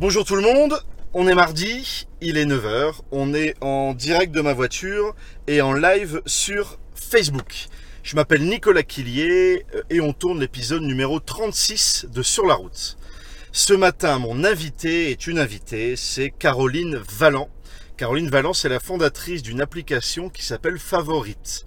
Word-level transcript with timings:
Bonjour 0.00 0.24
tout 0.24 0.36
le 0.36 0.42
monde, 0.42 0.80
on 1.12 1.26
est 1.26 1.34
mardi, 1.34 2.06
il 2.20 2.38
est 2.38 2.44
9h, 2.44 3.00
on 3.10 3.34
est 3.34 3.56
en 3.60 3.94
direct 3.94 4.32
de 4.32 4.40
ma 4.40 4.52
voiture 4.52 5.16
et 5.48 5.60
en 5.60 5.72
live 5.72 6.22
sur 6.24 6.78
Facebook. 6.94 7.66
Je 8.04 8.14
m'appelle 8.14 8.44
Nicolas 8.44 8.84
Quillier 8.84 9.66
euh, 9.74 9.82
et 9.90 10.00
on 10.00 10.12
tourne 10.12 10.38
l'épisode 10.38 10.82
numéro 10.82 11.18
36 11.18 12.06
de 12.14 12.22
Sur 12.22 12.46
la 12.46 12.54
route. 12.54 12.96
Ce 13.50 13.72
matin, 13.72 14.20
mon 14.20 14.44
invité 14.44 15.10
est 15.10 15.26
une 15.26 15.40
invitée, 15.40 15.96
c'est 15.96 16.30
Caroline 16.30 17.02
Vallant. 17.18 17.48
Caroline 17.96 18.28
Vallant, 18.28 18.52
c'est 18.52 18.68
la 18.68 18.78
fondatrice 18.78 19.42
d'une 19.42 19.60
application 19.60 20.28
qui 20.28 20.44
s'appelle 20.44 20.78
Favorite. 20.78 21.64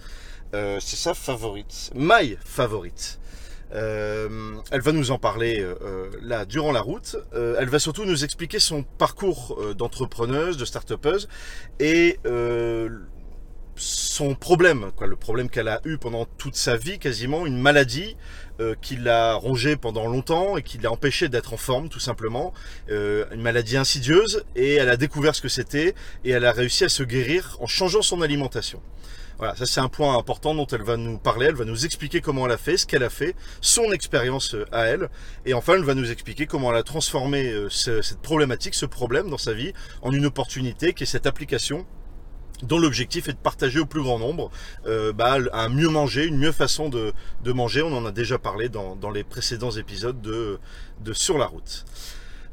Euh, 0.54 0.80
c'est 0.80 0.96
ça, 0.96 1.14
Favorite? 1.14 1.92
My 1.96 2.38
Favorite. 2.46 3.20
Euh, 3.74 4.56
elle 4.72 4.82
va 4.82 4.92
nous 4.92 5.12
en 5.12 5.18
parler 5.18 5.62
euh, 5.62 5.76
euh, 5.82 6.10
là 6.22 6.46
durant 6.46 6.72
la 6.72 6.82
route. 6.82 7.16
Elle 7.34 7.70
va 7.70 7.80
surtout 7.80 8.06
nous 8.06 8.24
expliquer 8.24 8.60
son 8.60 8.84
parcours 8.84 9.60
d'entrepreneuse, 9.78 10.58
de 10.58 10.66
start-upeuse 10.66 11.28
et 11.80 12.20
son 13.76 14.36
problème, 14.36 14.92
quoi, 14.96 15.08
le 15.08 15.16
problème 15.16 15.50
qu'elle 15.50 15.70
a 15.70 15.80
eu 15.86 15.98
pendant 15.98 16.26
toute 16.26 16.56
sa 16.56 16.78
vie, 16.78 17.00
quasiment 17.00 17.46
une 17.46 17.60
maladie 17.60 18.16
qui 18.82 18.96
l'a 18.96 19.34
rongée 19.34 19.76
pendant 19.76 20.08
longtemps 20.08 20.58
et 20.58 20.62
qui 20.62 20.78
l'a 20.78 20.92
empêché 20.92 21.30
d'être 21.30 21.54
en 21.54 21.58
forme, 21.58 21.90
tout 21.90 22.00
simplement. 22.00 22.54
Une 22.90 23.42
maladie 23.42 23.78
insidieuse 23.78 24.44
et 24.56 24.76
elle 24.76 24.90
a 24.90 24.98
découvert 24.98 25.34
ce 25.34 25.42
que 25.42 25.50
c'était 25.50 25.96
et 26.24 26.32
elle 26.32 26.46
a 26.46 26.52
réussi 26.52 26.84
à 26.84 26.90
se 26.90 27.04
guérir 27.04 27.58
en 27.60 27.68
changeant 27.68 28.02
son 28.02 28.22
alimentation. 28.22 28.82
Voilà, 29.42 29.56
ça 29.56 29.66
c'est 29.66 29.80
un 29.80 29.90
point 29.90 30.16
important 30.20 30.54
dont 30.54 30.68
elle 30.68 30.84
va 30.84 30.98
nous 30.98 31.18
parler, 31.18 31.48
elle 31.48 31.56
va 31.56 31.66
nous 31.66 31.84
expliquer 31.84 32.22
comment 32.22 32.46
elle 32.46 32.52
a 32.52 32.60
fait, 32.60 32.78
ce 32.78 32.86
qu'elle 32.86 33.02
a 33.02 33.10
fait, 33.10 33.36
son 33.60 33.92
expérience 33.92 34.54
euh, 34.54 34.68
à 34.72 34.84
elle, 34.84 35.10
et 35.48 35.56
enfin 35.56 35.74
elle 35.74 35.84
va 35.84 35.96
nous 35.96 36.12
expliquer 36.12 36.46
comment 36.46 36.70
elle 36.70 36.78
a 36.78 36.84
transformé 36.84 37.52
euh, 37.52 37.66
ce- 37.72 38.04
cette 38.04 38.20
problématique, 38.20 38.76
ce 38.76 38.86
problème 38.86 39.32
dans 39.32 39.40
sa 39.40 39.54
vie, 39.54 39.74
en 40.04 40.12
une 40.12 40.28
opportunité 40.28 40.94
qui 40.94 41.06
est 41.06 41.08
cette 41.08 41.26
application 41.26 41.88
dont 42.62 42.78
l'objectif 42.78 43.30
est 43.30 43.34
de 43.34 43.40
partager 43.40 43.80
au 43.80 43.88
plus 43.88 44.04
grand 44.04 44.20
nombre 44.20 44.52
euh, 44.86 45.12
bah, 45.12 45.38
un 45.54 45.70
mieux 45.70 45.90
manger, 45.90 46.28
une 46.28 46.38
mieux 46.38 46.52
façon 46.52 46.90
de, 46.90 47.12
manger. 47.44 47.82
On 47.82 47.98
en 47.98 48.06
a 48.06 48.12
déjà 48.12 48.38
parlé 48.38 48.70
dans, 48.70 49.10
les 49.10 49.24
précédents 49.24 49.72
épisodes 49.72 50.22
de, 50.22 50.60
Sur 51.14 51.40
la 51.40 51.48
route. 51.48 51.84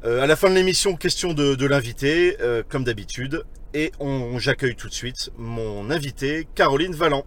Euh, 0.06 0.22
à 0.22 0.26
la 0.26 0.36
fin 0.36 0.48
de 0.48 0.54
l'émission, 0.54 0.96
question 0.96 1.34
de, 1.34 1.66
l'invité, 1.66 2.38
comme 2.70 2.84
d'habitude. 2.84 3.44
Et 3.74 3.92
on, 4.00 4.38
j'accueille 4.38 4.76
tout 4.76 4.88
de 4.88 4.94
suite 4.94 5.30
mon 5.36 5.90
invité, 5.90 6.48
Caroline 6.54 6.94
Vallant. 6.94 7.24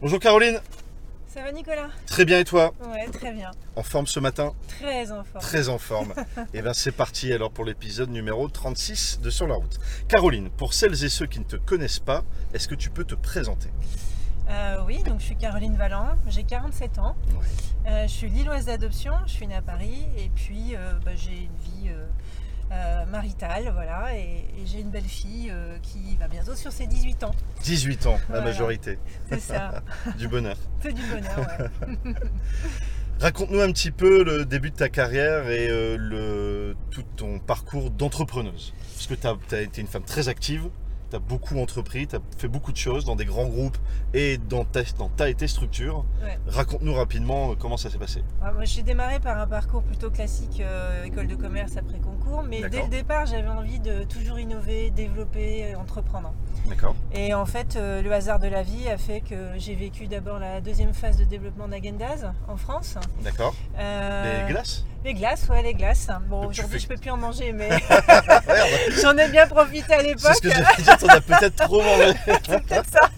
Bonjour 0.00 0.18
Caroline, 0.18 0.58
Ça 1.26 1.42
va 1.42 1.52
Nicolas? 1.52 1.90
Très 2.06 2.24
bien 2.24 2.38
et 2.38 2.44
toi? 2.44 2.72
Ouais, 2.90 3.06
très 3.08 3.32
bien. 3.32 3.50
En 3.76 3.82
forme 3.82 4.06
ce 4.06 4.18
matin? 4.18 4.54
Très 4.66 5.12
en 5.12 5.22
forme. 5.24 5.42
Très 5.42 5.68
en 5.68 5.76
forme. 5.78 6.14
et 6.54 6.62
bien 6.62 6.72
c'est 6.72 6.90
parti 6.92 7.30
alors 7.34 7.50
pour 7.50 7.66
l'épisode 7.66 8.08
numéro 8.08 8.48
36 8.48 9.20
de 9.20 9.28
Sur 9.28 9.46
la 9.46 9.56
route. 9.56 9.78
Caroline, 10.08 10.48
pour 10.48 10.72
celles 10.72 11.04
et 11.04 11.10
ceux 11.10 11.26
qui 11.26 11.38
ne 11.38 11.44
te 11.44 11.56
connaissent 11.56 11.98
pas, 11.98 12.24
est-ce 12.54 12.66
que 12.66 12.74
tu 12.74 12.88
peux 12.88 13.04
te 13.04 13.14
présenter? 13.14 13.68
Euh, 14.48 14.78
oui, 14.86 15.02
donc 15.02 15.20
je 15.20 15.26
suis 15.26 15.36
Caroline 15.36 15.76
Vallant, 15.76 16.16
j'ai 16.28 16.44
47 16.44 16.98
ans. 16.98 17.14
Euh, 17.86 18.02
je 18.04 18.12
suis 18.12 18.28
lilloise 18.30 18.64
d'adoption, 18.66 19.12
je 19.26 19.32
suis 19.32 19.46
née 19.46 19.54
à 19.54 19.62
Paris 19.62 20.06
et 20.16 20.30
puis 20.34 20.74
euh, 20.74 20.94
bah, 21.04 21.12
j'ai 21.14 21.30
une 21.42 21.56
vie 21.58 21.90
euh, 22.72 23.04
maritale, 23.06 23.70
voilà, 23.74 24.16
et, 24.16 24.44
et 24.58 24.66
j'ai 24.66 24.80
une 24.80 24.90
belle 24.90 25.02
fille 25.02 25.50
euh, 25.50 25.76
qui 25.82 26.16
va 26.16 26.28
bientôt 26.28 26.54
sur 26.54 26.70
ses 26.72 26.86
18 26.86 27.24
ans. 27.24 27.34
18 27.62 28.06
ans, 28.06 28.12
la 28.12 28.18
Voilà. 28.28 28.44
majorité. 28.44 28.98
C'est 29.28 29.40
ça, 29.40 29.82
Du 30.18 30.28
bonheur. 30.28 30.56
c'est 30.82 30.92
du 30.92 31.02
bonheur, 31.02 31.38
ouais. 32.04 32.14
Raconte-nous 33.20 33.60
un 33.60 33.70
petit 33.72 33.90
peu 33.90 34.24
le 34.24 34.46
début 34.46 34.70
de 34.70 34.76
ta 34.76 34.88
carrière 34.88 35.50
et 35.50 35.68
euh, 35.68 35.96
le, 35.98 36.74
tout 36.90 37.04
ton 37.16 37.38
parcours 37.38 37.90
d'entrepreneuse. 37.90 38.72
Parce 38.94 39.06
que 39.06 39.14
tu 39.14 39.54
as, 39.54 39.60
été 39.60 39.82
une 39.82 39.86
femme 39.88 40.04
très 40.04 40.28
active, 40.28 40.68
tu 41.10 41.16
as 41.16 41.18
beaucoup 41.18 41.58
entrepris, 41.58 42.06
tu 42.06 42.16
as 42.16 42.20
fait 42.38 42.48
beaucoup 42.48 42.72
de 42.72 42.76
choses 42.76 43.04
dans 43.04 43.16
des 43.16 43.24
grands 43.24 43.46
groupes 43.46 43.76
et 44.14 44.38
dans 44.38 44.64
ta, 44.64 44.82
dans 44.98 45.08
ta 45.08 45.28
et 45.28 45.34
tes 45.34 45.48
structures. 45.48 46.04
Ouais. 46.22 46.38
Raconte-nous 46.46 46.94
rapidement 46.94 47.50
euh, 47.52 47.54
comment 47.58 47.76
ça 47.76 47.90
s'est 47.90 47.98
passé. 47.98 48.22
Ouais, 48.42 48.52
moi, 48.52 48.64
j'ai 48.64 48.82
démarré 48.82 49.20
par 49.20 49.38
un 49.38 49.46
parcours 49.46 49.82
plutôt 49.82 50.10
classique, 50.10 50.60
euh, 50.60 51.04
école 51.04 51.26
de 51.26 51.34
commerce 51.34 51.76
après 51.76 51.98
concours, 51.98 52.42
mais 52.48 52.68
dès 52.68 52.82
le 52.82 52.88
départ, 52.88 53.26
j'avais 53.26 53.48
envie 53.48 53.80
de 53.80 54.04
toujours 54.04 54.38
innover, 54.38 54.90
développer, 54.90 55.74
euh, 55.74 55.78
entreprendre. 55.78 56.32
D'accord 56.68 56.94
Et 57.12 57.34
en 57.34 57.46
fait, 57.46 57.76
euh, 57.76 58.02
le 58.02 58.12
hasard 58.12 58.38
de 58.38 58.48
la 58.48 58.62
vie 58.62 58.88
a 58.88 58.96
fait 58.98 59.20
que 59.20 59.34
j'ai 59.56 59.74
vécu 59.74 60.06
d'abord 60.06 60.38
la 60.38 60.60
deuxième 60.60 60.94
phase 60.94 61.16
de 61.16 61.24
développement 61.24 61.68
d'Agendaz 61.68 62.30
en 62.48 62.56
France. 62.56 62.96
D'accord. 63.22 63.54
Euh, 63.78 64.46
Les 64.46 64.52
glaces? 64.52 64.84
Les 65.02 65.14
glaces, 65.14 65.48
ouais, 65.48 65.62
les 65.62 65.72
glaces. 65.72 66.08
Bon, 66.28 66.46
aujourd'hui, 66.48 66.78
je 66.78 66.86
peux 66.86 66.96
plus 66.96 67.10
en 67.10 67.16
manger, 67.16 67.52
mais 67.52 67.70
j'en 69.02 69.16
ai 69.16 69.28
bien 69.28 69.46
profité 69.46 69.94
à 69.94 70.00
C'est 70.00 70.06
l'époque. 70.08 70.34
ce 70.34 70.40
que 70.40 71.00
t'en 71.00 71.08
as 71.08 71.20
peut-être 71.22 71.56
trop 71.56 71.82
mangé. 71.82 72.12
C'est 72.26 72.62
peut-être 72.62 72.90
ça. 72.90 73.10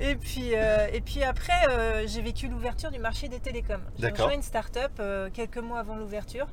Et 0.00 0.16
puis, 0.16 0.50
euh, 0.54 0.88
et 0.92 1.00
puis 1.00 1.22
après, 1.22 1.52
euh, 1.70 2.04
j'ai 2.08 2.20
vécu 2.20 2.48
l'ouverture 2.48 2.90
du 2.90 2.98
marché 2.98 3.28
des 3.28 3.38
télécoms. 3.38 3.80
J'ai 3.98 4.08
rejoint 4.08 4.32
une 4.32 4.42
start-up 4.42 4.90
euh, 4.98 5.30
quelques 5.32 5.58
mois 5.58 5.78
avant 5.78 5.94
l'ouverture. 5.94 6.46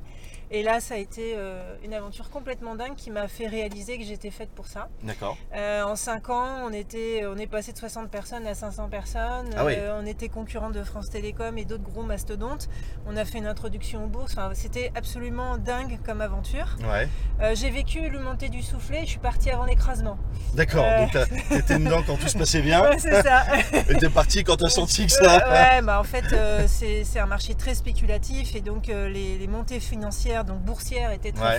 Et 0.54 0.62
là, 0.62 0.80
ça 0.80 0.94
a 0.94 0.98
été 0.98 1.32
euh, 1.34 1.62
une 1.82 1.94
aventure 1.94 2.28
complètement 2.28 2.74
dingue 2.74 2.94
qui 2.94 3.10
m'a 3.10 3.26
fait 3.26 3.46
réaliser 3.46 3.96
que 3.96 4.04
j'étais 4.04 4.30
faite 4.30 4.50
pour 4.50 4.66
ça. 4.66 4.90
D'accord. 5.02 5.38
Euh, 5.54 5.82
en 5.82 5.96
5 5.96 6.28
ans, 6.28 6.46
on, 6.66 6.72
était, 6.74 7.24
on 7.26 7.38
est 7.38 7.46
passé 7.46 7.72
de 7.72 7.78
60 7.78 8.10
personnes 8.10 8.46
à 8.46 8.52
500 8.54 8.90
personnes. 8.90 9.48
Ah 9.56 9.64
oui. 9.64 9.72
Euh, 9.78 9.98
on 9.98 10.04
était 10.04 10.28
concurrent 10.28 10.68
de 10.68 10.82
France 10.82 11.08
Télécom 11.08 11.56
et 11.56 11.64
d'autres 11.64 11.82
gros 11.82 12.02
mastodontes. 12.02 12.68
On 13.06 13.16
a 13.16 13.24
fait 13.24 13.38
une 13.38 13.46
introduction 13.46 14.04
aux 14.04 14.08
bourses. 14.08 14.32
Enfin, 14.32 14.50
C'était 14.52 14.92
absolument 14.94 15.56
dingue 15.56 15.98
comme 16.04 16.20
aventure. 16.20 16.76
Ouais. 16.82 17.08
J'ai 17.54 17.70
vécu 17.70 18.10
le 18.10 18.20
montée 18.20 18.50
du 18.50 18.60
soufflet. 18.60 19.00
Je 19.04 19.10
suis 19.10 19.18
partie 19.18 19.50
avant 19.50 19.64
l'écrasement. 19.64 20.18
D'accord. 20.52 20.84
Donc 20.84 21.28
t'étais 21.48 21.78
dedans 21.78 22.02
quand 22.06 22.16
tout 22.16 22.28
se 22.28 22.36
passait 22.36 22.60
bien. 22.60 22.82
Ouais, 22.92 22.98
c'est 22.98 23.22
ça. 23.22 23.44
Et 23.88 23.94
t'es 23.96 24.08
parti 24.08 24.42
quand 24.42 24.56
t'as 24.56 24.68
senti 24.68 25.06
que 25.06 25.12
ça. 25.12 25.48
ouais, 25.48 25.82
bah 25.82 26.00
en 26.00 26.04
fait, 26.04 26.24
c'est 26.66 27.04
c'est 27.04 27.20
un 27.20 27.26
marché 27.26 27.54
très 27.54 27.74
spéculatif 27.74 28.56
et 28.56 28.60
donc 28.60 28.88
les, 28.88 29.38
les 29.38 29.46
montées 29.46 29.78
financières, 29.78 30.41
donc 30.44 30.60
boursières, 30.60 31.10
étaient 31.12 31.32
très 31.32 31.54
Ouais. 31.54 31.58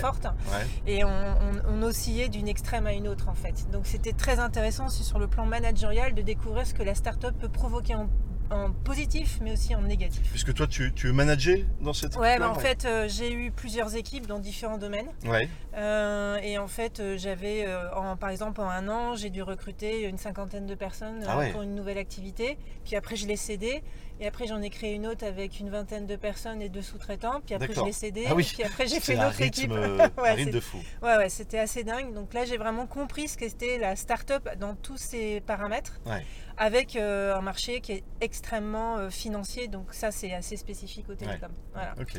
Ouais. 0.52 0.66
et 0.86 1.04
on, 1.04 1.08
on- 1.08 1.62
on 1.68 1.82
oscillait 1.82 2.28
d'une 2.28 2.48
extrême 2.48 2.86
à 2.86 2.92
une 2.92 3.08
autre 3.08 3.28
en 3.28 3.34
fait. 3.34 3.70
Donc 3.70 3.86
c'était 3.86 4.12
très 4.12 4.38
intéressant 4.38 4.88
sur 4.88 5.18
le 5.18 5.26
plan 5.26 5.46
managérial 5.46 6.14
de 6.14 6.22
découvrir 6.22 6.66
ce 6.66 6.74
que 6.74 6.82
la 6.82 6.94
start-up 6.94 7.34
peut 7.38 7.48
provoquer 7.48 7.94
en, 7.94 8.08
en 8.50 8.70
positif 8.72 9.38
mais 9.42 9.52
aussi 9.52 9.74
en 9.74 9.80
négatif. 9.82 10.22
Puisque 10.30 10.52
toi, 10.54 10.66
tu, 10.66 10.92
tu 10.94 11.12
manageais 11.12 11.64
dans 11.80 11.92
cette 11.94 12.16
Ouais, 12.16 12.38
bah 12.38 12.50
en 12.50 12.54
fait, 12.54 12.84
euh, 12.84 13.08
j'ai 13.08 13.32
eu 13.32 13.50
plusieurs 13.50 13.94
équipes 13.96 14.26
dans 14.26 14.38
différents 14.38 14.78
domaines. 14.78 15.08
Ouais. 15.24 15.48
Euh, 15.76 16.36
et 16.42 16.58
en 16.58 16.68
fait, 16.68 17.00
euh, 17.00 17.16
j'avais, 17.18 17.64
euh, 17.66 17.92
en- 17.94 18.16
par 18.16 18.28
exemple, 18.30 18.60
en 18.60 18.68
un 18.68 18.88
an, 18.88 19.14
j'ai 19.16 19.30
dû 19.30 19.42
recruter 19.42 20.04
une 20.08 20.18
cinquantaine 20.18 20.66
de 20.66 20.74
personnes 20.74 21.24
Ah 21.26 21.38
ouais. 21.38 21.50
pour 21.52 21.62
une 21.62 21.74
nouvelle 21.74 21.98
activité. 21.98 22.58
Puis 22.84 22.96
après, 22.96 23.16
je 23.16 23.26
l'ai 23.26 23.36
cédé. 23.36 23.82
Et 24.20 24.26
après, 24.26 24.46
j'en 24.46 24.62
ai 24.62 24.70
créé 24.70 24.94
une 24.94 25.06
autre 25.06 25.24
avec 25.26 25.58
une 25.58 25.70
vingtaine 25.70 26.06
de 26.06 26.16
personnes 26.16 26.62
et 26.62 26.68
deux 26.68 26.82
sous-traitants. 26.82 27.40
Puis 27.44 27.54
après, 27.54 27.74
je 27.74 27.82
l'ai 27.82 27.92
cédé. 27.92 28.26
Ah 28.28 28.34
oui. 28.34 28.48
Puis 28.52 28.62
après, 28.62 28.86
j'ai 28.86 29.00
fait 29.00 29.14
une 29.14 29.20
un 29.20 29.28
autre 29.28 29.40
équipe. 29.40 29.72
rythme, 29.72 30.00
euh, 30.00 30.08
Ouais, 30.22 30.32
rythme 30.34 30.52
de 30.52 30.60
fou. 30.60 30.78
Ouais, 31.02 31.16
ouais, 31.16 31.28
c'était 31.28 31.58
assez 31.58 31.82
dingue. 31.82 32.14
Donc 32.14 32.32
là, 32.32 32.44
j'ai 32.44 32.56
vraiment 32.56 32.86
compris 32.86 33.28
ce 33.28 33.36
qu'était 33.36 33.78
la 33.78 33.96
start-up 33.96 34.48
dans 34.58 34.74
tous 34.76 34.96
ses 34.98 35.40
paramètres. 35.40 36.00
Ouais. 36.06 36.24
Avec 36.56 36.94
euh, 36.94 37.34
un 37.34 37.40
marché 37.40 37.80
qui 37.80 37.90
est 37.90 38.04
extrêmement 38.20 38.98
euh, 38.98 39.10
financier. 39.10 39.66
Donc 39.66 39.86
ça, 39.90 40.12
c'est 40.12 40.32
assez 40.32 40.56
spécifique 40.56 41.08
au 41.10 41.14
télécom. 41.16 41.50
Voilà. 41.72 41.94
Ok. 42.00 42.12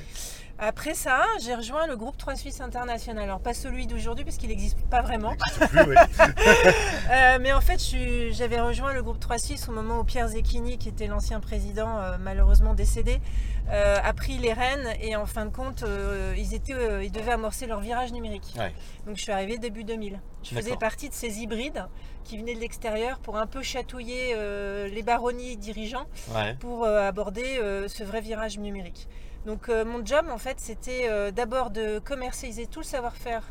Après 0.60 0.94
ça, 0.94 1.24
j'ai 1.42 1.56
rejoint 1.56 1.88
le 1.88 1.96
groupe 1.96 2.18
3 2.18 2.36
Suisse 2.36 2.60
International. 2.60 3.24
Alors 3.24 3.40
pas 3.40 3.54
celui 3.54 3.88
d'aujourd'hui 3.88 4.26
parce 4.26 4.36
qu'il 4.36 4.50
n'existe 4.50 4.80
pas 4.90 5.02
vraiment. 5.02 5.36
Plus, 5.36 5.82
ouais. 5.84 5.96
Euh, 7.10 7.38
mais 7.40 7.54
en 7.54 7.62
fait, 7.62 7.80
j'avais 8.32 8.60
rejoint 8.60 8.94
le 8.94 9.04
groupe 9.04 9.20
3 9.20 9.38
Suisse 9.38 9.70
au 9.70 9.72
moment 9.72 10.00
où 10.00 10.04
Pierre 10.04 10.28
Zecchini, 10.28 10.78
qui 10.78 10.90
était 10.90 11.08
l'ancien 11.08 11.40
président, 11.40 12.00
euh, 12.00 12.18
malheureusement 12.20 12.74
décédé, 12.74 13.20
euh, 13.70 13.98
a 14.04 14.14
pris 14.14 14.38
les 14.38 14.54
rênes 14.54 14.88
et 15.02 15.16
en 15.16 15.26
fin 15.26 15.46
de 15.46 15.52
compte, 15.52 15.84
ils, 16.38 16.54
étaient, 16.54 17.06
ils 17.06 17.12
devaient 17.12 17.32
amorcer 17.32 17.68
leur 17.68 17.80
virage 17.80 18.12
numérique. 18.12 18.54
Ouais. 18.58 18.74
Donc 19.06 19.18
je 19.18 19.22
suis 19.22 19.32
arrivée 19.32 19.58
début 19.58 19.84
2000. 19.84 20.20
Je 20.44 20.56
faisais 20.56 20.78
partie 20.78 21.10
de 21.10 21.14
ces 21.14 21.40
hybrides 21.42 21.86
qui 22.24 22.38
venaient 22.38 22.56
de 22.56 22.60
l'extérieur 22.60 23.20
pour 23.20 23.38
un 23.38 23.48
peu 23.48 23.62
chatouiller 23.62 24.36
les 24.92 25.04
baronnies 25.04 25.58
dirigeants 25.58 26.06
Ouais. 26.34 26.56
pour 26.60 26.86
aborder 26.86 27.60
ce 27.88 28.04
vrai 28.04 28.22
virage 28.22 28.58
numérique. 28.60 29.08
Donc 29.46 29.70
euh, 29.70 29.86
mon 29.86 30.04
job 30.04 30.26
en 30.32 30.40
fait 30.40 30.60
c'était 30.60 31.08
euh, 31.08 31.30
d'abord 31.30 31.70
de 31.70 32.00
commercialiser 32.00 32.66
tout 32.66 32.80
le 32.80 32.86
savoir-faire 32.86 33.44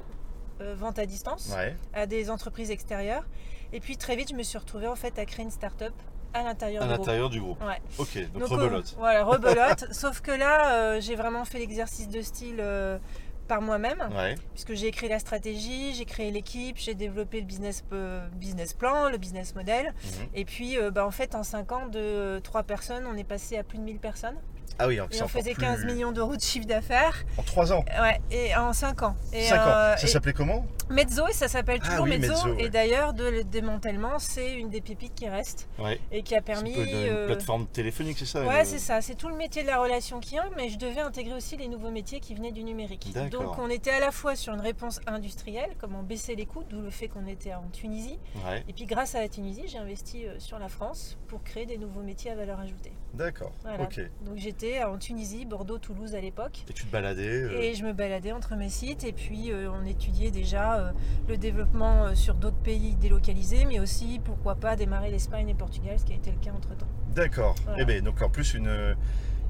euh, 0.60 0.74
vente 0.76 0.98
à 0.98 1.06
distance 1.06 1.52
Ouais. 1.56 1.76
à 1.92 2.06
des 2.06 2.30
entreprises 2.30 2.70
extérieures. 2.70 3.26
Et 3.72 3.80
puis 3.80 3.96
très 3.96 4.16
vite 4.16 4.28
je 4.30 4.34
me 4.34 4.42
suis 4.42 4.58
retrouvée 4.58 4.86
en 4.86 4.94
fait 4.94 5.18
à 5.18 5.24
créer 5.24 5.44
une 5.44 5.50
start-up 5.50 5.94
à 6.32 6.42
l'intérieur 6.42 6.82
À 6.82 6.86
du 6.86 6.92
groupe. 6.92 6.98
l'intérieur 7.06 7.30
du 7.30 7.40
groupe. 7.40 7.62
Ouais. 7.62 7.80
Ok, 7.98 8.18
donc, 8.32 8.42
Donc, 8.42 8.48
rebelote. 8.50 8.86
euh, 8.94 8.96
voilà, 8.98 9.24
rebelote. 9.24 9.86
Sauf 9.92 10.20
que 10.20 10.32
là, 10.32 10.74
euh, 10.74 11.00
j'ai 11.00 11.14
vraiment 11.14 11.44
fait 11.44 11.58
l'exercice 11.60 12.08
de 12.08 12.20
style 12.22 12.56
euh, 12.58 12.98
par 13.46 13.60
moi-même, 13.60 14.02
Ouais. 14.16 14.34
puisque 14.52 14.74
j'ai 14.74 14.86
écrit 14.88 15.06
la 15.08 15.18
stratégie, 15.20 15.94
j'ai 15.94 16.04
créé 16.06 16.30
l'équipe, 16.32 16.76
j'ai 16.78 16.94
développé 16.94 17.40
le 17.40 17.46
business, 17.46 17.84
euh, 17.92 18.26
business 18.32 18.72
plan, 18.72 19.10
le 19.10 19.18
business 19.18 19.54
model. 19.54 19.86
Mhm. 20.02 20.28
Et 20.34 20.44
puis, 20.44 20.76
euh, 20.78 20.90
bah, 20.90 21.06
en 21.06 21.10
fait, 21.12 21.34
en 21.36 21.42
5 21.44 21.70
ans, 21.72 21.86
de 21.86 22.40
3 22.42 22.62
personnes, 22.64 23.04
on 23.06 23.16
est 23.16 23.22
passé 23.24 23.56
à 23.58 23.62
plus 23.62 23.78
de 23.78 23.84
1000 23.84 23.98
personnes. 23.98 24.36
Ah 24.78 24.88
oui, 24.88 24.96
Et 24.96 25.22
on 25.22 25.28
faisait 25.28 25.52
plus- 25.54 25.62
15 25.62 25.84
millions 25.84 26.10
d'euros 26.12 26.34
de 26.36 26.40
chiffre 26.40 26.66
d'affaires. 26.66 27.24
En 27.38 27.42
3 27.42 27.72
ans. 27.72 27.84
Ouais, 28.00 28.20
et 28.30 28.54
en 28.56 28.72
5 28.72 29.02
ans. 29.04 29.14
Et, 29.32 29.44
5 29.44 29.56
ans. 29.60 29.60
euh, 29.68 29.96
Ça 29.96 30.06
s'appelait 30.08 30.32
comment? 30.32 30.66
Mezzo, 30.90 31.26
et 31.28 31.32
ça 31.32 31.48
s'appelle 31.48 31.80
Ah 31.82 31.88
toujours 31.90 32.04
oui, 32.04 32.18
Mezzo. 32.18 32.32
Mezzo, 32.32 32.48
ouais. 32.56 32.64
Et 32.64 32.68
d'ailleurs, 32.68 33.12
de 33.14 33.24
le 33.24 33.44
démantèlement, 33.44 34.18
c'est 34.18 34.54
une 34.54 34.68
des 34.70 34.80
pépites 34.80 35.14
qui 35.14 35.28
reste 35.28 35.68
Ouais. 35.78 36.00
et 36.12 36.22
qui 36.22 36.34
a 36.34 36.42
permis. 36.42 36.74
une, 36.74 36.86
euh, 36.94 37.26
plateforme 37.26 37.66
téléphonique, 37.66 38.18
c'est 38.18 38.26
ça 38.26 38.44
Ouais, 38.44 38.64
c'est 38.64 38.78
ça. 38.78 39.00
C'est 39.00 39.14
tout 39.14 39.28
le 39.28 39.36
métier 39.36 39.62
de 39.62 39.68
la 39.68 39.78
relation 39.78 40.20
client, 40.20 40.44
mais 40.56 40.68
je 40.68 40.78
devais 40.78 41.00
intégrer 41.00 41.34
aussi 41.34 41.56
les 41.56 41.68
nouveaux 41.68 41.90
métiers 41.90 42.20
qui 42.20 42.34
venaient 42.34 42.52
du 42.52 42.64
numérique. 42.64 43.12
Donc, 43.30 43.58
on 43.58 43.68
était 43.70 43.90
à 43.90 44.00
la 44.00 44.10
fois 44.10 44.36
sur 44.36 44.52
une 44.54 44.60
réponse 44.60 45.00
industrielle, 45.06 45.70
comment 45.80 46.02
baisser 46.02 46.34
les 46.36 46.46
coûts, 46.46 46.64
d'où 46.68 46.80
le 46.80 46.90
fait 46.90 47.08
qu'on 47.08 47.26
était 47.26 47.54
en 47.54 47.68
Tunisie. 47.72 48.18
Ouais, 48.46 48.62
Et 48.68 48.72
puis, 48.72 48.84
grâce 48.86 49.14
à 49.14 49.20
la 49.20 49.28
Tunisie, 49.28 49.62
j'ai 49.66 49.78
investi 49.78 50.26
euh, 50.26 50.38
sur 50.38 50.58
la 50.58 50.68
France 50.68 51.16
pour 51.28 51.42
créer 51.42 51.66
des 51.66 51.78
nouveaux 51.78 52.02
métiers 52.02 52.30
à 52.30 52.34
valeur 52.34 52.60
ajoutée. 52.60 52.92
d'accord. 53.14 53.52
Voilà. 53.62 53.78
Donc, 53.78 54.36
j'étais 54.36 54.82
en 54.84 54.98
Tunisie, 54.98 55.44
Bordeaux, 55.44 55.78
Toulouse 55.78 56.14
à 56.14 56.20
l'époque. 56.20 56.64
Et 56.68 56.72
tu 56.72 56.84
te 56.84 56.90
baladais 56.92 57.28
euh, 57.42 57.60
Et 57.60 57.74
je 57.74 57.84
me 57.84 57.92
baladais 57.92 58.32
entre 58.32 58.54
mes 58.56 58.68
sites 58.68 59.04
et 59.04 59.12
puis 59.12 59.50
euh, 59.50 59.70
on 59.70 59.84
étudiait 59.86 60.30
déjà 60.30 60.73
euh, 60.74 60.90
le 61.28 61.36
développement 61.36 62.04
euh, 62.04 62.14
sur 62.14 62.34
d'autres 62.34 62.56
pays 62.56 62.94
délocalisés, 62.96 63.64
mais 63.64 63.80
aussi 63.80 64.20
pourquoi 64.24 64.54
pas 64.54 64.76
démarrer 64.76 65.10
l'Espagne 65.10 65.48
et 65.48 65.52
le 65.52 65.58
Portugal, 65.58 65.98
ce 65.98 66.04
qui 66.04 66.12
a 66.12 66.16
été 66.16 66.30
le 66.30 66.38
cas 66.38 66.52
entre 66.54 66.76
temps. 66.76 66.88
D'accord. 67.14 67.54
Voilà. 67.64 67.82
Eh 67.82 67.84
ben, 67.84 68.02
donc 68.02 68.20
en 68.22 68.28
plus 68.28 68.54
une, 68.54 68.96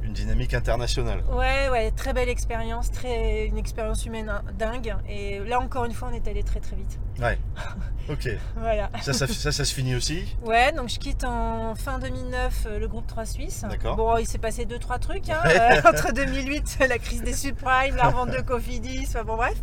une 0.04 0.12
dynamique 0.12 0.54
internationale. 0.54 1.22
Ouais, 1.32 1.68
ouais, 1.70 1.90
très 1.90 2.12
belle 2.12 2.28
expérience, 2.28 2.90
très 2.90 3.46
une 3.46 3.56
expérience 3.56 4.04
humaine 4.04 4.28
hein, 4.28 4.42
dingue. 4.58 4.94
Et 5.08 5.38
là 5.40 5.60
encore 5.60 5.86
une 5.86 5.92
fois, 5.92 6.08
on 6.10 6.14
est 6.14 6.28
allé 6.28 6.42
très 6.42 6.60
très 6.60 6.76
vite. 6.76 6.98
Ouais. 7.20 7.38
Ok. 8.10 8.28
Voilà. 8.56 8.90
Ça, 9.00 9.14
ça, 9.14 9.26
ça, 9.26 9.50
ça 9.50 9.64
se 9.64 9.72
finit 9.72 9.94
aussi 9.94 10.36
Ouais, 10.44 10.72
donc 10.72 10.90
je 10.90 10.98
quitte 10.98 11.24
en 11.24 11.74
fin 11.74 11.98
2009 11.98 12.66
euh, 12.66 12.78
le 12.78 12.86
groupe 12.86 13.06
3 13.06 13.24
Suisse. 13.24 13.64
D'accord. 13.66 13.96
Bon, 13.96 14.18
il 14.18 14.26
s'est 14.26 14.36
passé 14.36 14.66
deux 14.66 14.78
trois 14.78 14.98
trucs 14.98 15.30
hein, 15.30 15.40
euh, 15.46 15.80
entre 15.88 16.12
2008, 16.12 16.80
la 16.88 16.98
crise 16.98 17.22
des 17.22 17.32
subprimes, 17.32 17.96
la 17.96 18.08
revente 18.08 18.30
de 18.30 18.42
Cofidis, 18.42 19.06
enfin 19.08 19.24
bon 19.24 19.36
bref. 19.36 19.54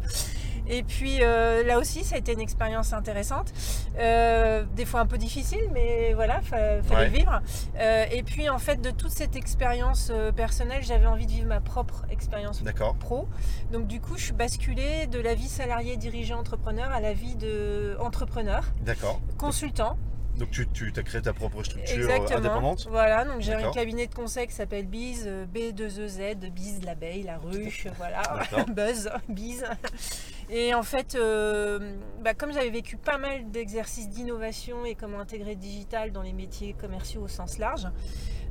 Et 0.67 0.83
puis 0.83 1.19
euh, 1.21 1.63
là 1.63 1.79
aussi, 1.79 2.03
ça 2.03 2.15
a 2.15 2.17
été 2.17 2.33
une 2.33 2.39
expérience 2.41 2.93
intéressante, 2.93 3.51
Euh, 3.99 4.63
des 4.75 4.85
fois 4.85 5.01
un 5.01 5.05
peu 5.05 5.17
difficile, 5.17 5.69
mais 5.73 6.13
voilà, 6.13 6.41
fa- 6.41 6.81
fallait 6.81 6.95
Ouais. 7.01 7.09
le 7.09 7.17
vivre. 7.17 7.41
Euh, 7.77 8.05
et 8.11 8.23
puis 8.23 8.47
en 8.49 8.57
fait, 8.59 8.79
de 8.81 8.89
toute 8.91 9.11
cette 9.11 9.35
expérience 9.35 10.11
personnelle, 10.35 10.81
j'avais 10.83 11.07
envie 11.07 11.25
de 11.25 11.31
vivre 11.31 11.47
ma 11.47 11.59
propre 11.59 12.05
expérience 12.09 12.61
pro. 12.99 13.27
Donc 13.71 13.87
du 13.87 13.99
coup, 13.99 14.17
je 14.17 14.23
suis 14.25 14.33
basculée 14.33 15.07
de 15.07 15.19
la 15.19 15.33
vie 15.35 15.47
salarié, 15.49 15.97
dirigeant, 15.97 16.39
entrepreneur 16.39 16.89
à 16.91 16.99
la 17.01 17.13
vie 17.13 17.35
de 17.35 17.95
entrepreneur, 17.99 18.63
D'accord. 18.81 19.19
consultant. 19.37 19.97
Donc 20.37 20.49
tu, 20.51 20.65
tu 20.69 20.91
as 20.95 21.03
créé 21.03 21.21
ta 21.21 21.33
propre 21.33 21.61
structure 21.63 21.97
Exactement. 22.09 22.37
indépendante 22.39 22.87
Voilà, 22.89 23.25
donc 23.25 23.41
j'ai 23.41 23.53
un 23.53 23.69
cabinet 23.71 24.07
de 24.07 24.15
conseil 24.15 24.47
qui 24.47 24.53
s'appelle 24.53 24.87
Biz, 24.87 25.25
euh, 25.27 25.45
B2EZ, 25.53 26.49
Biz, 26.49 26.81
l'abeille, 26.85 27.23
la 27.23 27.37
ruche, 27.37 27.87
voilà. 27.97 28.21
Buzz, 28.69 29.09
Biz. 29.27 29.65
Et 30.53 30.73
en 30.73 30.83
fait, 30.83 31.15
euh, 31.15 31.95
bah, 32.21 32.33
comme 32.33 32.51
j'avais 32.51 32.69
vécu 32.69 32.97
pas 32.97 33.17
mal 33.17 33.49
d'exercices 33.51 34.09
d'innovation 34.09 34.83
et 34.85 34.95
comment 34.95 35.21
intégrer 35.21 35.51
le 35.51 35.59
digital 35.59 36.11
dans 36.11 36.21
les 36.21 36.33
métiers 36.33 36.73
commerciaux 36.73 37.21
au 37.21 37.27
sens 37.29 37.57
large, 37.57 37.87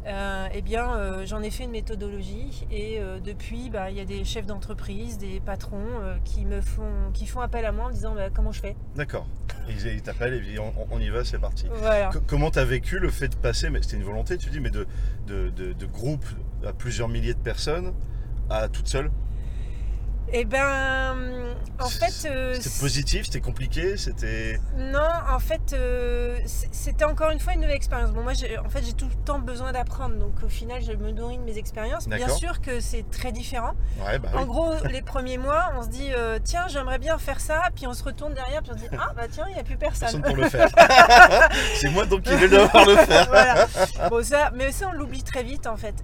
euh, 0.06 0.47
eh 0.55 0.62
bien, 0.62 0.94
euh, 0.94 1.26
j'en 1.26 1.43
ai 1.43 1.50
fait 1.50 1.64
une 1.64 1.73
méthodologie 1.73 2.67
et 2.70 3.00
depuis, 3.23 3.69
bah, 3.69 3.91
il 3.91 3.99
y 3.99 4.00
a 4.00 4.06
des 4.06 4.25
chefs 4.25 4.47
d'entreprise, 4.47 5.19
des 5.19 5.41
patrons 5.41 5.85
qui 6.25 6.47
me 6.47 6.62
font, 6.62 7.11
qui 7.12 7.26
font 7.26 7.41
appel 7.43 7.67
à 7.67 7.73
moi 7.73 7.85
en 7.85 7.88
me 7.88 7.93
disant 7.93 8.14
bah, 8.14 8.31
comment 8.35 8.52
je 8.52 8.61
fais? 8.61 8.76
D'accord. 8.97 9.26
Ils 9.69 9.87
ils 9.87 10.00
t'appellent 10.02 10.32
et 10.35 10.41
puis 10.41 10.58
on, 10.58 10.73
on 10.91 10.99
y 11.00 11.11
va, 11.11 11.23
c'est 11.23 11.38
parti. 11.38 11.67
Voilà. 11.70 12.08
Co- 12.08 12.20
Comment 12.26 12.50
tu 12.50 12.58
as 12.61 12.64
vécu 12.64 12.99
le 12.99 13.11
fait 13.11 13.29
de 13.29 13.37
passer, 13.37 13.69
mais 13.69 13.82
c'était 13.82 13.99
une 13.99 14.05
volonté, 14.05 14.38
tu 14.38 14.49
dis, 14.49 14.58
mais 14.61 14.70
de, 14.70 14.87
de, 15.26 15.50
de, 15.50 15.75
de 15.75 15.87
groupe 15.87 16.25
à 16.67 16.73
plusieurs 16.73 17.08
milliers 17.08 17.35
de 17.35 17.38
personnes 17.41 17.93
à 18.49 18.69
toute 18.70 18.88
seule? 18.88 19.11
Eh 20.32 20.44
ben, 20.44 21.50
en 21.80 21.88
fait, 21.88 22.28
euh, 22.28 22.54
C'était 22.60 22.78
positif, 22.80 23.26
c'était 23.26 23.40
compliqué, 23.40 23.96
c'était. 23.96 24.60
Non, 24.76 24.98
en 25.32 25.38
fait, 25.38 25.72
euh, 25.72 26.38
c'était 26.46 27.04
encore 27.04 27.30
une 27.30 27.40
fois 27.40 27.54
une 27.54 27.60
nouvelle 27.60 27.76
expérience. 27.76 28.10
Bon, 28.12 28.22
moi, 28.22 28.32
j'ai- 28.34 28.58
en 28.58 28.68
fait, 28.68 28.82
j'ai 28.84 28.92
tout 28.92 29.06
le 29.08 29.14
temps 29.24 29.38
besoin 29.38 29.72
d'apprendre, 29.72 30.16
donc 30.16 30.34
au 30.44 30.48
final, 30.48 30.82
je 30.82 30.92
me 30.92 31.10
nourris 31.10 31.38
de 31.38 31.42
mes 31.42 31.56
expériences. 31.58 32.06
Bien 32.08 32.28
sûr 32.28 32.60
que 32.60 32.80
c'est 32.80 33.08
très 33.10 33.32
différent. 33.32 33.72
Ouais, 34.04 34.18
bah 34.18 34.28
En 34.34 34.40
oui. 34.40 34.46
gros, 34.46 34.74
les 34.90 35.02
premiers 35.02 35.38
mois, 35.38 35.72
on 35.78 35.82
se 35.82 35.88
dit, 35.88 36.10
euh, 36.12 36.38
tiens, 36.42 36.66
j'aimerais 36.68 36.98
bien 36.98 37.16
faire 37.18 37.40
ça, 37.40 37.62
puis 37.74 37.86
on 37.86 37.94
se 37.94 38.04
retourne 38.04 38.34
derrière, 38.34 38.62
puis 38.62 38.72
on 38.74 38.76
se 38.78 38.82
dit, 38.82 38.88
ah, 38.98 39.12
bah 39.16 39.22
tiens, 39.30 39.44
il 39.48 39.54
n'y 39.54 39.60
a 39.60 39.64
plus 39.64 39.76
Personne 39.76 40.20
personne. 40.20 40.22
pour 40.22 40.36
le 40.36 40.48
faire. 40.48 40.68
c'est 41.76 41.88
moi 41.90 42.04
donc 42.06 42.22
qui 42.22 42.34
vais 42.36 42.48
devoir 42.48 42.84
le 42.84 42.96
faire. 42.96 43.26
voilà. 43.28 43.66
Bon, 44.10 44.22
ça, 44.22 44.50
mais 44.54 44.72
ça, 44.72 44.88
on 44.88 44.92
l'oublie 44.92 45.22
très 45.22 45.42
vite 45.42 45.66
en 45.66 45.76
fait. 45.76 45.94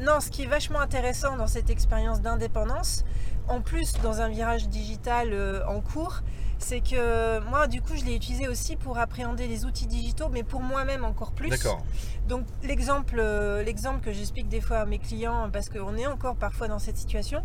Non, 0.00 0.20
ce 0.20 0.30
qui 0.30 0.44
est 0.44 0.46
vachement 0.46 0.80
intéressant 0.80 1.36
dans 1.36 1.46
cette 1.46 1.70
expérience 1.70 2.20
d'indépendance, 2.20 3.04
en 3.48 3.60
plus 3.60 3.92
dans 4.02 4.20
un 4.20 4.28
virage 4.28 4.68
digital 4.68 5.28
euh, 5.32 5.60
en 5.66 5.80
cours, 5.80 6.20
c'est 6.58 6.80
que 6.80 7.40
moi, 7.50 7.66
du 7.66 7.82
coup, 7.82 7.94
je 7.94 8.04
l'ai 8.04 8.14
utilisé 8.14 8.48
aussi 8.48 8.76
pour 8.76 8.96
appréhender 8.96 9.46
les 9.48 9.66
outils 9.66 9.86
digitaux, 9.86 10.28
mais 10.30 10.42
pour 10.44 10.60
moi-même 10.62 11.04
encore 11.04 11.32
plus. 11.32 11.50
D'accord. 11.50 11.84
Donc, 12.26 12.46
l'exemple, 12.62 13.16
euh, 13.18 13.62
l'exemple 13.62 14.00
que 14.00 14.12
j'explique 14.12 14.48
des 14.48 14.62
fois 14.62 14.78
à 14.78 14.86
mes 14.86 14.98
clients, 14.98 15.50
parce 15.52 15.68
qu'on 15.68 15.94
est 15.96 16.06
encore 16.06 16.36
parfois 16.36 16.68
dans 16.68 16.78
cette 16.78 16.96
situation, 16.96 17.42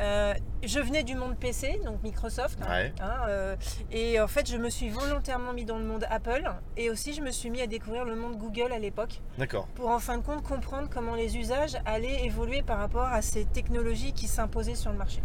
euh, 0.00 0.32
je 0.62 0.78
venais 0.80 1.02
du 1.02 1.16
monde 1.16 1.36
PC, 1.36 1.82
donc 1.84 2.02
Microsoft, 2.02 2.60
hein, 2.62 2.70
Ouais. 2.70 2.92
hein, 3.02 3.56
et 3.90 4.18
en 4.20 4.28
fait, 4.28 4.48
je 4.48 4.56
me 4.56 4.70
suis 4.70 4.88
volontairement 4.88 5.52
mis 5.52 5.66
dans 5.66 5.76
le 5.78 5.84
monde 5.84 6.06
Apple, 6.08 6.50
et 6.78 6.88
aussi 6.88 7.12
je 7.12 7.20
me 7.20 7.30
suis 7.30 7.50
mis 7.50 7.60
à 7.60 7.66
découvrir 7.66 8.06
le 8.06 8.16
monde 8.16 8.38
Google 8.38 8.72
à 8.72 8.78
l'époque, 8.78 9.20
D'accord. 9.36 9.66
pour 9.74 9.88
en 9.90 9.98
fin 9.98 10.16
de 10.16 10.22
compte 10.22 10.42
comprendre 10.42 10.88
comment 10.90 11.14
les 11.14 11.36
usages 11.36 11.76
allaient 11.84 12.24
évoluer 12.24 12.62
par 12.62 12.78
rapport 12.78 13.06
à 13.08 13.20
ces 13.20 13.44
technologies 13.44 14.14
qui 14.14 14.28
s'imposaient 14.28 14.76
sur 14.76 14.92
le 14.92 14.96
marché. 14.98 15.20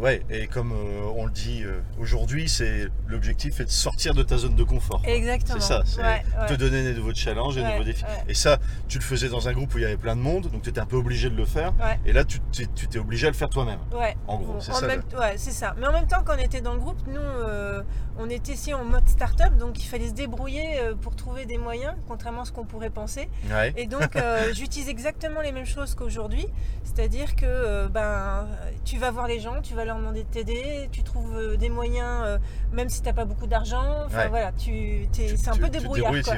Ouais, 0.00 0.22
et 0.30 0.46
comme 0.46 0.72
euh, 0.72 1.02
on 1.14 1.26
le 1.26 1.30
dit 1.30 1.62
euh, 1.64 1.80
aujourd'hui, 2.00 2.48
c'est 2.48 2.86
l'objectif 3.08 3.60
est 3.60 3.66
de 3.66 3.70
sortir 3.70 4.14
de 4.14 4.22
ta 4.22 4.38
zone 4.38 4.54
de 4.54 4.64
confort. 4.64 5.02
quoi. 5.02 5.12
Exactement. 5.12 5.60
C'est 5.60 5.66
ça, 5.66 5.82
c'est 5.84 6.00
Ouais, 6.00 6.22
ouais. 6.40 6.46
te 6.46 6.54
donner 6.54 6.82
des 6.82 6.94
nouveaux 6.94 7.14
challenges, 7.14 7.54
des 7.56 7.60
Ouais, 7.62 7.72
nouveaux 7.72 7.84
défis. 7.84 8.04
Et 8.28 8.34
ça, 8.34 8.58
tu 8.88 8.98
le 8.98 9.04
faisais 9.04 9.28
dans 9.28 9.48
un 9.48 9.52
groupe 9.52 9.74
où 9.74 9.78
il 9.78 9.82
y 9.82 9.84
avait 9.84 9.96
plein 9.98 10.16
de 10.16 10.20
monde, 10.22 10.48
donc 10.50 10.62
tu 10.62 10.70
étais 10.70 10.80
un 10.80 10.86
peu 10.86 10.96
obligé 10.96 11.28
de 11.28 11.36
le 11.36 11.44
faire. 11.44 11.72
Ouais. 11.78 11.98
Et 12.06 12.12
là, 12.14 12.24
tu 12.24 12.40
t'es 12.40 12.66
tu 12.74 12.88
t'es 12.88 12.98
obligé 12.98 13.26
à 13.26 13.30
le 13.30 13.36
faire 13.36 13.50
toi-même. 13.50 13.78
Ouais. 13.92 14.16
En 14.26 14.38
gros, 14.38 14.56
c'est 14.60 14.72
en 14.72 14.76
ça, 14.76 14.86
même- 14.86 15.02
ouais, 15.18 15.34
c'est 15.36 15.50
ça. 15.52 15.74
Mais 15.78 15.86
en 15.86 15.92
même 15.92 16.06
temps, 16.06 16.22
quand 16.24 16.34
on 16.36 16.42
était 16.42 16.62
dans 16.62 16.72
le 16.74 16.80
groupe, 16.80 17.00
nous, 17.06 17.20
euh, 17.20 17.82
on 18.18 18.30
était 18.30 18.52
ici 18.52 18.72
en 18.72 18.84
mode 18.84 19.06
start-up, 19.08 19.56
donc 19.58 19.82
il 19.84 19.86
fallait 19.86 20.08
se 20.08 20.14
débrouiller 20.14 20.80
pour 21.02 21.14
trouver 21.16 21.44
des 21.44 21.58
moyens, 21.58 21.92
contrairement 22.08 22.42
à 22.42 22.44
ce 22.46 22.52
qu'on 22.52 22.64
pourrait 22.64 22.88
penser. 22.90 23.28
Ouais. 23.50 23.74
Et 23.76 23.86
donc, 23.86 24.16
j'utilise 24.54 24.88
exactement 24.88 25.42
les 25.42 25.52
mêmes 25.52 25.66
choses 25.66 25.94
qu'aujourd'hui, 25.94 26.46
c'est-à-dire 26.84 27.36
que 27.36 27.88
ben, 27.88 28.46
tu 28.86 28.96
vas 28.98 29.10
voir 29.10 29.26
les 29.26 29.38
gens, 29.38 29.60
tu 29.66 29.74
vas 29.74 29.84
leur 29.84 29.96
demander 29.96 30.22
de 30.22 30.28
t'aider, 30.28 30.88
tu 30.92 31.02
trouves 31.02 31.36
euh, 31.36 31.56
des 31.56 31.68
moyens, 31.68 32.22
euh, 32.24 32.38
même 32.72 32.88
si 32.88 33.00
tu 33.00 33.06
n'as 33.06 33.12
pas 33.12 33.24
beaucoup 33.24 33.46
d'argent. 33.46 34.04
Enfin 34.06 34.22
Ouais. 34.24 34.28
voilà, 34.28 34.52
tu, 34.52 35.06
t'es- 35.12 35.26
Tu- 35.26 35.36
c'est 35.36 35.48
un 35.48 35.52
tu- 35.54 35.60
peu 35.60 35.68
débrouillard. 35.68 36.12
quoi. 36.24 36.34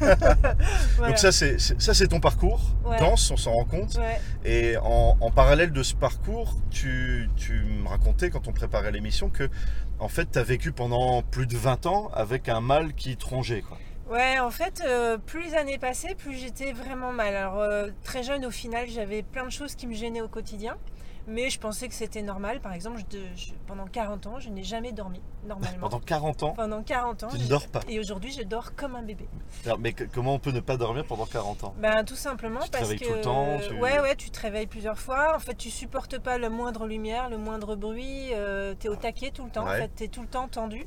Voilà. 0.96 1.08
Donc 1.10 1.18
ça, 1.18 1.32
c'est 1.32 1.58
c'est- 1.60 1.80
ça, 1.80 1.94
c'est 1.94 2.08
ton 2.08 2.20
parcours. 2.20 2.60
Ouais. 2.84 2.98
Dense, 2.98 3.30
on 3.30 3.36
s'en 3.36 3.52
rend 3.52 3.64
compte. 3.64 3.96
Ouais. 3.96 4.20
Et 4.44 4.76
en, 4.78 5.16
en 5.20 5.30
parallèle 5.30 5.72
de 5.72 5.82
ce 5.82 5.94
parcours, 5.94 6.54
tu, 6.70 7.28
tu 7.36 7.52
me 7.64 7.88
racontais 7.88 8.30
quand 8.30 8.48
on 8.48 8.52
préparait 8.52 8.90
l'émission 8.92 9.30
que 9.30 9.48
en 9.98 10.08
fait, 10.08 10.32
tu 10.32 10.38
as 10.38 10.42
vécu 10.42 10.72
pendant 10.72 11.22
plus 11.22 11.46
de 11.46 11.56
20 11.56 11.86
ans 11.86 12.10
avec 12.14 12.48
un 12.48 12.60
mal 12.60 12.92
qui 12.94 13.16
trongeait. 13.16 13.62
Quoi. 13.62 13.78
Ouais, 14.10 14.38
en 14.40 14.50
fait, 14.50 14.82
euh, 14.84 15.16
plus 15.16 15.44
les 15.44 15.54
années 15.54 15.78
passaient, 15.78 16.14
plus 16.16 16.34
j'étais 16.36 16.72
vraiment 16.72 17.12
mal. 17.12 17.34
Alors, 17.36 17.60
euh, 17.60 17.88
très 18.02 18.22
jeune, 18.24 18.44
au 18.44 18.50
final, 18.50 18.88
j'avais 18.88 19.22
plein 19.22 19.44
de 19.44 19.50
choses 19.52 19.74
qui 19.76 19.86
me 19.86 19.94
gênaient 19.94 20.20
au 20.20 20.28
quotidien. 20.28 20.76
Mais 21.28 21.50
je 21.50 21.58
pensais 21.60 21.88
que 21.88 21.94
c'était 21.94 22.22
normal. 22.22 22.60
Par 22.60 22.72
exemple, 22.72 23.00
je- 23.10 23.18
je- 23.36 23.52
pendant 23.66 23.86
40 23.86 24.26
ans, 24.26 24.40
je 24.40 24.48
n'ai 24.48 24.64
jamais 24.64 24.90
dormi, 24.92 25.20
normalement. 25.46 25.78
Pendant 25.88 26.00
40 26.00 26.42
ans, 26.42 26.52
Pendant 26.54 26.82
40 26.82 27.22
ans. 27.22 27.28
tu 27.28 27.38
ne 27.38 27.46
dors 27.46 27.66
pas. 27.68 27.80
Et 27.88 28.00
aujourd'hui, 28.00 28.32
je 28.32 28.42
dors 28.42 28.74
comme 28.74 28.96
un 28.96 29.02
bébé. 29.02 29.28
Alors, 29.64 29.78
Mais 29.78 29.92
que- 29.92 30.04
comment 30.04 30.34
on 30.34 30.38
peut 30.40 30.50
ne 30.50 30.60
pas 30.60 30.76
dormir 30.76 31.04
pendant 31.06 31.26
40 31.26 31.62
ans? 31.64 31.74
Ben, 31.78 32.04
tout 32.04 32.16
simplement 32.16 32.60
Tu 32.60 32.70
te 32.70 32.72
parce 32.78 32.88
réveilles 32.88 32.98
que. 33.00 33.04
tout 33.06 33.14
le 33.14 33.20
temps, 33.20 33.58
tu- 33.68 33.74
Ouais, 33.74 34.00
ouais, 34.00 34.16
tu 34.16 34.30
te 34.30 34.40
réveilles 34.40 34.66
plusieurs 34.66 34.98
fois. 34.98 35.36
En 35.36 35.38
fait, 35.38 35.54
tu 35.54 35.70
supportes 35.70 36.18
pas 36.18 36.38
la 36.38 36.50
moindre 36.50 36.86
lumière, 36.86 37.30
le 37.30 37.38
moindre 37.38 37.76
bruit. 37.76 38.32
tu 38.80 38.86
es 38.86 38.90
au 38.90 38.96
taquet 38.96 39.30
tout 39.30 39.44
le 39.44 39.50
temps. 39.50 39.64
Ouais. 39.64 39.70
En 39.70 39.82
fait, 39.82 39.90
tu 39.96 40.04
es 40.04 40.08
tout 40.08 40.22
le 40.22 40.28
temps 40.28 40.48
tendu. 40.48 40.86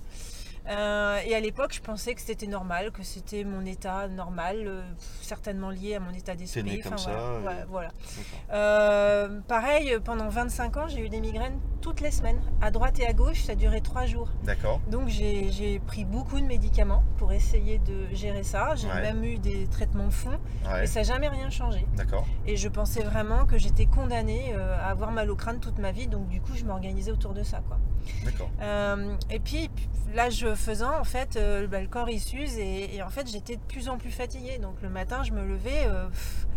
Euh, 0.67 1.19
et 1.25 1.36
à 1.36 1.39
l'époque, 1.39 1.74
je 1.74 1.81
pensais 1.81 2.15
que 2.15 2.22
c'était 2.22 2.48
normal, 2.48 2.91
que 2.91 3.03
c'était 3.03 3.43
mon 3.43 3.63
état 3.65 4.07
normal, 4.07 4.57
euh, 4.65 4.81
certainement 5.22 5.69
lié 5.69 5.95
à 5.95 6.00
mon 6.00 6.12
état 6.12 6.36
d'esprit. 6.36 6.63
né 6.63 6.79
comme 6.79 6.93
Enfin, 6.93 7.12
ça. 7.12 7.65
voilà. 7.69 7.89
et-. 7.89 8.51
Euh, 8.51 9.39
pareil, 9.48 9.98
pendant 10.03 10.27
25 10.29 10.77
ans, 10.77 10.88
j'ai 10.88 11.01
eu 11.01 11.10
des 11.10 11.22
migraines 11.22 11.60
toutes 11.81 12.01
les 12.01 12.10
semaines, 12.10 12.41
à 12.62 12.72
droite 12.72 13.00
et 13.00 13.05
à 13.05 13.13
gauche, 13.13 13.43
ça 13.43 13.53
durait 13.53 13.81
3 13.81 14.05
jours. 14.07 14.29
D'accord. 14.43 14.79
Donc 14.89 15.07
j'ai 15.07 15.79
pris 15.86 16.03
beaucoup 16.03 16.39
de 16.39 16.45
médicaments 16.45 17.03
pour 17.17 17.31
essayer 17.31 17.77
de 17.77 18.07
gérer 18.13 18.41
ça. 18.43 18.74
J'ai 18.75 18.88
Ouais. 18.88 19.01
même 19.01 19.24
eu 19.24 19.38
des 19.38 19.67
traitements 19.67 20.07
de 20.07 20.13
fond, 20.13 20.29
Ouais. 20.65 20.81
mais 20.81 20.88
ça 20.88 21.01
n'a 21.01 21.03
jamais 21.03 21.27
rien 21.27 21.50
changé. 21.51 21.86
D'accord. 21.95 22.25
Et 22.48 22.55
je 22.57 22.67
pensais 22.69 23.03
vraiment 23.03 23.45
que 23.45 23.57
j'étais 23.60 23.86
condamnée 23.86 24.53
à 24.55 24.89
avoir 24.89 25.12
mal 25.12 25.29
au 25.29 25.36
crâne 25.36 25.60
toute 25.60 25.77
ma 25.77 25.91
vie, 25.91 26.07
donc 26.07 26.27
du 26.27 26.41
coup 26.41 26.53
je 26.55 26.65
m'organisais 26.65 27.12
autour 27.12 27.34
de 27.34 27.43
ça. 27.43 27.62
Quoi. 27.67 27.77
D'accord. 28.24 28.50
Euh, 28.62 29.13
et 29.29 29.39
puis 29.39 29.69
l'âge 30.13 30.45
faisant, 30.55 31.00
en 31.00 31.03
fait, 31.03 31.35
euh, 31.35 31.67
bah, 31.67 31.81
le 31.81 31.88
corps 31.88 32.09
il 32.09 32.19
s'use 32.19 32.57
et, 32.57 32.95
et 32.95 33.01
en 33.03 33.09
fait 33.09 33.29
j'étais 33.29 33.55
de 33.55 33.62
plus 33.67 33.89
en 33.89 33.97
plus 33.97 34.12
fatiguée. 34.12 34.57
Donc 34.59 34.75
le 34.81 34.89
matin 34.89 35.24
je 35.24 35.31
me 35.31 35.43
levais, 35.45 35.83
euh, 35.88 36.07
pff, 36.07 36.47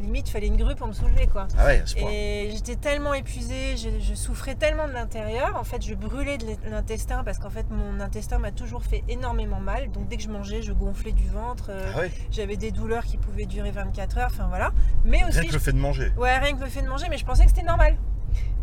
limite 0.00 0.28
il 0.28 0.32
fallait 0.32 0.46
une 0.46 0.56
grue 0.56 0.74
pour 0.76 0.86
me 0.86 0.92
soulever. 0.92 1.26
quoi. 1.26 1.48
Ah 1.58 1.66
ouais. 1.66 1.82
Et 1.98 2.50
j'étais 2.54 2.76
tellement 2.76 3.12
épuisée, 3.14 3.76
je, 3.76 3.88
je 4.00 4.14
souffrais 4.14 4.54
tellement 4.54 4.86
de 4.86 4.92
l'intérieur. 4.92 5.56
En 5.56 5.64
fait, 5.64 5.82
je 5.84 5.94
brûlais 5.94 6.38
de 6.38 6.46
l'intestin 6.70 7.22
parce 7.24 7.38
qu'en 7.38 7.50
fait, 7.50 7.66
mon 7.70 8.00
intestin 8.00 8.38
m'a 8.38 8.52
toujours 8.52 8.82
fait 8.84 9.02
énormément 9.08 9.60
mal. 9.60 9.90
Donc, 9.90 10.08
dès 10.08 10.16
que 10.16 10.22
je 10.22 10.28
mangeais, 10.30 10.62
je 10.62 10.72
gonflais 10.72 11.12
du 11.12 11.28
ventre. 11.28 11.66
euh, 11.70 11.92
Ah 11.94 11.98
ouais. 12.00 12.10
J'avais 12.30 12.56
des 12.56 12.70
douleurs 12.70 13.04
qui 13.04 13.16
pouvaient 13.18 13.46
durer 13.46 13.72
24 13.72 14.18
heures. 14.18 14.30
Enfin, 14.32 14.46
voilà. 14.48 14.70
Mais 15.04 15.18
Rien 15.18 15.28
aussi, 15.28 15.46
que 15.48 15.52
le 15.52 15.58
fait 15.58 15.72
de 15.72 15.78
manger. 15.78 16.12
ouais, 16.16 16.38
rien 16.38 16.54
que 16.56 16.60
le 16.62 16.70
fait 16.70 16.82
de 16.82 16.88
manger, 16.88 17.06
mais 17.10 17.18
je 17.18 17.24
pensais 17.26 17.42
que 17.44 17.50
c'était 17.50 17.62
normal. 17.66 17.96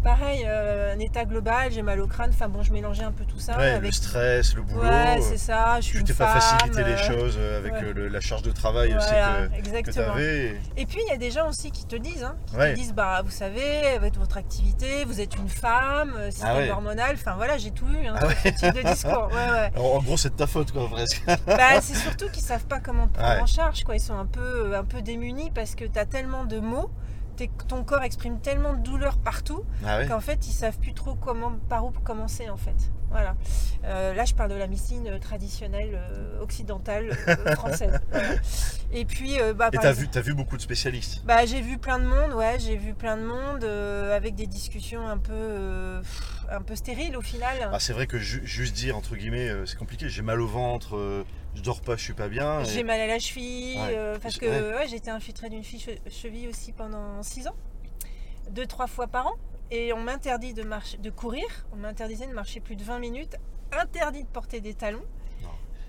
Pareil, 0.08 0.46
euh, 0.48 0.96
un 0.96 1.00
état 1.00 1.26
global, 1.26 1.70
j'ai 1.70 1.82
mal 1.82 2.00
au 2.00 2.08
crâne. 2.08 2.30
Enfin, 2.34 2.48
bon, 2.48 2.64
je 2.64 2.72
mélangeais 2.72 3.04
un 3.04 3.12
peu 3.12 3.26
tout 3.26 3.40
ça. 3.40 3.58
Ouais, 3.58 3.72
avec... 3.72 3.82
le 3.82 3.92
stress, 3.92 4.56
le 4.56 4.62
boulot. 4.62 4.82
Ouais, 4.82 5.20
c'est 5.22 5.36
ça. 5.38 5.82
Je 5.82 5.86
suis 5.86 5.92
tu 5.96 6.00
une 6.00 6.06
t'es 6.06 6.14
pas 6.14 6.40
facilité 6.40 6.82
les 6.86 6.94
euh, 6.94 6.98
choses 6.98 7.36
euh, 7.38 7.58
avec 7.60 7.74
ouais. 7.74 7.94
le- 7.94 8.08
la 8.08 8.22
charge 8.22 8.42
de 8.42 8.52
travail 8.52 8.94
Voilà, 8.94 9.50
aussi 9.52 9.84
que, 9.84 9.92
tu 9.92 10.00
avais. 10.00 10.58
Et 10.78 10.86
puis 10.86 11.00
il 11.06 11.12
y 11.12 11.14
a 11.14 11.18
des 11.18 11.30
gens 11.30 11.50
aussi 11.50 11.72
qui 11.72 11.86
te 11.86 11.98
disent, 11.98 12.24
hein, 12.24 12.38
qui 12.48 12.56
Ouais. 12.56 12.72
te 12.74 12.80
disent, 12.80 12.94
bah 12.94 13.22
vous 13.22 13.32
savez, 13.32 13.86
avec 13.98 14.16
votre 14.18 14.38
activité, 14.38 15.04
vous 15.04 15.20
êtes 15.20 15.36
une 15.36 15.50
femme, 15.50 16.14
euh, 16.18 16.32
système 16.32 16.52
Ah 16.54 16.58
ouais. 16.58 16.72
hormonal, 16.72 17.16
enfin 17.16 17.36
voilà, 17.36 17.58
j'ai 17.58 17.72
tout 17.72 17.88
eu, 17.90 18.08
hein, 18.08 18.16
Ah 18.16 18.50
type 18.52 18.76
de 18.76 18.84
discours. 18.90 19.30
Alors, 19.36 19.96
en 19.96 20.00
gros, 20.02 20.16
c'est 20.16 20.30
de 20.30 20.36
ta 20.36 20.48
faute, 20.48 20.72
quoi, 20.72 20.88
presque. 20.90 21.22
Bah, 21.46 21.82
c'est 21.82 21.96
surtout 21.98 22.30
qu'ils 22.30 22.44
savent 22.44 22.66
pas 22.68 22.80
comment 22.80 23.08
te 23.08 23.18
prendre 23.20 23.44
en 23.44 23.46
charge, 23.46 23.84
quoi. 23.84 23.96
Ils 23.98 24.00
sont 24.00 24.18
un 24.18 24.26
peu, 24.26 24.74
un 24.74 24.86
peu 24.86 25.02
démunis 25.02 25.52
parce 25.54 25.76
que 25.76 25.84
tu 25.84 26.00
as 26.00 26.06
tellement 26.06 26.46
de 26.46 26.60
mots, 26.60 26.90
ton 27.67 27.84
corps 27.84 28.03
exprime 28.03 28.39
tellement 28.39 28.74
de 28.74 28.82
douleur 28.84 29.17
partout 29.17 29.63
Ah 29.86 30.06
qu'en 30.06 30.20
fait 30.20 30.48
ils 30.48 30.51
savent 30.53 30.77
plus 30.79 30.94
trop 30.94 31.15
comment, 31.15 31.53
par 31.70 31.86
où 31.86 31.91
commencer 31.91 32.50
en 32.50 32.58
fait. 32.58 32.75
Voilà. 33.10 33.36
Euh, 33.86 34.13
là 34.13 34.25
je 34.25 34.34
parle 34.34 34.50
de 34.50 34.56
la 34.56 34.67
médecine 34.67 35.08
euh, 35.08 35.17
traditionnelle 35.20 35.91
euh, 35.96 36.41
occidentale 36.41 37.17
euh, 37.29 37.56
française. 37.56 38.00
Voilà. 38.12 38.27
Et 38.91 39.06
puis 39.06 39.38
bah, 39.56 39.70
Et 39.72 39.77
t'as 39.77 39.89
exemple- 39.91 39.96
vu, 40.01 40.08
t'as 40.10 40.22
vu 40.22 40.34
beaucoup 40.34 40.58
de 40.58 40.62
spécialistes. 40.62 41.24
Bah, 41.25 41.46
j'ai 41.46 41.62
vu 41.62 41.77
plein 41.77 42.00
de 42.00 42.06
monde, 42.06 42.34
ouais, 42.34 42.58
j'ai 42.60 42.75
vu 42.77 42.94
plein 42.94 43.17
de 43.17 43.24
monde 43.24 43.63
avec 43.63 44.36
des 44.36 44.48
discussions 44.48 45.08
un 45.08 45.17
peu, 45.17 46.00
pff, 46.01 46.37
un 46.50 46.62
peu 46.62 46.75
stériles 46.75 47.16
au 47.18 47.22
final. 47.22 47.70
Ah, 47.72 47.80
c'est 47.80 47.94
vrai 47.94 48.08
que 48.08 48.18
ju- 48.18 48.46
juste 48.46 48.74
dire, 48.75 48.96
entre 48.98 49.16
guillemets, 49.16 49.50
euh, 49.50 49.66
c'est 49.66 49.77
compliqué. 49.77 50.10
J'ai 50.10 50.22
mal 50.22 50.39
au 50.42 50.48
ventre, 50.48 50.96
euh, 50.96 51.24
je 51.56 51.62
dors 51.62 51.82
pas, 51.82 51.96
je 51.96 52.04
suis 52.04 52.13
pas 52.13 52.27
bien. 52.30 52.62
et- 52.62 52.66
J'ai 52.66 52.84
mal 52.84 53.00
à 53.00 53.08
la 53.08 53.20
cheville, 53.20 53.77
Ouais. 53.77 53.96
euh, 53.98 54.20
parce 54.20 54.38
que 54.38 54.46
ouais. 54.46 54.75
ouais, 54.77 54.88
j'ai 54.88 54.96
été 54.98 55.10
infiltrée 55.12 55.50
d'une 55.50 55.63
cheville 55.63 56.48
aussi 56.48 56.72
pendant 56.72 57.22
6 57.24 57.48
ans, 57.48 57.56
deux, 58.51 58.66
trois 58.66 58.88
fois 58.88 59.08
par 59.08 59.27
an. 59.27 59.34
Et 59.70 59.92
on 59.92 60.00
m'interdit 60.01 60.54
de, 60.54 60.63
marcher, 60.63 60.98
de 60.98 61.10
courir, 61.10 61.44
on 61.74 61.75
m'interdisait 61.75 62.27
de 62.27 62.32
marcher 62.34 62.62
plus 62.62 62.77
de 62.77 62.84
20 62.84 63.00
minutes, 63.00 63.36
interdit 63.74 64.24
de 64.24 64.30
porter 64.30 64.62
des 64.62 64.74
talons. 64.74 65.04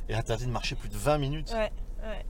Et 0.09 0.15
interdit 0.15 0.47
de 0.47 0.50
marcher 0.50 0.75
plus 0.75 0.88
de 0.88 0.97
20 0.97 1.19
minutes. 1.19 1.53
Ouais, 1.53 1.71
ouais. 2.03 2.25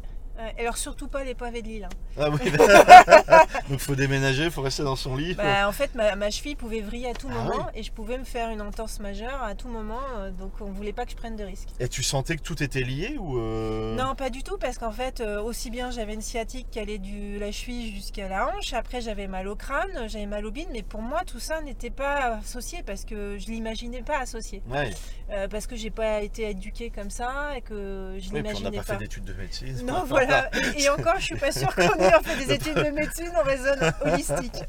Et 0.56 0.60
alors 0.62 0.76
surtout 0.76 1.08
pas 1.08 1.24
les 1.24 1.34
pavés 1.34 1.62
de 1.62 1.68
Lille. 1.68 1.84
hein. 1.84 2.14
Ah 2.20 2.30
oui. 2.30 2.38
Donc 3.70 3.80
faut 3.80 3.94
déménager, 3.94 4.50
faut 4.50 4.62
rester 4.62 4.82
dans 4.82 4.96
son 4.96 5.16
lit. 5.16 5.34
faut- 5.34 5.42
Bah, 5.42 5.68
en 5.68 5.72
fait, 5.72 5.94
ma, 5.94 6.14
ma 6.16 6.30
cheville 6.30 6.56
pouvait 6.56 6.80
vriller 6.80 7.10
à 7.10 7.14
tout 7.14 7.28
Ah 7.30 7.34
moment 7.44 7.66
et 7.74 7.82
je 7.82 7.92
pouvais 7.92 8.18
me 8.18 8.24
faire 8.24 8.50
une 8.50 8.60
entorse 8.62 9.00
majeure 9.00 9.42
à 9.42 9.54
tout 9.54 9.68
moment. 9.68 9.98
euh, 10.18 10.30
Donc 10.30 10.52
on 10.60 10.66
voulait 10.70 10.92
pas 10.92 11.04
que 11.04 11.10
je 11.12 11.16
prenne 11.16 11.36
de 11.36 11.44
risques. 11.44 11.68
Et 11.80 11.88
tu 11.88 12.02
sentais 12.02 12.36
que 12.36 12.42
tout 12.42 12.62
était 12.62 12.82
lié 12.82 13.16
ou 13.18 13.38
euh, 13.38 13.94
Non, 13.96 14.14
pas 14.14 14.30
du 14.30 14.42
tout, 14.42 14.58
parce 14.58 14.78
qu'en 14.78 14.92
fait, 14.92 15.20
euh, 15.20 15.40
aussi 15.42 15.70
bien 15.70 15.90
j'avais 15.90 16.14
une 16.14 16.20
sciatique 16.22 16.68
qui 16.70 16.78
allait 16.80 16.98
de 16.98 17.38
la 17.38 17.52
cheville 17.52 17.94
jusqu'à 17.94 18.28
la 18.28 18.48
hanche, 18.48 18.72
après 18.72 19.00
j'avais 19.00 19.26
mal 19.26 19.48
au 19.48 19.56
crâne, 19.56 19.90
j'avais 20.08 20.26
mal 20.26 20.46
au 20.46 20.50
bide, 20.50 20.68
mais 20.72 20.82
pour 20.82 21.02
moi 21.02 21.22
tout 21.26 21.40
ça 21.40 21.60
n'était 21.60 21.90
pas 21.90 22.36
associé 22.38 22.82
parce 22.84 23.04
que 23.04 23.36
je 23.38 23.46
l'imaginais 23.46 24.02
pas 24.02 24.18
associé. 24.18 24.62
Ouais. 24.70 24.90
Euh, 25.30 25.46
parce 25.48 25.66
que 25.66 25.76
j'ai 25.76 25.90
pas 25.90 26.22
été 26.22 26.48
éduquée 26.50 26.90
comme 26.90 27.10
ça 27.10 27.56
et 27.56 27.60
que 27.60 28.16
je 28.18 28.30
Oui, 28.30 28.30
puis 28.30 28.30
on 28.30 28.34
n'a 28.34 28.42
l'imaginais 28.42 28.70
pas, 28.78 28.82
pas. 28.84 28.92
fait 28.94 28.98
d'études 28.98 29.24
de 29.24 29.34
médecine. 29.34 29.76
Non, 29.84 30.04
voilà. 30.06 30.27
Et, 30.76 30.82
et 30.84 30.88
encore, 30.90 31.14
je 31.18 31.24
suis 31.24 31.36
pas 31.36 31.52
sûre 31.52 31.74
qu'on 31.74 31.82
ait 31.82 32.10
fait 32.22 32.44
des 32.46 32.52
études 32.52 32.74
de 32.76 32.90
médecine 32.90 33.30
en 33.36 33.42
raisonne 33.42 33.92
holistique. 34.02 34.62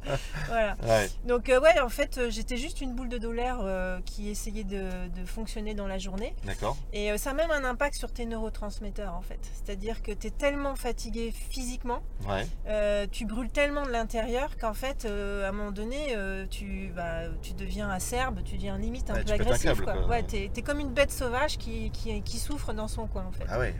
Voilà. 0.48 0.75
Ouais. 0.88 1.10
Donc, 1.25 1.50
euh, 1.50 1.60
ouais, 1.60 1.80
en 1.80 1.89
fait, 1.89 2.18
euh, 2.18 2.30
j'étais 2.30 2.58
juste 2.58 2.82
une 2.82 2.94
boule 2.94 3.10
de 3.10 3.18
douleur 3.18 3.60
euh, 3.63 4.00
qui 4.06 4.30
essayait 4.30 4.63
de, 4.63 4.84
de 5.08 5.25
fonctionner 5.25 5.74
dans 5.74 5.88
la 5.88 5.98
journée. 5.98 6.36
D'accord. 6.46 6.78
Et 6.94 7.12
euh, 7.12 7.18
ça 7.18 7.32
a 7.32 7.34
même 7.34 7.51
un 7.51 7.63
impact 7.63 7.96
sur 7.96 8.12
tes 8.12 8.25
neurotransmetteurs 8.25 9.13
en 9.13 9.22
fait. 9.22 9.39
C'est-à-dire 9.54 10.01
que 10.01 10.12
tu 10.12 10.28
es 10.28 10.32
tellement 10.32 10.75
fatigué 10.75 11.34
physiquement, 11.50 12.00
Ouais. 12.28 12.46
euh, 12.68 13.06
tu 13.12 13.25
brûles 13.25 13.50
tellement 13.50 13.84
de 13.86 13.92
l'intérieur 13.92 14.58
qu'en 14.58 14.74
fait, 14.74 15.06
euh, 15.06 15.46
à 15.46 15.50
un 15.50 15.51
moment 15.51 15.72
donné, 15.72 16.16
euh, 16.16 16.46
tu, 16.50 16.92
bah, 16.96 17.22
tu 17.42 17.54
deviens 17.54 17.89
acerbe, 17.89 18.42
tu 18.44 18.56
deviens 18.56 18.78
limite 18.78 19.10
un 19.10 19.16
Ouais, 19.16 19.24
peu 19.24 19.32
agressif. 19.34 19.63
câble, 19.63 19.84
quoi. 19.84 19.94
quoi. 19.94 20.08
Ouais, 20.08 20.24
t'es 20.24 20.50
es 20.56 20.62
comme 20.62 20.80
une 20.80 20.92
bête 20.94 21.12
sauvage 21.12 21.58
qui, 21.58 21.89
qui, 21.92 22.22
qui 22.22 22.38
souffre 22.38 22.74
dans 22.74 22.88
son 22.88 23.08
coin 23.08 23.25
en 23.28 23.32
fait. 23.32 23.46
Ah 23.50 23.60
ouais. 23.60 23.74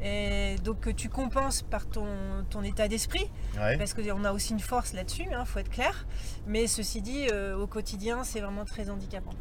Et 0.00 0.56
donc 0.62 0.77
euh, 0.86 0.92
tu 0.94 1.08
compenses 1.08 1.62
par 1.62 1.86
ton, 1.88 2.06
ton 2.50 2.62
état 2.62 2.86
d'esprit, 2.88 3.30
Ouais. 3.58 3.76
parce 3.76 3.94
qu'on 3.94 4.24
a 4.24 4.32
aussi 4.32 4.52
une 4.52 4.60
force 4.60 4.92
là-dessus, 4.92 5.24
il 5.30 5.46
faut 5.46 5.58
être 5.58 5.70
clair. 5.70 6.06
Mais 6.46 6.66
ceci 6.66 7.02
dit, 7.02 7.26
euh, 7.32 7.56
au 7.56 7.66
quotidien, 7.66 8.22
c'est 8.24 8.40
vraiment 8.40 8.64
très 8.64 8.88
handicapant. 8.90 9.32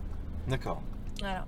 D'accord. 0.48 0.82
Voilà. 1.20 1.46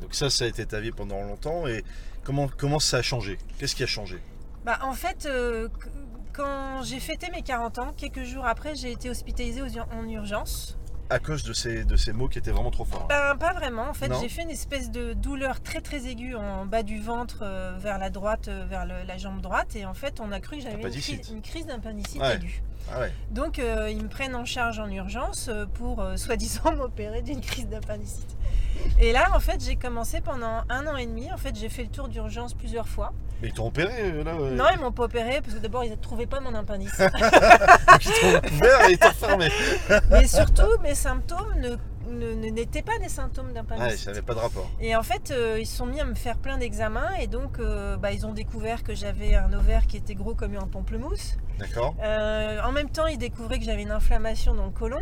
Donc 0.00 0.14
ça, 0.14 0.30
ça 0.30 0.44
a 0.44 0.48
été 0.48 0.64
ta 0.66 0.80
vie 0.80 0.90
pendant 0.90 1.20
longtemps. 1.22 1.66
Et 1.66 1.84
comment, 2.24 2.48
comment 2.48 2.78
ça 2.80 2.98
a 2.98 3.02
changé? 3.02 3.38
Qu'est-ce 3.58 3.76
qui 3.76 3.82
a 3.82 3.86
changé? 3.86 4.20
Bah, 4.64 4.78
en 4.82 4.92
fait, 4.94 5.26
euh, 5.26 5.68
qu- 5.68 5.88
quand 6.32 6.82
j'ai 6.82 6.98
fêté 7.00 7.30
mes 7.30 7.42
40 7.42 7.78
ans, 7.78 7.92
quelques 7.96 8.24
jours 8.24 8.46
après, 8.46 8.74
j'ai 8.74 8.90
été 8.92 9.08
hospitalisée 9.10 9.62
en 9.92 10.08
urgence. 10.08 10.76
À 11.08 11.18
cause 11.20 11.44
de 11.44 11.52
ces, 11.52 11.84
de 11.84 11.94
ces 11.96 12.12
mots 12.12 12.26
qui 12.28 12.38
étaient 12.38 12.50
vraiment 12.50 12.72
trop 12.72 12.84
forts. 12.84 13.06
Ben, 13.08 13.36
pas 13.38 13.52
vraiment. 13.52 13.88
En 13.88 13.94
fait, 13.94 14.10
j'ai 14.20 14.28
fait 14.28 14.42
une 14.42 14.50
espèce 14.50 14.90
de 14.90 15.12
douleur 15.12 15.60
très 15.60 15.80
très 15.80 16.06
aiguë 16.08 16.34
en 16.34 16.66
bas 16.66 16.82
du 16.82 17.00
ventre, 17.00 17.38
euh, 17.42 17.76
vers 17.78 17.98
la 17.98 18.10
droite, 18.10 18.48
euh, 18.48 18.66
vers 18.68 18.84
le- 18.86 19.04
la 19.06 19.16
jambe 19.16 19.40
droite. 19.40 19.76
Et 19.76 19.86
en 19.86 19.94
fait, 19.94 20.18
on 20.20 20.32
a 20.32 20.40
cru 20.40 20.56
que 20.56 20.62
j'avais 20.64 20.82
une 20.82 20.90
crise, 20.90 21.30
une 21.30 21.42
crise 21.42 21.66
d'appendicite 21.66 22.20
Ouais. 22.20 22.34
aiguë. 22.34 22.60
Ah 22.92 23.00
ouais. 23.00 23.12
Donc, 23.30 23.58
euh, 23.60 23.88
ils 23.90 24.02
me 24.02 24.08
prennent 24.08 24.34
en 24.34 24.44
charge 24.44 24.78
en 24.80 24.88
urgence 24.90 25.48
pour 25.74 26.04
soi-disant 26.16 26.72
m'opérer 26.76 27.22
d'une 27.22 27.40
crise 27.40 27.68
d'appendicite. 27.68 28.35
Et 29.00 29.12
là, 29.12 29.26
en 29.34 29.40
fait, 29.40 29.62
j'ai 29.64 29.76
commencé 29.76 30.20
pendant 30.20 30.62
un 30.68 30.86
an 30.86 30.96
et 30.96 31.06
demi. 31.06 31.30
En 31.32 31.36
fait, 31.36 31.54
j'ai 31.56 31.68
fait 31.68 31.82
le 31.82 31.90
tour 31.90 32.08
d'urgence 32.08 32.54
plusieurs 32.54 32.88
fois. 32.88 33.12
Mais 33.42 33.48
ils 33.48 33.54
t'ont 33.54 33.66
opéré 33.66 33.92
euh, 34.00 34.24
là 34.24 34.34
ouais. 34.34 34.50
Non, 34.50 34.64
ils 34.72 34.80
m'ont 34.80 34.92
pas 34.92 35.04
opéré 35.04 35.40
parce 35.42 35.54
que 35.54 35.60
d'abord, 35.60 35.84
ils 35.84 35.90
ne 35.90 35.96
trouvaient 35.96 36.26
pas 36.26 36.40
mon 36.40 36.54
appendicite. 36.54 36.98
Donc 37.00 37.10
ils 38.06 38.40
t'ont 38.40 38.54
ouvert 38.54 38.88
et 38.88 38.92
ils 38.92 38.98
t'ont 38.98 39.08
refermé. 39.08 39.48
Mais 40.10 40.26
surtout, 40.26 40.78
mes 40.82 40.94
symptômes 40.94 41.54
ne- 41.60 42.34
n'étaient 42.50 42.80
pas 42.82 42.98
des 42.98 43.08
symptômes 43.10 43.48
Ouais, 43.48 43.52
d'appendicite. 43.52 43.98
ça 43.98 44.10
n'avait 44.10 44.22
pas 44.22 44.32
de 44.34 44.38
rapport. 44.38 44.70
Et 44.80 44.96
en 44.96 45.02
fait, 45.02 45.30
euh, 45.32 45.58
ils 45.60 45.66
sont 45.66 45.84
mis 45.86 46.00
à 46.00 46.04
me 46.06 46.14
faire 46.14 46.38
plein 46.38 46.56
d'examens 46.56 47.10
et 47.20 47.26
donc 47.26 47.58
euh, 47.58 47.96
bah, 47.98 48.12
ils 48.12 48.24
ont 48.26 48.32
découvert 48.32 48.82
que 48.82 48.94
j'avais 48.94 49.34
un 49.34 49.52
ovaire 49.52 49.86
qui 49.86 49.98
était 49.98 50.14
gros 50.14 50.34
comme 50.34 50.56
un 50.56 50.66
pamplemousse. 50.66 51.36
D'accord 51.58 51.94
Euh, 52.02 52.60
en 52.62 52.72
même 52.72 52.90
temps, 52.90 53.06
ils 53.06 53.18
découvraient 53.18 53.58
que 53.58 53.64
j'avais 53.64 53.82
une 53.82 53.90
inflammation 53.90 54.54
dans 54.54 54.66
le 54.66 54.70
côlon. 54.72 55.00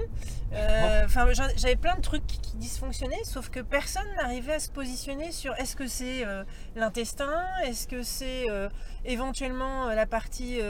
Euh, 0.52 1.02
Enfin, 1.04 1.26
j'avais 1.56 1.74
plein 1.76 1.96
de 1.96 2.00
trucs 2.00 2.24
qui, 2.26 2.38
qui 2.38 2.56
dysfonctionnaient, 2.56 3.24
sauf 3.24 3.50
que 3.50 3.58
personne 3.60 4.06
n'arrivait 4.16 4.54
à 4.54 4.58
se 4.60 4.70
positionner 4.70 5.32
sur 5.32 5.52
est-ce 5.56 5.74
que 5.74 5.88
c'est 5.88 6.24
euh, 6.24 6.44
l'intestin, 6.76 7.32
est-ce 7.64 7.88
que 7.88 8.02
c'est 8.02 8.46
éventuellement 9.04 9.88
la 9.88 10.06
partie 10.06 10.60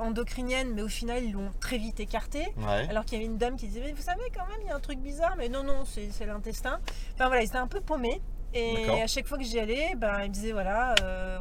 endocrinienne, 0.00 0.72
mais 0.74 0.82
au 0.82 0.88
final, 0.88 1.22
ils 1.24 1.32
l'ont 1.32 1.50
très 1.60 1.78
vite 1.78 2.00
écarté. 2.00 2.40
Ouais. 2.58 2.86
Alors 2.90 3.04
qu'il 3.04 3.18
y 3.18 3.22
avait 3.22 3.30
une 3.30 3.38
dame 3.38 3.56
qui 3.56 3.66
disait, 3.68 3.82
mais 3.84 3.92
vous 3.92 4.02
savez 4.02 4.22
quand 4.34 4.46
même, 4.46 4.58
il 4.62 4.68
y 4.68 4.70
a 4.70 4.74
un 4.74 4.80
truc 4.80 4.98
bizarre, 4.98 5.34
mais 5.38 5.48
non, 5.48 5.62
non, 5.62 5.84
c'est 5.84 6.08
c'est 6.10 6.26
l'intestin. 6.26 6.80
Enfin 7.14 7.26
voilà, 7.26 7.42
ils 7.42 7.46
étaient 7.46 7.56
un 7.56 7.66
peu 7.68 7.80
paumés. 7.80 8.20
Et 8.56 9.02
à 9.02 9.06
chaque 9.06 9.26
fois 9.26 9.38
que 9.38 9.44
j'y 9.44 9.58
allais, 9.58 9.94
ben, 9.96 10.20
ils 10.22 10.28
me 10.28 10.34
disaient, 10.34 10.52
voilà, 10.52 10.94
euh, 11.02 11.38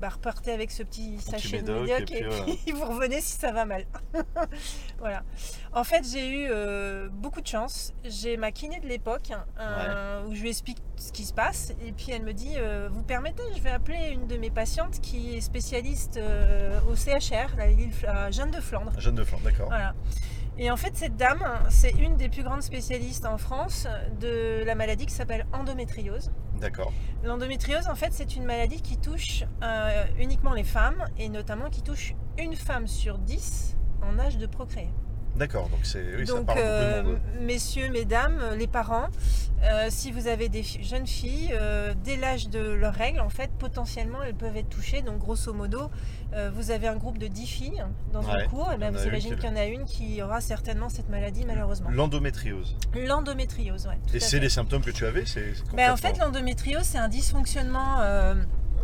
bah, 0.00 0.08
repartez 0.08 0.50
avec 0.52 0.70
ce 0.70 0.82
petit 0.82 1.16
petit 1.16 1.30
sachet 1.30 1.62
de 1.62 1.72
médoc, 1.72 2.00
et 2.00 2.04
puis 2.04 2.24
voilà. 2.24 2.44
puis 2.44 2.72
vous 2.74 2.84
revenez 2.86 3.20
si 3.20 3.32
ça 3.36 3.52
va 3.52 3.64
mal. 3.64 3.84
voilà. 4.98 5.22
En 5.72 5.84
fait, 5.84 6.04
j'ai 6.10 6.28
eu 6.28 6.48
euh, 6.50 7.08
beaucoup 7.10 7.40
de 7.40 7.46
chance. 7.46 7.92
J'ai 8.04 8.36
ma 8.36 8.50
kiné 8.50 8.80
de 8.80 8.86
l'époque 8.88 9.30
hein, 9.30 9.44
euh, 9.60 10.24
où 10.26 10.34
je 10.34 10.40
lui 10.42 10.48
explique 10.48 10.78
ce 10.96 11.12
qui 11.12 11.24
se 11.24 11.32
passe. 11.32 11.72
Et 11.86 11.92
puis 11.92 12.12
elle 12.12 12.22
me 12.22 12.32
dit, 12.32 12.54
euh, 12.56 12.88
vous 12.90 13.02
permettez, 13.02 13.42
je 13.56 13.60
vais 13.62 13.70
appeler 13.70 14.10
une 14.12 14.26
de 14.26 14.36
mes 14.36 14.50
patientes 14.50 15.00
qui 15.00 15.36
est 15.36 15.40
spécialiste 15.40 16.18
au 16.90 16.96
CHR, 16.96 17.56
la 17.56 17.66
Lille- 17.66 17.90
à 18.06 18.30
Jeanne 18.30 18.50
de 18.50 18.60
Flandre. 18.60 18.92
Jeune 18.98 19.14
de 19.14 19.24
flanc, 19.24 19.38
d'accord. 19.44 19.68
Voilà. 19.68 19.94
Et 20.62 20.70
en 20.70 20.76
fait, 20.76 20.94
cette 20.94 21.16
dame, 21.16 21.42
c'est 21.70 21.92
une 21.92 22.18
des 22.18 22.28
plus 22.28 22.42
grandes 22.42 22.62
spécialistes 22.62 23.24
en 23.24 23.38
France 23.38 23.88
de 24.20 24.62
la 24.62 24.74
maladie 24.74 25.06
qui 25.06 25.14
s'appelle 25.14 25.46
endométriose. 25.54 26.30
D'accord. 26.60 26.92
L'endométriose, 27.24 27.88
en 27.88 27.94
fait, 27.94 28.12
c'est 28.12 28.36
une 28.36 28.44
maladie 28.44 28.82
qui 28.82 28.98
touche 28.98 29.44
euh, 29.62 30.04
uniquement 30.18 30.52
les 30.52 30.62
femmes 30.62 31.06
et 31.16 31.30
notamment 31.30 31.70
qui 31.70 31.82
touche 31.82 32.14
une 32.38 32.54
femme 32.54 32.86
sur 32.86 33.16
dix 33.16 33.74
en 34.02 34.18
âge 34.18 34.36
de 34.36 34.44
procréer. 34.44 34.90
D'accord, 35.36 35.68
donc 35.70 35.80
c'est 35.84 36.04
oui, 36.16 36.26
ça 36.26 36.34
Donc, 36.34 36.46
parle 36.46 36.58
beaucoup 36.58 36.68
de 36.68 36.74
euh, 36.74 37.02
monde. 37.02 37.18
messieurs, 37.40 37.88
mesdames, 37.90 38.38
euh, 38.42 38.56
les 38.56 38.66
parents, 38.66 39.06
euh, 39.62 39.86
si 39.88 40.12
vous 40.12 40.26
avez 40.26 40.48
des 40.48 40.62
jeunes 40.62 41.06
filles, 41.06 41.50
euh, 41.52 41.94
dès 42.04 42.16
l'âge 42.16 42.48
de 42.48 42.58
leurs 42.60 42.92
règles, 42.94 43.20
en 43.20 43.28
fait, 43.30 43.50
potentiellement, 43.58 44.22
elles 44.22 44.34
peuvent 44.34 44.56
être 44.56 44.68
touchées. 44.68 45.02
Donc, 45.02 45.18
grosso 45.18 45.52
modo, 45.52 45.90
vous 46.54 46.70
avez 46.70 46.86
un 46.86 46.94
groupe 46.96 47.18
de 47.18 47.26
10 47.26 47.46
filles 47.46 47.84
dans 48.12 48.22
Ouais, 48.22 48.44
un 48.44 48.48
cours, 48.48 48.70
et 48.70 48.76
il 48.76 48.82
y 48.82 48.86
en 48.86 48.92
ben, 48.92 48.96
vous 48.96 49.06
imaginez 49.06 49.34
qui 49.34 49.40
qu'il 49.40 49.50
y 49.50 49.52
en 49.52 49.56
a 49.56 49.64
une 49.64 49.84
qui 49.84 50.22
aura 50.22 50.40
certainement 50.40 50.88
cette 50.88 51.08
maladie, 51.08 51.44
malheureusement. 51.44 51.90
L'endométriose. 51.90 52.76
L'endométriose, 52.94 53.86
ouais. 53.88 53.98
tout 54.06 54.14
Et 54.16 54.20
c'est 54.20 54.38
les 54.38 54.48
symptômes 54.48 54.82
que 54.82 54.92
tu 54.92 55.04
avais 55.06 55.24
c'est 55.26 55.54
Ben, 55.74 55.90
en 55.90 55.96
fait, 55.96 56.18
l'endométriose, 56.18 56.84
c'est 56.84 56.98
un 56.98 57.08
dysfonctionnement 57.08 58.00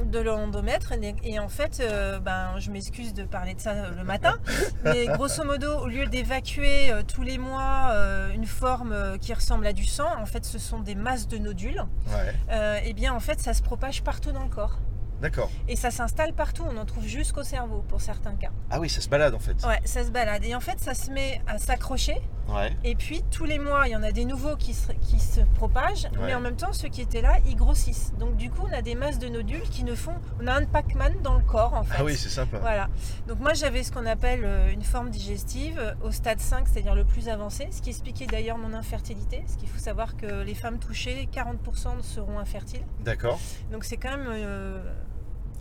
de 0.05 0.19
l'endomètre. 0.19 0.93
Et, 1.23 1.39
en 1.39 1.49
fait, 1.49 1.81
euh, 1.81 2.19
ben, 2.19 2.59
je 2.59 2.71
m'excuse 2.71 3.15
de 3.15 3.25
parler 3.25 3.55
de 3.55 3.61
ça 3.61 3.71
euh, 3.71 3.91
le 3.97 4.05
matin, 4.05 4.39
mais 4.85 5.07
grosso 5.07 5.45
modo, 5.45 5.79
au 5.79 5.87
lieu 5.87 6.07
d'évacuer 6.07 6.91
euh, 6.93 7.03
tous 7.03 7.23
les 7.23 7.39
mois 7.39 7.91
euh, 7.93 8.33
une 8.33 8.47
forme 8.47 9.19
qui 9.21 9.33
ressemble 9.35 9.67
à 9.67 9.73
du 9.73 9.85
sang, 9.85 10.09
en 10.21 10.27
fait, 10.27 10.45
ce 10.45 10.59
sont 10.59 10.81
des 10.81 10.95
masses 10.95 11.29
de 11.29 11.39
nodules. 11.39 11.83
Ouais, 12.09 12.83
et 12.85 12.93
bien, 12.93 13.15
en 13.15 13.21
fait, 13.21 13.41
ça 13.41 13.55
se 13.55 13.63
propage 13.63 14.03
partout 14.03 14.33
dans 14.33 14.43
le 14.43 14.49
corps. 14.51 14.79
d'accord. 15.21 15.51
Et 15.69 15.77
ça 15.77 15.91
s'installe 15.91 16.33
partout. 16.35 16.65
On 16.71 16.77
en 16.77 16.85
trouve 16.85 17.07
jusqu'au 17.07 17.43
cerveau 17.43 17.85
pour 17.89 18.01
certains 18.01 18.35
cas. 18.35 18.51
Ah 18.71 18.81
oui, 18.81 18.89
ça 18.89 19.01
se 19.01 19.09
balade 19.09 19.35
en 19.35 19.39
fait. 19.39 19.57
Ouais, 19.67 19.81
ça 19.85 20.05
se 20.05 20.11
balade. 20.11 20.45
Et 20.45 20.55
en 20.55 20.61
fait, 20.61 20.79
ça 20.81 20.95
se 20.95 21.11
met 21.11 21.41
à 21.47 21.59
s'accrocher. 21.59 22.17
Ouais. 22.49 22.77
Et 22.85 22.95
puis 22.95 23.23
tous 23.31 23.45
les 23.45 23.59
mois, 23.59 23.89
il 23.89 23.93
y 23.93 23.97
en 23.97 24.03
a 24.03 24.13
des 24.13 24.25
nouveaux 24.25 24.57
qui 24.57 24.73
se, 24.75 24.93
qui 24.93 25.19
se 25.19 25.41
propagent, 25.57 26.05
Ouais. 26.05 26.27
mais 26.27 26.35
en 26.35 26.41
même 26.41 26.57
temps, 26.57 26.73
ceux 26.73 26.89
qui 26.89 27.01
étaient 27.01 27.21
là, 27.21 27.37
ils 27.47 27.57
grossissent. 27.57 28.13
Donc 28.19 28.37
du 28.37 28.51
coup, 28.51 28.67
on 28.71 28.73
a 28.73 28.83
des 28.83 28.95
masses 28.95 29.19
de 29.19 29.29
nodules 29.29 29.63
qui 29.71 29.83
ne 29.85 29.95
font... 29.95 30.15
On 30.41 30.47
a 30.47 30.55
un 30.55 30.65
Pac-Man 30.65 31.15
dans 31.23 31.35
le 31.37 31.43
corps, 31.45 31.75
en 31.75 31.83
fait. 31.85 31.97
Ah 31.99 32.05
oui, 32.05 32.17
c'est 32.17 32.29
sympa. 32.29 32.59
Voilà. 32.59 32.89
Donc 33.27 33.41
moi, 33.41 33.53
j'avais 33.55 33.83
ce 33.83 33.91
qu'on 33.93 34.07
appelle 34.07 34.43
euh, 34.45 34.71
une 34.73 34.83
forme 34.85 35.11
digestive 35.11 35.79
euh, 35.79 35.95
au 36.05 36.11
stade 36.13 36.41
5, 36.41 36.69
c'est-à-dire 36.69 36.95
le 36.95 37.05
plus 37.05 37.29
avancé, 37.29 37.69
ce 37.71 37.83
qui 37.83 37.91
expliquait 37.91 38.27
d'ailleurs 38.27 38.59
mon 38.59 38.75
infertilité. 38.75 39.39
Parce 39.41 39.57
qu'il 39.57 39.69
faut 39.69 39.79
savoir 39.81 40.17
que 40.17 40.43
les 40.43 40.55
femmes 40.55 40.79
touchées, 40.79 41.29
40% 41.35 42.03
seront 42.03 42.39
infertiles. 42.39 42.83
D'accord. 43.01 43.39
Donc 43.73 43.85
c'est 43.85 43.97
quand 43.97 44.11
même 44.17 44.27
euh, 44.29 44.79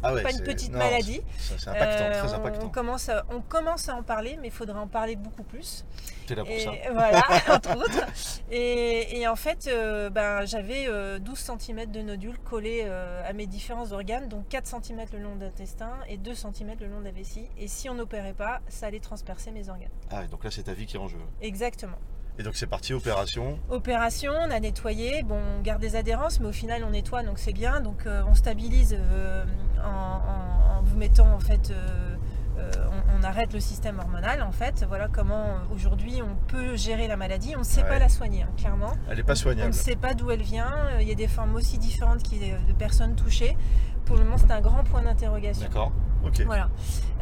Ah 0.08 0.14
ouais, 0.14 0.24
pas 0.24 0.32
une 0.32 0.38
c'est- 0.38 0.44
petite 0.44 0.72
non, 0.72 0.80
maladie. 0.80 1.22
C'est 1.38 1.60
c'est 1.60 1.70
impactant, 1.70 2.04
Euh, 2.06 2.20
très 2.24 2.34
on- 2.34 2.36
impactant. 2.40 2.66
On 2.66 2.70
commence, 2.70 3.10
à, 3.10 3.26
on 3.30 3.42
commence 3.42 3.90
à 3.90 3.96
en 3.96 4.04
parler, 4.04 4.38
mais 4.42 4.48
il 4.50 4.54
faudrait 4.54 4.80
en 4.80 4.88
parler 4.88 5.16
beaucoup 5.16 5.44
plus. 5.44 5.86
T'es 6.28 6.36
là 6.36 6.44
pour 6.44 6.52
Et 6.52 6.60
ça. 6.60 6.72
voilà, 6.92 7.22
entre 7.50 7.78
autres. 7.78 8.06
Et, 8.52 9.20
et 9.20 9.28
en 9.28 9.36
fait, 9.36 9.68
euh, 9.68 10.10
ben, 10.10 10.46
j'avais 10.46 10.86
euh, 10.88 11.20
12 11.20 11.38
cm 11.60 11.92
de 11.92 12.02
nodules 12.02 12.38
collés 12.40 12.84
euh, 12.86 13.28
à 13.28 13.34
mes 13.34 13.46
différents 13.48 13.92
organes, 13.92 14.28
donc 14.28 14.48
4 14.50 14.66
cm 14.68 15.06
le 15.14 15.20
long 15.20 15.36
de 15.36 15.46
l'intestin 15.46 15.92
et 16.08 16.18
2 16.18 16.34
cm 16.36 16.76
le 16.80 16.88
long 16.88 17.00
de 17.00 17.06
la 17.06 17.12
vessie. 17.12 17.48
Et 17.58 17.68
si 17.68 17.90
on 17.90 17.94
n'opérait 17.96 18.34
pas, 18.34 18.62
ça 18.68 18.88
allait 18.88 19.00
transpercer 19.00 19.52
mes 19.52 19.70
organes. 19.70 19.90
Ah 20.12 20.26
donc 20.28 20.44
là 20.44 20.52
c'est 20.52 20.64
ta 20.64 20.74
vie 20.74 20.86
qui 20.86 20.96
est 20.98 21.00
en 21.00 21.08
jeu. 21.08 21.18
Exactement. 21.42 21.98
Et 22.38 22.44
donc 22.44 22.56
c'est 22.56 22.68
parti, 22.68 22.94
opération. 22.94 23.58
Opération, 23.70 24.32
on 24.42 24.52
a 24.52 24.60
nettoyé, 24.60 25.24
bon, 25.24 25.40
on 25.58 25.62
garde 25.62 25.82
des 25.82 25.96
adhérences, 25.96 26.40
mais 26.40 26.48
au 26.48 26.52
final 26.52 26.84
on 26.84 26.90
nettoie, 26.92 27.24
donc 27.24 27.40
c'est 27.40 27.54
bien. 27.54 27.80
Donc 27.80 28.06
euh, 28.06 28.24
on 28.30 28.34
stabilise 28.36 28.96
euh, 29.00 29.46
en, 29.82 29.88
en- 29.88 30.80
en 30.80 30.82
vous 30.84 30.98
mettant 30.98 31.32
en 31.34 31.40
fait, 31.40 31.72
euh, 31.72 32.16
on, 32.58 33.20
on 33.20 33.24
arrête 33.24 33.54
le 33.54 33.60
système 33.62 34.00
hormonal 34.00 34.42
en 34.42 34.52
fait. 34.52 34.84
Voilà 34.88 35.08
comment 35.08 35.46
aujourd'hui 35.74 36.22
on 36.22 36.36
peut 36.48 36.76
gérer 36.76 37.08
la 37.08 37.16
maladie. 37.16 37.54
On 37.56 37.60
ne 37.60 37.64
sait 37.64 37.84
Ouais. 37.84 37.90
pas 37.90 38.00
la 38.00 38.10
soigner, 38.10 38.44
hein, 38.44 38.50
clairement. 38.58 38.92
Elle 39.10 39.20
est 39.20 39.24
pas 39.24 39.32
On 39.34 39.36
soignable. 39.36 39.70
ne 39.70 39.74
sait 39.74 39.96
pas 39.96 40.14
d'où 40.14 40.30
elle 40.32 40.42
vient. 40.44 40.74
Il 41.00 41.08
y 41.08 41.12
a 41.14 41.16
des 41.16 41.28
formes 41.30 41.56
aussi 41.56 41.78
différentes 41.78 42.22
qui, 42.22 42.38
de 42.40 42.74
personnes 42.78 43.16
touchées. 43.16 43.56
Pour 44.04 44.18
le 44.18 44.24
moment, 44.26 44.38
c'est 44.38 44.52
un 44.52 44.62
grand 44.62 44.84
point 44.84 45.02
d'interrogation. 45.02 45.64
D'accord. 45.66 45.92
Ok. 46.26 46.42
Voilà. 46.46 46.70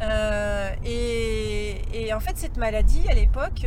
Euh, 0.02 0.70
et, 0.84 1.82
et 2.06 2.12
en 2.12 2.20
fait, 2.20 2.36
cette 2.36 2.56
maladie, 2.56 3.06
à 3.08 3.14
l'époque, 3.14 3.66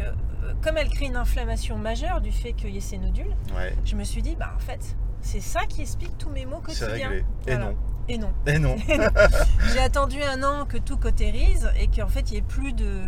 comme 0.61 0.77
elle 0.77 0.89
crée 0.89 1.05
une 1.05 1.15
inflammation 1.15 1.77
majeure 1.77 2.21
du 2.21 2.31
fait 2.31 2.53
qu'il 2.53 2.69
y 2.71 2.77
ait 2.77 2.81
ces 2.81 2.97
nodules, 2.97 3.35
Ouais. 3.55 3.73
je 3.85 3.95
me 3.95 4.03
suis 4.03 4.21
dit, 4.21 4.35
bah 4.35 4.53
en 4.55 4.59
fait, 4.59 4.95
c'est 5.21 5.39
ça 5.41 5.65
qui 5.67 5.81
explique 5.81 6.17
tous 6.17 6.29
mes 6.29 6.45
maux 6.45 6.61
C'est 6.67 6.85
quotidiens. 6.85 7.11
Et 7.47 7.57
non. 7.57 7.75
Et 8.09 8.17
non. 8.17 8.31
Et 8.45 8.57
non. 8.57 8.75
J'ai 9.73 9.79
attendu 9.79 10.21
un 10.23 10.41
an 10.43 10.65
que 10.65 10.77
tout 10.77 10.97
cautérise 10.97 11.69
et 11.79 11.87
qu'en 11.87 12.07
fait, 12.07 12.29
il 12.29 12.33
n'y 12.33 12.37
ait 12.37 12.41
plus 12.41 12.71
de, 12.73 13.01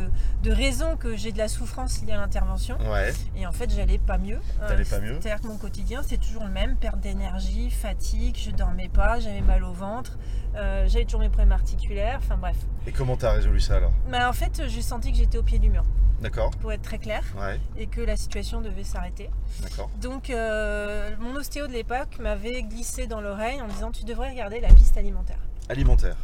de 0.43 0.51
raison 0.51 0.97
que 0.97 1.15
j'ai 1.15 1.31
de 1.31 1.37
la 1.37 1.47
souffrance 1.47 2.01
liée 2.01 2.11
à 2.13 2.17
l'intervention. 2.17 2.77
Ouais. 2.91 3.13
Et 3.37 3.47
en 3.47 3.51
fait, 3.51 3.73
j'allais 3.73 3.97
pas 3.97 4.17
mieux. 4.17 4.39
T'allais 4.67 4.83
pas 4.83 4.99
mieux 4.99 5.17
C'est-à-dire 5.21 5.41
que 5.41 5.47
mon 5.47 5.57
quotidien, 5.57 6.01
c'est 6.05 6.17
toujours 6.17 6.43
le 6.43 6.49
même 6.51 6.75
perte 6.75 6.99
d'énergie, 6.99 7.69
fatigue, 7.69 8.37
je 8.37 8.51
dormais 8.51 8.89
pas, 8.89 9.19
j'avais 9.19 9.41
mal 9.41 9.63
au 9.63 9.71
ventre, 9.73 10.17
euh, 10.55 10.85
j'avais 10.87 11.05
toujours 11.05 11.21
mes 11.21 11.29
problèmes 11.29 11.51
articulaires, 11.53 12.19
enfin 12.21 12.35
bref. 12.37 12.57
Et 12.85 12.91
comment 12.91 13.15
t'as 13.15 13.31
résolu 13.31 13.59
ça 13.61 13.77
alors? 13.77 13.93
Mais 14.09 14.21
en 14.23 14.33
fait, 14.33 14.63
j'ai 14.67 14.81
senti 14.81 15.11
que 15.11 15.17
j'étais 15.17 15.37
au 15.37 15.43
pied 15.43 15.59
du 15.59 15.69
mur, 15.69 15.83
D'accord. 16.21 16.51
pour 16.59 16.71
être 16.73 16.81
très 16.81 16.97
clair, 16.97 17.23
Ouais. 17.39 17.59
et 17.77 17.87
que 17.87 18.01
la 18.01 18.17
situation 18.17 18.59
devait 18.61 18.83
s'arrêter. 18.83 19.29
D'accord. 19.61 19.89
Donc, 20.01 20.29
euh, 20.29 21.11
mon 21.19 21.35
ostéo 21.35 21.67
de 21.67 21.73
l'époque 21.73 22.17
m'avait 22.19 22.63
glissé 22.63 23.07
dans 23.07 23.21
l'oreille 23.21 23.61
en 23.61 23.67
disant 23.67 23.91
Tu 23.91 24.03
devrais 24.05 24.31
regarder 24.31 24.59
la 24.59 24.69
piste 24.69 24.88
alimentaire. 24.97 25.39
Alimentaire. 25.69 26.17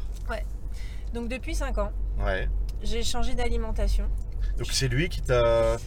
Donc, 1.14 1.30
depuis 1.30 1.56
5 1.56 1.78
ans, 1.78 1.92
Ouais. 2.20 2.50
j'ai 2.84 3.02
changé 3.02 3.36
d'alimentation. 3.36 4.10
Donc 4.58 4.68
c'est 4.72 4.88
lui 4.88 5.10
qui 5.10 5.22
t'a. 5.22 5.78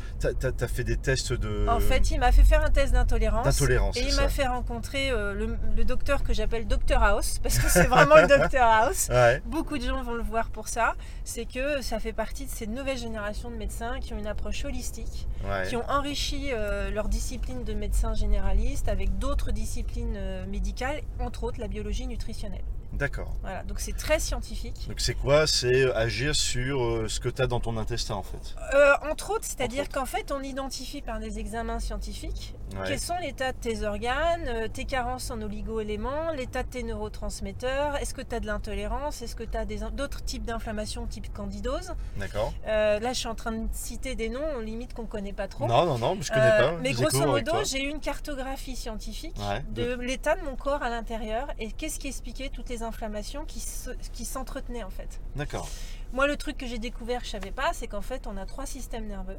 Fait 0.69 0.85
des 0.85 0.97
tests 0.97 1.33
de. 1.33 1.67
En 1.69 1.81
fait, 1.81 2.11
il 2.11 2.19
m'a 2.21 2.33
fait 2.33 2.43
faire 2.43 2.63
un 2.65 2.71
test 2.71 2.93
d'intolérance. 2.93 3.61
Et 3.97 4.03
il 4.03 4.15
m'a 4.17 4.29
fait 4.29 4.47
rencontrer 4.47 5.11
euh, 5.11 5.33
le, 5.33 5.57
le 5.77 5.85
docteur 5.85 6.23
que 6.23 6.33
j'appelle 6.35 6.67
Dr 6.67 7.03
House, 7.03 7.39
parce 7.43 7.59
que 7.59 7.69
c'est 7.71 7.85
vraiment 7.87 8.17
le 8.17 8.27
Dr 8.49 8.61
House. 8.63 9.09
Ouais. 9.11 9.41
Beaucoup 9.47 9.79
de 9.79 9.85
gens 9.85 10.03
vont 10.03 10.15
le 10.15 10.23
voir 10.23 10.51
pour 10.51 10.69
ça. 10.69 10.95
C'est 11.25 11.45
que 11.47 11.81
ça 11.83 11.99
fait 11.99 12.13
partie 12.13 12.47
de 12.47 12.51
ces 12.51 12.67
nouvelles 12.67 12.99
générations 12.99 13.51
de 13.51 13.57
médecins 13.57 14.01
qui 14.01 14.13
ont 14.13 14.19
une 14.19 14.27
approche 14.27 14.65
holistique, 14.65 15.27
Ouais. 15.49 15.67
qui 15.69 15.77
ont 15.77 15.89
enrichi 15.89 16.49
euh, 16.53 16.91
leur 16.91 17.09
discipline 17.09 17.63
de 17.65 17.73
médecins 17.73 18.13
généralistes 18.15 18.89
avec 18.89 19.19
d'autres 19.19 19.53
disciplines 19.53 20.15
euh, 20.17 20.45
médicales, 20.47 21.01
entre 21.21 21.45
autres 21.45 21.61
la 21.61 21.69
biologie 21.69 22.07
nutritionnelle. 22.07 22.65
D'accord. 22.93 23.35
Voilà, 23.43 23.63
donc 23.65 23.81
c'est 23.81 23.97
très 23.97 24.19
scientifique. 24.19 24.87
Donc 24.89 25.01
c'est 25.01 25.15
quoi? 25.15 25.47
C'est 25.47 25.93
agir 25.95 26.35
sur 26.35 26.83
euh, 26.83 27.07
ce 27.09 27.21
que 27.21 27.29
t'as 27.29 27.47
dans 27.47 27.61
ton 27.61 27.77
intestin 27.77 28.15
en 28.15 28.23
fait. 28.23 28.55
Euh, 28.75 28.93
entre 29.11 29.31
autres, 29.31 29.45
c'est-à-dire 29.45 29.89
qu'en 29.89 30.07
fait, 30.07 30.33
on 30.33 30.41
identifie 30.43 31.03
par 31.03 31.19
des 31.21 31.39
examens 31.39 31.81
scientifiques 31.81 32.55
Ouais. 32.75 32.87
quels 32.87 33.01
sont 33.01 33.17
l'état 33.23 33.53
de 33.53 33.57
tes 33.57 33.83
organes, 33.85 34.45
euh, 34.47 34.69
tes 34.69 34.85
carences 34.85 35.31
en 35.31 35.41
oligo-éléments, 35.41 36.33
l'état 36.37 36.63
de 36.63 36.69
tes 36.69 36.83
neurotransmetteurs, 36.83 37.97
est-ce 37.97 38.13
que 38.13 38.21
tu 38.21 38.35
as 38.35 38.41
de 38.41 38.47
l'intolérance, 38.47 39.23
est-ce 39.23 39.35
que 39.35 39.43
tu 39.43 39.57
as 39.57 39.65
d'autres 39.65 40.23
types 40.23 40.45
d'inflammation 40.45 41.07
type 41.07 41.33
candidose. 41.33 41.95
D'accord. 42.19 42.53
Euh, 42.67 43.01
là, 43.01 43.15
je 43.15 43.19
suis 43.21 43.29
en 43.29 43.35
train 43.35 43.53
de 43.53 43.67
citer 43.73 44.17
des 44.17 44.29
noms, 44.29 44.59
limite 44.61 44.93
qu'on 44.93 45.07
connaît 45.07 45.33
pas 45.33 45.49
trop. 45.49 45.67
Non, 45.67 45.87
non, 45.87 45.97
non, 45.99 46.19
je 46.21 46.29
connais 46.31 46.43
Euh, 46.45 46.73
pas. 46.73 46.79
mais 46.83 46.93
grosso 46.93 47.25
modo, 47.27 47.53
j'ai 47.65 47.83
eu 47.85 47.89
une 47.89 48.01
cartographie 48.01 48.77
scientifique 48.77 49.37
Ouais, 49.39 49.65
de 49.71 49.95
l'état 50.03 50.35
de 50.37 50.43
mon 50.43 50.55
corps 50.57 50.83
à 50.83 50.91
l'intérieur 50.91 51.49
et 51.59 51.73
qu'est-ce 51.73 51.99
qui 51.99 52.09
expliquait 52.09 52.51
toutes 52.51 52.69
les 52.69 52.78
inflammations 52.83 53.45
qui 53.45 53.61
se- 53.61 53.91
qui 54.13 54.25
s'entretenaient 54.25 54.85
en 54.85 54.91
fait. 54.91 55.21
D'accord. 55.37 55.69
Moi, 56.13 56.27
le 56.27 56.37
truc 56.37 56.57
que 56.57 56.67
j'ai 56.67 56.79
découvert, 56.79 57.23
je 57.25 57.31
savais 57.31 57.51
pas, 57.51 57.73
c'est 57.73 57.87
qu'en 57.89 58.01
fait, 58.03 58.27
on 58.27 58.37
a 58.37 58.47
trois 58.47 58.67
systèmes 58.67 59.07
nerveux. 59.07 59.39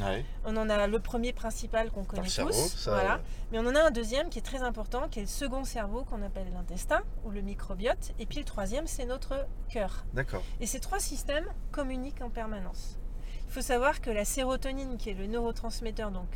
Ouais. 0.00 0.24
On 0.44 0.54
en 0.58 0.68
a 0.68 0.86
le 0.86 0.98
premier 0.98 1.32
principal 1.32 1.90
qu'on 1.90 2.04
connaît 2.04 2.28
cerveau, 2.28 2.50
tous, 2.50 2.76
ça. 2.76 2.90
voilà. 2.92 3.20
Mais 3.50 3.58
on 3.58 3.66
en 3.66 3.74
a 3.74 3.80
un 3.82 3.90
deuxième 3.90 4.28
qui 4.28 4.38
est 4.38 4.42
très 4.42 4.62
important, 4.62 5.08
qui 5.08 5.20
est 5.20 5.22
le 5.22 5.28
second 5.28 5.64
cerveau 5.64 6.04
qu'on 6.04 6.22
appelle 6.22 6.52
l'intestin 6.52 7.00
ou 7.24 7.30
le 7.30 7.40
microbiote. 7.40 8.12
Et 8.18 8.26
puis 8.26 8.38
le 8.38 8.44
troisième, 8.44 8.86
c'est 8.86 9.06
notre 9.06 9.46
cœur. 9.70 10.04
D'accord. 10.12 10.42
Et 10.60 10.66
ces 10.66 10.80
trois 10.80 11.00
systèmes 11.00 11.46
communiquent 11.72 12.20
en 12.20 12.28
permanence. 12.28 12.98
Il 13.46 13.52
faut 13.52 13.62
savoir 13.62 14.02
que 14.02 14.10
la 14.10 14.26
sérotonine, 14.26 14.98
qui 14.98 15.08
est 15.10 15.14
le 15.14 15.28
neurotransmetteur, 15.28 16.10
donc 16.10 16.28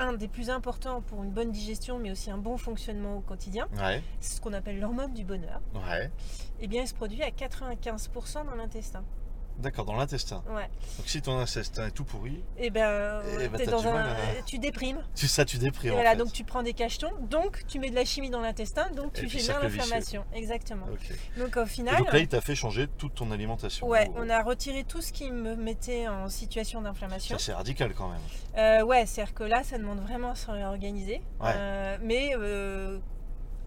un 0.00 0.14
des 0.14 0.28
plus 0.28 0.50
importants 0.50 1.02
pour 1.02 1.22
une 1.22 1.30
bonne 1.30 1.50
digestion, 1.52 1.98
mais 1.98 2.10
aussi 2.10 2.30
un 2.30 2.38
bon 2.38 2.56
fonctionnement 2.56 3.16
au 3.18 3.20
quotidien, 3.20 3.68
Ouais. 3.78 4.02
c'est 4.18 4.36
ce 4.36 4.40
qu'on 4.40 4.52
appelle 4.54 4.80
l'hormone 4.80 5.12
du 5.12 5.24
bonheur. 5.24 5.60
Ouais. 5.74 6.10
Eh 6.60 6.66
bien, 6.66 6.82
il 6.82 6.88
se 6.88 6.94
produit 6.94 7.22
à 7.22 7.30
95% 7.30 8.44
dans 8.46 8.54
l'intestin. 8.54 9.04
D'accord, 9.60 9.84
dans 9.84 9.96
l'intestin. 9.96 10.42
Ouais. 10.48 10.68
Donc 10.98 11.06
si 11.06 11.20
ton 11.20 11.38
intestin 11.38 11.86
est 11.86 11.90
tout 11.90 12.04
pourri, 12.04 12.42
Et 12.58 12.70
ben, 12.70 13.20
Eh 13.40 13.48
ben, 13.48 13.58
t'es 13.58 13.64
t'as 13.66 13.70
dans 13.72 13.80
du 13.82 13.86
un, 13.88 13.92
mal 13.92 14.06
à- 14.08 14.42
tu 14.46 14.58
déprimes. 14.58 15.02
tu, 15.14 15.28
ça 15.28 15.44
tu 15.44 15.56
Et 15.56 15.60
déprimes 15.60 15.92
voilà, 15.92 16.10
en 16.10 16.12
fait. 16.12 16.18
donc 16.18 16.32
tu 16.32 16.44
prends 16.44 16.62
des 16.62 16.72
cachetons, 16.72 17.10
donc 17.28 17.62
tu 17.68 17.78
mets 17.78 17.90
de 17.90 17.94
la 17.94 18.04
chimie 18.04 18.30
dans 18.30 18.40
l'intestin, 18.40 18.88
donc 18.96 19.16
Et 19.18 19.20
tu 19.26 19.28
génères 19.28 19.62
l'inflammation. 19.62 20.24
Exactement. 20.34 20.86
Donc 21.36 21.56
au 21.56 21.62
Et 21.64 21.66
final, 21.66 21.98
donc 21.98 22.12
là, 22.12 22.18
il 22.20 22.28
t'a 22.28 22.40
fait 22.40 22.54
changer 22.54 22.88
toute 22.98 23.14
ton 23.14 23.30
alimentation. 23.30 23.86
ouais, 23.86 24.10
on 24.16 24.28
a 24.30 24.42
retiré 24.42 24.84
tout 24.84 25.00
ce 25.02 25.12
qui 25.12 25.30
me 25.30 25.54
mettait 25.56 26.08
en 26.08 26.28
situation 26.28 26.80
d'inflammation. 26.82 27.36
C'est 27.38 27.52
radical 27.52 27.92
quand 27.94 28.08
même. 28.08 28.20
Euh, 28.56 28.82
ouais, 28.84 29.04
c'est-à-dire 29.06 29.34
que 29.34 29.44
là, 29.44 29.62
ça 29.62 29.76
demande 29.78 30.00
vraiment 30.00 30.30
à 30.30 30.34
se 30.34 30.50
réorganiser. 30.50 31.22
Ouais. 31.40 31.52
Euh, 31.54 31.98
mais 32.02 32.30
euh, 32.36 32.98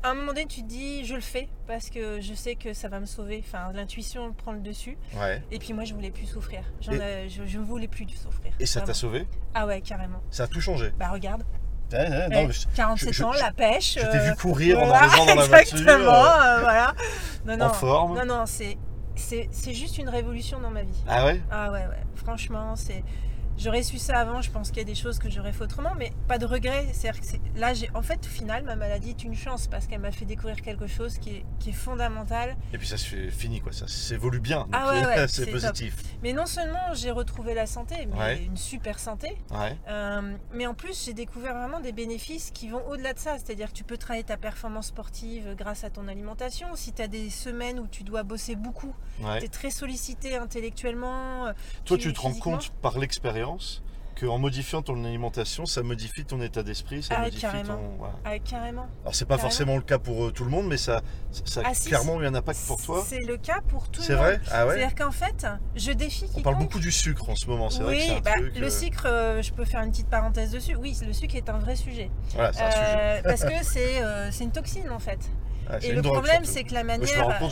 à 0.04 0.10
un 0.10 0.14
moment 0.16 0.34
donné, 0.34 0.46
tu 0.46 0.62
te 0.64 0.68
dis, 0.68 1.06
je 1.06 1.16
le 1.16 1.22
fais 1.22 1.48
parce 1.68 1.90
que 1.90 2.20
je 2.22 2.34
sais 2.34 2.56
que 2.56 2.74
ça 2.74 2.90
va 2.90 3.00
me 3.00 3.06
sauver. 3.06 3.44
Enfin, 3.46 3.72
l'intuition 3.74 4.34
prend 4.34 4.52
le 4.52 4.60
dessus. 4.60 4.98
Ouais. 5.16 5.42
Et 5.52 5.60
puis 5.60 5.74
moi, 5.74 5.86
je 5.86 5.94
voulais 5.94 6.12
plus 6.12 6.26
souffrir. 6.26 6.62
J'en 6.82 6.92
Et- 6.94 6.98
ai- 6.98 7.30
je, 7.30 7.58
ne 7.58 7.64
voulais 7.64 7.88
plus 7.88 8.06
du 8.06 8.16
souffrir. 8.18 8.52
Et 8.60 8.66
ça 8.66 8.82
t'a 8.82 8.94
sauvé? 8.94 9.28
Ah 9.54 9.66
ouais, 9.66 9.82
carrément. 9.82 10.20
Ça 10.30 10.44
a 10.44 10.48
tout 10.48 10.62
changé. 10.62 10.92
Bah 11.00 11.10
regarde. 11.10 11.44
Ouais, 11.92 12.00
ouais, 12.00 12.10
non, 12.30 12.40
Eh, 12.42 12.48
mais 12.48 12.54
je- 12.54 12.68
47 12.76 13.14
je- 13.14 13.24
ans, 13.24 13.32
je- 13.34 13.40
la 13.40 13.52
pêche. 13.52 13.96
je 13.96 14.00
t'ai 14.00 14.18
euh, 14.18 14.30
vu 14.32 14.36
courir 14.36 14.80
en 14.80 14.86
voilà, 14.88 15.04
arrivant 15.04 15.26
dans 15.28 15.36
la 15.36 15.44
exactement, 15.46 15.84
voiture. 15.86 16.10
euh, 16.14 16.58
euh, 16.58 16.60
voilà. 16.62 16.94
Non, 17.46 17.58
non, 17.58 17.66
en 17.66 17.74
forme. 17.74 18.18
non, 18.18 18.26
non, 18.26 18.46
c'est 18.46 19.74
juste 19.74 20.00
une 20.00 20.10
révolution 20.10 20.60
dans 20.60 20.72
ma 20.72 20.82
vie. 20.82 21.04
Ah 21.08 21.26
ouais? 21.26 21.40
Ah 21.52 21.72
ouais, 21.72 21.86
ouais. 21.86 22.04
Franchement, 22.16 22.76
c'est. 22.76 23.04
J'aurais 23.58 23.84
su 23.84 23.98
ça 23.98 24.18
avant, 24.20 24.42
je 24.42 24.50
pense 24.52 24.70
qu'il 24.70 24.80
y 24.80 24.82
a 24.82 24.86
des 24.86 24.96
choses 24.96 25.20
que 25.20 25.30
j'aurais 25.30 25.54
fait 25.54 25.64
autrement, 25.64 25.92
mais 25.98 26.12
pas 26.28 26.38
de 26.38 26.46
regret. 26.46 26.88
C'est-à-dire 26.92 27.22
que 27.22 27.60
là, 27.60 27.74
j'ai... 27.74 27.90
en 27.94 28.02
fait, 28.02 28.20
au 28.26 28.30
final, 28.30 28.64
ma 28.64 28.76
maladie 28.76 29.12
est 29.12 29.24
une 29.24 29.36
chance 29.36 29.68
parce 29.68 29.88
qu'elle 29.88 30.02
m'a 30.02 30.12
fait 30.12 30.26
découvrir 30.26 30.62
quelque 30.62 30.88
chose 30.88 31.18
qui 31.20 31.30
est, 31.38 31.46
qui 31.60 31.70
est 31.70 31.74
fondamental. 31.74 32.56
Et 32.74 32.78
puis 32.78 32.88
ça 32.88 32.98
se 32.98 33.06
fait 33.06 33.30
fini 33.30 33.62
quoi, 33.62 33.72
ça 33.72 33.88
s'évolue 33.88 34.40
bien. 34.40 34.60
donc, 34.62 34.70
Ah 34.74 34.90
ouais, 34.92 35.06
ouais, 35.06 35.28
c'est 35.28 35.46
positif. 35.52 35.96
Mais 36.24 36.34
non 36.34 36.46
seulement 36.46 36.94
j'ai 36.94 37.12
retrouvé 37.12 37.54
la 37.54 37.66
santé, 37.68 38.08
mais 38.12 38.18
Ouais. 38.20 38.44
une 38.44 38.58
super 38.58 38.98
santé, 39.00 39.38
euh, 39.88 40.36
mais 40.54 40.66
en 40.66 40.74
plus 40.74 41.06
j'ai 41.06 41.14
découvert 41.14 41.54
vraiment 41.56 41.80
des 41.80 41.92
bénéfices 41.92 42.52
qui 42.52 42.70
vont 42.70 42.86
au-delà 42.88 43.14
de 43.14 43.20
ça. 43.20 43.38
C'est-à-dire 43.38 43.68
que 43.70 43.78
tu 43.78 43.84
peux 43.84 43.98
travailler 43.98 44.24
ta 44.24 44.38
performance 44.38 44.88
sportive 44.88 45.56
grâce 45.58 45.84
à 45.84 45.90
ton 45.90 46.08
alimentation. 46.08 46.68
Si 46.76 46.92
tu 46.94 47.02
as 47.02 47.08
des 47.08 47.30
semaines 47.30 47.80
où 47.80 47.88
tu 47.88 48.04
dois 48.04 48.24
bosser 48.24 48.56
beaucoup, 48.56 48.94
tu 49.40 49.46
es 49.46 49.48
très 49.48 49.70
sollicité 49.70 50.38
intellectuellement. 50.38 51.48
euh, 51.48 51.54
Toi, 51.86 51.98
tu- 51.98 52.08
tu 52.08 52.14
te 52.14 52.22
rends 52.22 52.34
compte 52.34 52.72
par 52.82 52.98
l'expérience 52.98 53.43
qu'en 54.20 54.38
modifiant 54.38 54.84
ton 54.84 55.04
alimentation, 55.06 55.66
ça 55.66 55.82
modifie 55.82 56.24
ton 56.24 56.40
état 56.40 56.62
d'esprit, 56.62 57.02
ça 57.02 57.16
Ah, 57.18 57.22
modifie 57.24 57.42
carrément. 57.42 57.76
ton. 57.78 57.96
voilà. 57.98 58.14
Ah, 58.24 58.38
carrément. 58.40 58.86
Alors, 59.02 59.16
c'est 59.16 59.26
pas 59.26 59.36
Carrément. 59.38 59.50
forcément 59.50 59.76
le 59.76 59.82
cas 59.82 59.98
pour 59.98 60.26
euh, 60.26 60.32
tout 60.32 60.44
le 60.44 60.52
monde, 60.52 60.68
mais 60.68 60.78
ça, 60.78 61.02
ça 61.46 61.64
Ah, 61.66 61.74
si, 61.74 61.88
clairement 61.90 62.22
eu 62.22 62.28
un 62.28 62.36
impact 62.36 62.60
pour 62.68 62.80
toi. 62.80 63.04
C'est 63.08 63.20
le 63.22 63.38
cas 63.38 63.62
pour 63.68 63.90
tout 63.90 64.02
C'est 64.04 64.12
le 64.14 64.20
monde. 64.20 64.26
vrai 64.28 64.40
Ah 64.52 64.68
ouais 64.68 64.76
C'est-à-dire 64.76 64.96
qu'en 64.96 65.12
fait, 65.12 65.48
je 65.76 65.92
défie 65.92 66.26
quiconque. 66.28 66.38
On 66.38 66.42
parle 66.44 66.58
beaucoup 66.60 66.80
du 66.80 66.92
sucre 66.92 67.28
en 67.28 67.36
ce 67.36 67.48
moment, 67.48 67.72
c'est 67.72 67.82
vrai 67.82 67.96
que 67.96 68.02
oui, 68.02 68.08
c'est 68.08 68.18
un 68.18 68.22
bah, 68.22 68.32
truc. 68.38 68.56
le 68.56 68.68
euh, 68.68 68.70
sucre, 68.70 69.04
euh, 69.08 69.42
je 69.42 69.52
peux 69.52 69.66
faire 69.66 69.82
une 69.82 69.90
petite 69.92 70.10
parenthèse 70.10 70.52
dessus. 70.52 70.76
Oui, 70.76 70.96
le 71.06 71.12
sucre 71.12 71.36
est 71.36 71.50
un 71.50 71.58
vrai 71.58 71.76
sujet. 71.76 72.12
Voilà, 72.36 72.54
c'est 72.54 72.62
un 72.62 72.72
sujet. 72.72 72.84
Euh, 72.86 73.22
parce 73.24 73.44
que 73.44 73.64
c'est 73.64 74.04
euh, 74.04 74.30
c'est 74.32 74.44
une 74.44 74.52
toxine 74.52 74.90
en 74.92 75.00
fait. 75.00 75.20
C'est 75.80 75.88
Et 75.88 75.92
le 75.94 76.02
drogue, 76.02 76.14
problème, 76.16 76.44
c'est 76.46 76.64
que 76.64 76.74
la 76.74 76.84
manière. 76.84 77.08
je 77.08 77.18
me 77.18 77.24
rends 77.24 77.40
compte, 77.40 77.52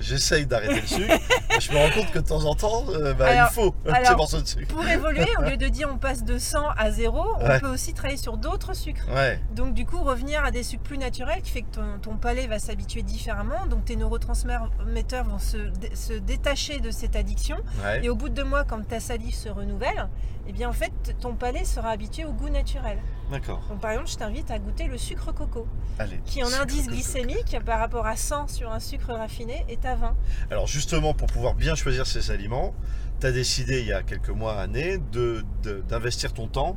j'essaye 0.00 0.46
d'arrêter 0.46 0.80
le 0.80 0.86
sucre, 0.86 1.06
mais 1.50 1.60
je 1.60 1.72
me 1.72 1.76
rends 1.78 1.90
compte 1.90 2.10
que 2.12 2.18
de 2.18 2.26
temps 2.26 2.44
en 2.44 2.54
temps, 2.54 2.84
euh, 2.90 3.14
bah, 3.14 3.26
Alors- 3.28 3.48
il 3.50 3.54
faut 3.54 3.74
un 3.86 3.92
petit 3.92 4.06
alors- 4.06 4.16
morceau 4.18 4.40
de 4.40 4.46
sucre. 4.46 4.74
Pour 4.74 4.86
évoluer, 4.86 5.26
au 5.38 5.42
lieu 5.42 5.56
de 5.56 5.66
dire 5.68 5.88
on 5.92 5.98
passe 5.98 6.22
de 6.24 6.38
100 6.38 6.58
à 6.76 6.90
0, 6.90 7.18
Ouais. 7.38 7.56
on 7.56 7.60
peut 7.60 7.68
aussi 7.72 7.92
travailler 7.94 8.18
sur 8.18 8.36
d'autres 8.36 8.74
sucres. 8.74 9.06
Ouais, 9.14 9.40
Donc 9.54 9.74
du 9.74 9.84
coup, 9.86 9.98
revenir 10.02 10.44
à 10.44 10.50
des 10.50 10.62
sucres 10.62 10.82
plus 10.84 10.98
naturels 10.98 11.42
qui 11.42 11.50
fait 11.50 11.62
que 11.62 11.74
ton, 11.74 11.98
ton 12.02 12.16
palais 12.16 12.46
va 12.46 12.58
s'habituer 12.58 13.02
différemment. 13.02 13.66
Donc 13.68 13.84
tes 13.84 13.96
neurotransmetteurs 13.96 15.24
vont 15.24 15.38
se, 15.38 15.56
dé- 15.56 15.94
se 15.94 16.12
détacher 16.12 16.80
de 16.80 16.90
cette 16.90 17.16
addiction. 17.16 17.56
ouais. 17.84 18.04
Et 18.04 18.08
au 18.08 18.14
bout 18.14 18.28
de 18.28 18.34
deux 18.34 18.44
mois, 18.44 18.64
quand 18.64 18.86
ta 18.86 19.00
salive 19.00 19.34
se 19.34 19.48
renouvelle, 19.48 20.08
eh 20.48 20.52
bien 20.52 20.68
en 20.68 20.72
fait, 20.72 20.92
ton 21.20 21.34
palais 21.34 21.64
sera 21.64 21.90
habitué 21.90 22.24
au 22.24 22.32
goût 22.32 22.48
naturel. 22.48 22.98
D'accord. 23.32 23.60
Donc 23.68 23.80
par 23.80 23.90
exemple, 23.90 24.08
je 24.10 24.16
t'invite 24.16 24.50
à 24.52 24.58
goûter 24.60 24.84
le 24.84 24.96
sucre 24.98 25.32
coco, 25.34 25.66
Allez. 25.98 26.20
qui 26.24 26.44
en 26.44 26.52
indice 26.52 26.84
coco. 26.84 26.96
Par 27.64 27.78
rapport 27.78 28.06
à 28.06 28.16
100 28.16 28.48
sur 28.48 28.72
un 28.72 28.80
sucre 28.80 29.12
raffiné 29.12 29.64
est 29.68 29.84
à 29.86 29.94
20. 29.94 30.14
Alors 30.50 30.66
justement, 30.66 31.14
pour 31.14 31.28
pouvoir 31.28 31.54
bien 31.54 31.74
choisir 31.74 32.06
ces 32.06 32.30
aliments, 32.30 32.74
tu 33.20 33.26
as 33.26 33.32
décidé 33.32 33.80
il 33.80 33.86
y 33.86 33.92
a 33.92 34.02
quelques 34.02 34.30
mois, 34.30 34.58
années, 34.58 34.98
de- 35.12 35.44
de- 35.62 35.82
d'investir 35.88 36.32
ton 36.32 36.48
temps 36.48 36.76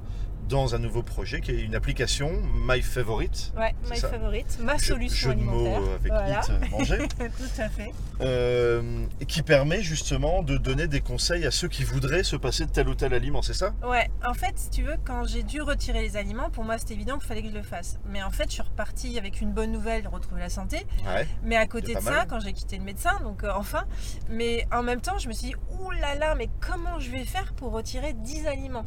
dans 0.49 0.73
un 0.73 0.79
nouveau 0.79 1.03
projet 1.03 1.41
qui 1.41 1.51
est 1.51 1.61
une 1.61 1.75
application 1.75 2.31
My 2.67 2.81
Favorite. 2.81 3.53
Ouais, 3.55 3.73
my 3.89 3.95
ça. 3.97 4.09
favorite, 4.09 4.57
ma 4.61 4.77
Jeu- 4.77 4.93
solution 4.95 5.29
jeu 5.29 5.35
de 5.35 5.41
mots 5.41 5.65
alimentaire. 5.65 5.93
avec 5.93 6.11
Voilà. 6.11 6.41
Eat, 6.41 6.49
euh, 6.49 6.67
manger. 6.71 6.97
Tout 7.19 7.61
à 7.61 7.69
fait. 7.69 7.91
Euh, 8.21 9.05
qui 9.27 9.43
permet 9.43 9.81
justement 9.83 10.41
de 10.41 10.57
donner 10.57 10.87
des 10.87 11.01
conseils 11.01 11.45
à 11.45 11.51
ceux 11.51 11.67
qui 11.67 11.83
voudraient 11.83 12.23
se 12.23 12.35
passer 12.35 12.65
de 12.65 12.71
tel 12.71 12.89
ou 12.89 12.95
tel 12.95 13.13
aliment, 13.13 13.41
c'est 13.43 13.53
ça? 13.53 13.73
Ouais, 13.87 14.09
en 14.27 14.33
fait, 14.33 14.53
si 14.57 14.69
tu 14.71 14.81
veux, 14.83 14.97
quand 15.05 15.23
j'ai 15.25 15.43
dû 15.43 15.61
retirer 15.61 16.01
les 16.01 16.17
aliments, 16.17 16.49
pour 16.49 16.63
moi 16.63 16.77
c'était 16.79 16.95
évident 16.95 17.17
qu'il 17.19 17.27
fallait 17.27 17.43
que 17.43 17.49
je 17.49 17.53
le 17.53 17.61
fasse. 17.63 17.99
Mais 18.05 18.23
en 18.23 18.31
fait, 18.31 18.45
je 18.47 18.53
suis 18.53 18.61
repartie 18.63 19.17
avec 19.19 19.41
une 19.41 19.51
bonne 19.51 19.71
nouvelle, 19.71 20.07
retrouver 20.07 20.41
la 20.41 20.49
santé. 20.49 20.85
Ouais. 21.05 21.27
Mais 21.43 21.55
à 21.57 21.67
côté 21.67 21.93
de 21.93 21.99
ça, 22.01 22.11
mal. 22.11 22.27
quand 22.27 22.39
j'ai 22.39 22.53
quitté 22.53 22.77
le 22.77 22.83
médecin, 22.83 23.19
donc 23.23 23.43
euh, 23.43 23.51
enfin, 23.55 23.83
mais 24.29 24.67
en 24.71 24.81
même 24.81 24.99
temps, 25.01 25.19
je 25.19 25.27
me 25.27 25.33
suis 25.33 25.47
dit, 25.49 25.55
ouh 25.79 25.91
là 25.91 26.15
là, 26.15 26.33
mais 26.35 26.49
comment 26.59 26.99
je 26.99 27.11
vais 27.11 27.23
faire 27.23 27.53
pour 27.53 27.71
retirer 27.71 28.13
10 28.13 28.47
aliments? 28.47 28.85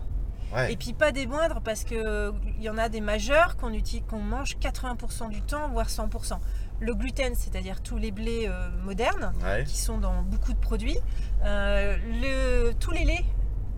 Ouais. 0.55 0.73
Et 0.73 0.77
puis 0.77 0.93
pas 0.93 1.13
des 1.13 1.27
moindres, 1.27 1.61
parce 1.63 1.85
qu'il 1.85 2.33
y 2.61 2.69
en 2.69 2.79
a 2.79 2.89
des 2.89 3.01
majeurs 3.01 3.57
qu'on 3.57 3.73
utilise, 3.73 4.05
qu'on 4.09 4.21
mange 4.21 4.57
80% 4.61 5.31
du 5.31 5.41
temps, 5.43 5.69
voire 5.71 5.89
100%. 5.89 6.39
Le 6.81 6.95
gluten, 6.95 7.35
c'est-à-dire 7.35 7.81
tous 7.81 7.97
les 7.97 8.11
blés 8.11 8.47
euh, 8.49 8.69
modernes, 8.85 9.33
Ouais. 9.45 9.65
qui 9.65 9.79
sont 9.79 9.99
dans 9.99 10.23
beaucoup 10.23 10.53
de 10.53 10.59
produits. 10.59 10.99
Euh, 11.45 11.97
le, 12.21 12.73
tous 12.75 12.91
les 12.91 13.05
laits 13.05 13.25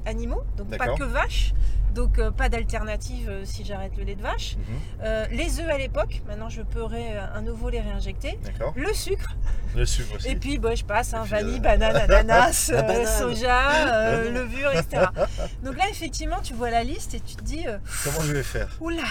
animaux, 0.07 0.43
donc 0.57 0.77
pas 0.77 0.89
que 0.95 1.05
vaches, 1.05 1.55
donc 1.95 2.19
euh, 2.19 2.31
pas 2.31 2.49
d'alternative 2.49 3.29
euh, 3.31 3.45
si 3.45 3.65
j'arrête 3.65 3.97
le 3.97 4.05
lait 4.05 4.15
de 4.17 4.23
vache. 4.23 4.57
Mhm. 4.57 4.65
Euh, 5.05 5.27
les 5.31 5.61
œufs 5.61 5.69
à 5.71 5.79
l'époque, 5.79 6.23
maintenant 6.27 6.49
je 6.49 6.63
pourrais 6.63 7.17
à 7.17 7.41
nouveau 7.41 7.71
les 7.71 7.81
réinjecter. 7.81 8.39
Le 8.77 8.93
sucre, 8.93 9.35
Le 9.77 9.87
sucre 9.87 10.17
aussi. 10.17 10.29
et 10.29 10.37
puis 10.37 10.59
bah, 10.59 10.75
je 10.75 10.85
passe, 10.85 11.15
hein, 11.15 11.23
puis, 11.23 11.31
vanille, 11.31 11.61
banane, 11.61 11.97
ananas, 12.11 12.71
soja, 13.19 14.23
levure, 14.31 14.73
etc. 14.73 15.07
Donc 15.65 15.77
là 15.77 15.85
effectivement 15.91 16.41
tu 16.43 16.55
vois 16.55 16.71
la 16.71 16.85
liste 16.85 17.15
et 17.15 17.21
tu 17.21 17.37
te 17.37 17.43
dis, 17.45 17.65
Comment 18.05 18.21
je 18.23 18.33
vais 18.33 18.43
faire? 18.43 18.69
Oula, 18.81 19.03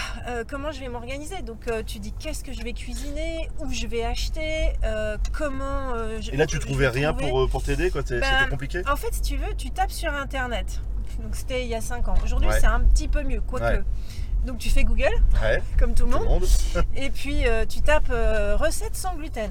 comment 0.48 0.70
je 0.72 0.80
vais 0.80 0.88
m'organiser? 0.88 1.42
Donc 1.42 1.68
tu 1.86 1.98
dis 1.98 2.12
qu'est-ce 2.12 2.44
que 2.44 2.52
je 2.52 2.62
vais 2.62 2.72
cuisiner, 2.72 3.48
où 3.60 3.72
je 3.72 3.86
vais 3.86 4.04
acheter, 4.04 4.72
comment... 5.32 5.94
je- 6.20 6.30
Et 6.32 6.36
là, 6.36 6.46
tu 6.46 6.58
trouvais 6.58 6.84
vais 6.84 6.90
rien 6.90 7.12
trouver? 7.12 7.30
pour, 7.30 7.48
pour 7.48 7.62
t'aider 7.62 7.90
quoi 7.90 8.02
Ben, 8.02 8.22
C'était 8.22 8.50
compliqué? 8.50 8.82
En 8.90 8.96
fait, 8.96 9.12
si 9.14 9.22
tu 9.22 9.36
veux, 9.36 9.54
tu 9.56 9.70
tapes 9.70 9.90
sur 9.90 10.12
Internet. 10.12 10.80
Donc 11.22 11.34
c'était 11.36 11.62
il 11.62 11.68
y 11.68 11.74
a 11.74 11.80
5 11.80 12.08
ans. 12.08 12.14
Aujourd'hui, 12.24 12.48
Ouais. 12.48 12.60
c'est 12.60 12.66
un 12.66 12.80
petit 12.80 13.08
peu 13.08 13.22
mieux, 13.22 13.40
quoique. 13.40 13.64
Ouais. 13.64 13.82
Donc 14.46 14.58
tu 14.58 14.68
fais 14.68 14.84
Google, 14.84 15.10
Ouais, 15.42 15.62
comme 15.78 15.94
tout 15.94 16.04
le 16.04 16.12
monde, 16.12 16.24
monde. 16.24 16.44
et 16.96 17.08
puis 17.10 17.46
euh, 17.48 17.64
tu 17.66 17.80
tapes 17.80 18.10
euh, 18.10 18.56
recettes 18.56 18.94
sans 18.96 19.14
gluten. 19.14 19.50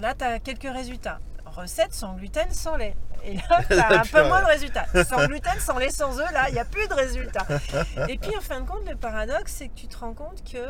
Là, 0.00 0.14
tu 0.14 0.24
as 0.24 0.38
quelques 0.40 0.70
résultats. 0.70 1.18
Recettes 1.46 1.94
sans 1.94 2.14
gluten, 2.16 2.46
sans 2.50 2.76
lait. 2.76 2.94
Et 3.26 3.34
là, 3.34 3.62
tu 3.68 3.74
as 3.74 4.00
un 4.00 4.04
peu 4.04 4.26
moins 4.28 4.40
de 4.40 4.46
résultats. 4.46 4.86
Sans 5.04 5.26
gluten, 5.28 5.58
sans 5.58 5.78
lait, 5.78 5.90
sans 5.90 6.18
œufs, 6.20 6.32
là, 6.32 6.48
il 6.48 6.52
n'y 6.54 6.60
a 6.60 6.64
plus 6.64 6.86
de 6.88 6.94
résultats. 6.94 7.46
Et 8.08 8.16
puis, 8.18 8.36
en 8.36 8.40
fin 8.40 8.60
de 8.60 8.66
compte, 8.68 8.88
le 8.88 8.96
paradoxe, 8.96 9.52
c'est 9.56 9.68
que 9.68 9.74
tu 9.74 9.88
te 9.88 9.98
rends 9.98 10.14
compte 10.14 10.42
qu'il 10.44 10.62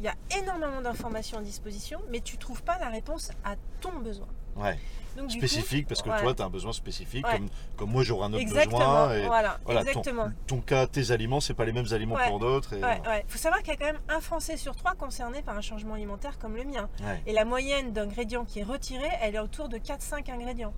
y 0.00 0.08
a 0.08 0.14
énormément 0.38 0.80
d'informations 0.82 1.38
à 1.38 1.42
disposition, 1.42 2.00
mais 2.10 2.20
tu 2.20 2.36
trouves 2.38 2.62
pas 2.62 2.78
la 2.80 2.88
réponse 2.88 3.30
à 3.44 3.54
ton 3.80 3.92
besoin. 4.00 4.26
Ouais. 4.56 4.78
Donc, 5.16 5.26
coup, 5.28 5.32
Spécifique, 5.38 5.88
parce 5.88 6.02
que 6.02 6.08
toi, 6.20 6.34
tu 6.34 6.42
as 6.42 6.44
un 6.44 6.50
besoin 6.50 6.72
spécifique, 6.72 7.26
Ouais. 7.26 7.38
comme, 7.38 7.48
comme 7.76 7.90
moi, 7.90 8.04
j'aurai 8.04 8.26
un 8.26 8.32
autre 8.32 8.40
Exactement, 8.42 8.78
besoin. 8.78 9.14
Et 9.14 9.26
voilà, 9.26 9.58
voilà, 9.64 9.80
ton- 9.82 9.88
exactement. 9.88 10.30
ton 10.46 10.60
cas, 10.60 10.86
tes 10.86 11.10
aliments, 11.10 11.40
c'est 11.40 11.54
pas 11.54 11.64
les 11.64 11.72
mêmes 11.72 11.92
aliments 11.92 12.14
Ouais. 12.14 12.28
pour 12.28 12.38
d'autres. 12.38 12.74
et- 12.74 12.82
Ouais. 12.82 13.24
Faut 13.28 13.38
savoir 13.38 13.60
qu'il 13.60 13.68
y 13.72 13.76
a 13.76 13.76
quand 13.76 13.86
même 13.92 14.00
un 14.08 14.20
Français 14.20 14.56
sur 14.56 14.76
trois 14.76 14.94
concerné 14.94 15.42
par 15.42 15.56
un 15.56 15.60
changement 15.60 15.94
alimentaire 15.94 16.38
comme 16.38 16.56
le 16.56 16.64
mien. 16.64 16.88
Ouais. 17.02 17.22
Et 17.26 17.32
la 17.32 17.44
moyenne 17.44 17.92
d'ingrédients 17.92 18.44
qui 18.44 18.60
est 18.60 18.64
retirée, 18.64 19.10
elle 19.20 19.34
est 19.34 19.40
autour 19.40 19.68
de 19.68 19.78
4-5 19.78 20.28
ingrédients. 20.30 20.72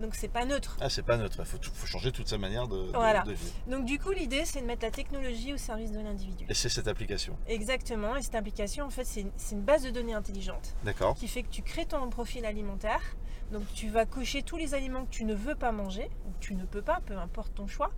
Donc 0.00 0.14
c'est 0.14 0.28
pas 0.28 0.44
neutre. 0.44 0.76
Ah, 0.80 0.88
c'est 0.88 1.02
pas 1.02 1.16
neutre, 1.16 1.36
il 1.40 1.44
faut, 1.44 1.86
changer 1.86 2.12
toute 2.12 2.28
sa 2.28 2.38
manière 2.38 2.68
de, 2.68 2.90
Voilà. 2.94 3.22
de 3.22 3.32
vivre. 3.32 3.52
Donc 3.66 3.84
du 3.84 3.98
coup, 3.98 4.12
l'idée, 4.12 4.44
c'est 4.44 4.60
de 4.60 4.66
mettre 4.66 4.84
la 4.84 4.90
technologie 4.90 5.52
au 5.52 5.56
service 5.56 5.90
de 5.90 5.98
l'individu. 5.98 6.44
Et 6.48 6.54
c'est 6.54 6.68
cette 6.68 6.88
application. 6.88 7.36
Exactement. 7.48 8.16
Et 8.16 8.22
cette 8.22 8.36
application, 8.36 8.84
en 8.84 8.90
fait, 8.90 9.04
c'est 9.04 9.22
une, 9.22 9.30
c'est 9.36 9.54
une 9.56 9.62
base 9.62 9.82
de 9.82 9.90
données 9.90 10.14
intelligente 10.14 10.74
D'accord 10.84 11.14
qui 11.14 11.26
fait 11.26 11.42
que 11.42 11.50
tu 11.50 11.62
crées 11.62 11.86
ton 11.86 12.08
profil 12.10 12.44
alimentaire. 12.44 13.00
Donc 13.52 13.62
tu 13.74 13.88
vas 13.88 14.04
cocher 14.04 14.42
tous 14.42 14.56
les 14.56 14.74
aliments 14.74 15.04
que 15.04 15.10
tu 15.10 15.24
ne 15.24 15.34
veux 15.34 15.54
pas 15.54 15.72
manger 15.72 16.10
ou 16.26 16.30
que 16.32 16.38
tu 16.40 16.54
ne 16.54 16.64
peux 16.64 16.82
pas, 16.82 17.00
peu 17.06 17.16
importe 17.16 17.54
ton 17.54 17.66
choix. 17.66 17.90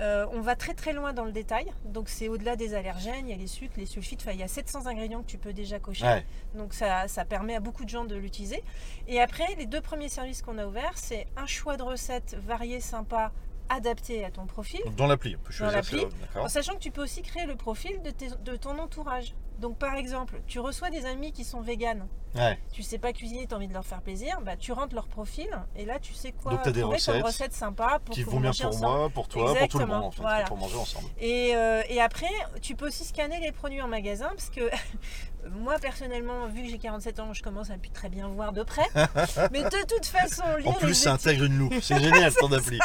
Euh, 0.00 0.26
on 0.32 0.40
va 0.40 0.56
très 0.56 0.74
très 0.74 0.92
loin 0.92 1.12
dans 1.12 1.24
le 1.24 1.32
détail. 1.32 1.66
Donc 1.84 2.08
c'est 2.08 2.28
au-delà 2.28 2.56
des 2.56 2.74
allergènes, 2.74 3.28
il 3.28 3.30
y 3.30 3.34
a 3.34 3.36
les 3.36 3.46
sucres, 3.46 3.74
les 3.76 3.86
sulfites, 3.86 4.20
enfin 4.22 4.32
il 4.32 4.40
y 4.40 4.42
a 4.42 4.48
700 4.48 4.86
ingrédients 4.86 5.22
que 5.22 5.28
tu 5.28 5.38
peux 5.38 5.52
déjà 5.52 5.78
cocher. 5.78 6.04
Ouais. 6.06 6.26
Donc 6.54 6.74
ça, 6.74 7.06
ça 7.08 7.24
permet 7.24 7.54
à 7.54 7.60
beaucoup 7.60 7.84
de 7.84 7.88
gens 7.90 8.04
de 8.04 8.16
l'utiliser. 8.16 8.62
Et 9.06 9.20
après, 9.20 9.46
les 9.56 9.66
deux 9.66 9.80
premiers 9.80 10.08
services 10.08 10.42
qu'on 10.42 10.58
a 10.58 10.66
ouverts, 10.66 10.96
c'est 10.96 11.26
un 11.36 11.46
choix 11.46 11.76
de 11.76 11.82
recettes 11.84 12.36
variées, 12.44 12.80
sympas, 12.80 13.30
adaptées 13.68 14.24
à 14.24 14.30
ton 14.30 14.46
profil. 14.46 14.80
Donc 14.84 14.96
dans 14.96 15.06
l'appli, 15.06 15.36
on 15.36 15.42
peut 15.44 15.52
choisir 15.52 15.76
l'appli. 15.76 15.98
En 16.44 16.48
sachant 16.48 16.74
que 16.74 16.80
tu 16.80 16.90
peux 16.90 17.02
aussi 17.02 17.22
créer 17.22 17.46
le 17.46 17.56
profil 17.56 18.00
de, 18.02 18.10
tes- 18.10 18.30
de 18.44 18.56
ton 18.56 18.78
entourage. 18.78 19.34
Donc 19.60 19.78
par 19.78 19.94
exemple, 19.94 20.40
tu 20.46 20.60
reçois 20.60 20.90
des 20.90 21.04
amis 21.06 21.32
qui 21.32 21.42
sont 21.44 21.60
véganes. 21.62 22.06
Ouais. 22.34 22.58
Tu 22.72 22.82
sais 22.82 22.98
pas 22.98 23.12
cuisiner, 23.12 23.46
tu 23.46 23.54
as 23.54 23.56
envie 23.56 23.68
de 23.68 23.72
leur 23.72 23.84
faire 23.84 24.02
plaisir, 24.02 24.38
bah, 24.42 24.56
tu 24.56 24.72
rentres 24.72 24.94
leur 24.94 25.06
profil 25.08 25.48
et 25.74 25.84
là 25.86 25.98
tu 25.98 26.12
sais 26.12 26.32
quoi 26.32 26.52
Donc, 26.52 26.62
t'as 26.62 26.70
des 26.70 26.80
trouver 26.82 26.98
comme 26.98 27.14
recettes 27.14 27.24
recette 27.24 27.52
sympa 27.54 27.98
pour 28.04 28.14
Qui 28.14 28.22
vont 28.24 28.40
bien 28.40 28.50
pour 28.52 28.66
ensemble. 28.66 28.86
moi, 28.98 29.08
pour 29.10 29.28
toi, 29.28 29.54
pour 29.54 29.68
tout 29.68 29.78
le 29.78 29.86
monde, 29.86 30.04
en 30.04 30.10
fait, 30.10 30.20
voilà. 30.22 30.44
pour 30.44 30.56
manger 30.58 30.76
ensemble. 30.76 31.08
Et, 31.18 31.56
euh, 31.56 31.82
et 31.88 32.00
après, 32.00 32.26
tu 32.60 32.74
peux 32.74 32.88
aussi 32.88 33.04
scanner 33.04 33.40
les 33.40 33.52
produits 33.52 33.80
en 33.80 33.88
magasin 33.88 34.28
parce 34.28 34.50
que 34.50 34.68
moi 35.60 35.78
personnellement, 35.78 36.46
vu 36.48 36.64
que 36.64 36.68
j'ai 36.68 36.78
47 36.78 37.20
ans, 37.20 37.32
je 37.32 37.42
commence 37.42 37.70
à 37.70 37.78
plus 37.78 37.90
très 37.90 38.08
bien 38.08 38.28
voir 38.28 38.52
de 38.52 38.62
près. 38.64 38.86
Mais 39.52 39.62
de 39.62 39.86
toute 39.86 40.04
façon, 40.06 40.42
lire 40.58 40.68
En 40.68 40.72
plus, 40.72 40.88
les 40.88 40.94
ça 40.94 41.14
étiquettes- 41.14 41.28
intègre 41.28 41.44
une 41.44 41.58
loupe. 41.58 41.74
C'est 41.80 42.00
génial 42.02 42.34
ton 42.34 42.50
appli. 42.52 42.78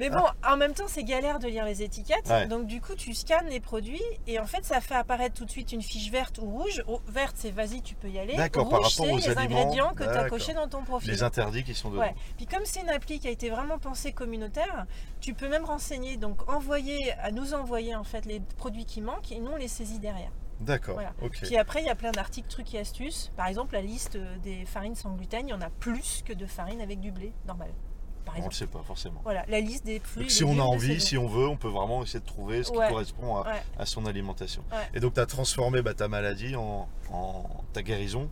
Mais 0.00 0.08
bon, 0.10 0.24
en 0.46 0.56
même 0.56 0.72
temps, 0.72 0.86
c'est 0.88 1.04
galère 1.04 1.38
de 1.38 1.46
lire 1.46 1.64
les 1.64 1.82
étiquettes. 1.82 2.26
Ouais. 2.28 2.46
Donc 2.46 2.66
du 2.66 2.80
coup, 2.80 2.94
tu 2.94 3.12
scannes 3.14 3.48
les 3.48 3.60
produits 3.60 4.02
et 4.26 4.38
en 4.40 4.46
fait, 4.46 4.64
ça 4.64 4.80
fait 4.80 4.94
apparaître 4.94 5.34
tout 5.34 5.44
de 5.44 5.50
suite 5.50 5.72
une 5.72 5.82
fiche 5.82 6.10
verte 6.10 6.38
ou 6.38 6.46
rouge. 6.50 6.82
Oh, 6.88 7.00
verte, 7.06 7.36
c'est 7.38 7.50
vas-y, 7.50 7.82
tu 7.82 7.94
peux 7.94 8.08
y 8.08 8.18
aller. 8.18 8.34
D'accord, 8.38 8.68
par 8.68 8.82
rapport 8.82 9.10
aux 9.10 9.16
les 9.16 9.28
aliments. 9.28 9.60
ingrédients 9.60 9.94
que 9.94 10.04
tu 10.04 10.08
as 10.10 10.28
cochés 10.28 10.54
dans 10.54 10.68
ton 10.68 10.82
profil. 10.82 11.10
Les 11.10 11.22
interdits 11.22 11.64
qui 11.64 11.74
sont 11.74 11.90
dedans. 11.90 12.00
Ouais. 12.02 12.14
Puis 12.36 12.46
comme 12.46 12.64
c'est 12.64 12.80
une 12.80 12.88
appli 12.90 13.18
qui 13.18 13.28
a 13.28 13.30
été 13.30 13.50
vraiment 13.50 13.78
pensée 13.78 14.12
communautaire, 14.12 14.86
tu 15.20 15.34
peux 15.34 15.48
même 15.48 15.64
renseigner, 15.64 16.16
donc 16.16 16.48
envoyer, 16.50 17.12
à 17.22 17.30
nous 17.30 17.54
envoyer 17.54 17.94
en 17.94 18.04
fait 18.04 18.24
les 18.24 18.40
produits 18.56 18.84
qui 18.84 19.00
manquent 19.00 19.32
et 19.32 19.40
nous 19.40 19.50
on 19.52 19.56
les 19.56 19.68
saisit 19.68 19.98
derrière. 19.98 20.30
D'accord, 20.60 20.94
Voilà. 20.94 21.12
ok. 21.22 21.38
Puis 21.42 21.56
après 21.56 21.82
il 21.82 21.86
y 21.86 21.90
a 21.90 21.94
plein 21.94 22.10
d'articles, 22.10 22.48
trucs 22.48 22.74
et 22.74 22.78
astuces. 22.80 23.30
Par 23.36 23.46
exemple 23.46 23.74
la 23.74 23.82
liste 23.82 24.16
euh, 24.16 24.38
des 24.38 24.64
farines 24.64 24.96
sans 24.96 25.10
gluten, 25.14 25.46
il 25.46 25.50
y 25.50 25.54
en 25.54 25.60
a 25.60 25.70
plus 25.70 26.22
que 26.26 26.32
de 26.32 26.46
farine 26.46 26.80
avec 26.80 26.98
du 27.00 27.12
blé 27.12 27.32
normal. 27.46 27.68
Par 28.28 28.36
On 28.36 28.40
le 28.40 28.46
exemple. 28.46 28.54
sait 28.54 28.66
pas 28.66 28.82
forcément. 28.82 29.20
Voilà, 29.24 29.44
la 29.48 29.60
liste 29.60 29.84
des. 29.84 29.98
Donc, 29.98 30.26
et 30.26 30.28
si 30.28 30.44
on 30.44 30.58
a 30.58 30.62
envie, 30.62 31.00
si 31.00 31.16
on 31.18 31.26
veut, 31.26 31.48
on 31.48 31.56
peut 31.56 31.68
vraiment 31.68 32.02
essayer 32.02 32.20
de 32.20 32.26
trouver 32.26 32.62
ce 32.62 32.70
qui 32.70 32.76
correspond 32.78 33.36
à, 33.36 33.42
Ouais. 33.48 33.62
à 33.78 33.86
son 33.86 34.06
alimentation. 34.06 34.62
Ouais. 34.72 34.78
Et 34.94 35.00
donc 35.00 35.14
tu 35.14 35.20
as 35.20 35.26
transformé 35.26 35.82
bah, 35.82 35.94
ta 35.94 36.08
maladie 36.08 36.54
en, 36.56 36.88
en 37.10 37.44
ta 37.72 37.82
guérison, 37.82 38.28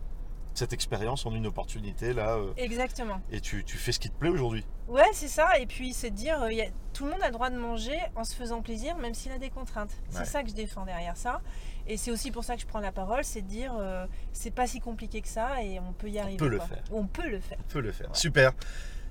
cette 0.53 0.73
expérience 0.73 1.25
en 1.25 1.35
une 1.35 1.45
opportunité 1.45 2.13
là, 2.13 2.35
euh, 2.37 2.51
Exactement. 2.57 3.21
et 3.31 3.41
tu, 3.41 3.63
tu 3.63 3.77
fais 3.77 3.91
ce 3.91 3.99
qui 3.99 4.09
te 4.09 4.15
plaît 4.17 4.29
aujourd'hui. 4.29 4.65
Ouais, 4.87 5.03
c'est 5.13 5.27
ça. 5.27 5.59
Et 5.59 5.65
puis 5.67 5.93
c'est 5.93 6.09
de 6.09 6.15
dire, 6.15 6.41
euh, 6.41 6.51
il 6.51 6.57
y 6.57 6.61
a- 6.61 6.69
tout 6.93 7.05
le 7.05 7.11
monde 7.11 7.21
a 7.21 7.27
le 7.27 7.33
droit 7.33 7.49
de 7.51 7.57
manger 7.57 7.97
en 8.15 8.23
se 8.23 8.33
faisant 8.33 8.61
plaisir, 8.61 8.97
même 8.97 9.13
s'il 9.13 9.31
a 9.31 9.37
des 9.37 9.49
contraintes. 9.51 9.91
C'est 10.09 10.25
ça 10.25 10.41
que 10.43 10.49
je 10.49 10.55
défends 10.55 10.85
derrière 10.85 11.15
ça. 11.17 11.41
Et 11.89 11.95
c'est 11.95 12.11
aussi 12.11 12.31
pour 12.31 12.43
ça 12.43 12.55
que 12.55 12.61
je 12.61 12.65
prends 12.67 12.79
la 12.81 12.91
parole, 12.91 13.23
c'est 13.23 13.41
de 13.41 13.47
dire, 13.47 13.73
euh, 13.79 14.05
c'est 14.33 14.51
pas 14.51 14.67
si 14.67 14.79
compliqué 14.81 15.21
que 15.21 15.27
ça 15.29 15.63
et 15.63 15.79
on 15.79 15.93
peut 15.93 16.09
y 16.09 16.19
arriver. 16.19 16.35
peut 16.37 16.47
le 16.49 16.57
quoi. 16.57 16.67
faire. 16.67 16.83
On 16.91 17.05
peut 17.05 17.29
le 17.29 17.39
faire. 17.39 17.57
On 17.61 17.71
peut 17.71 17.79
le 17.79 17.91
faire. 17.93 18.09
Super. 18.13 18.51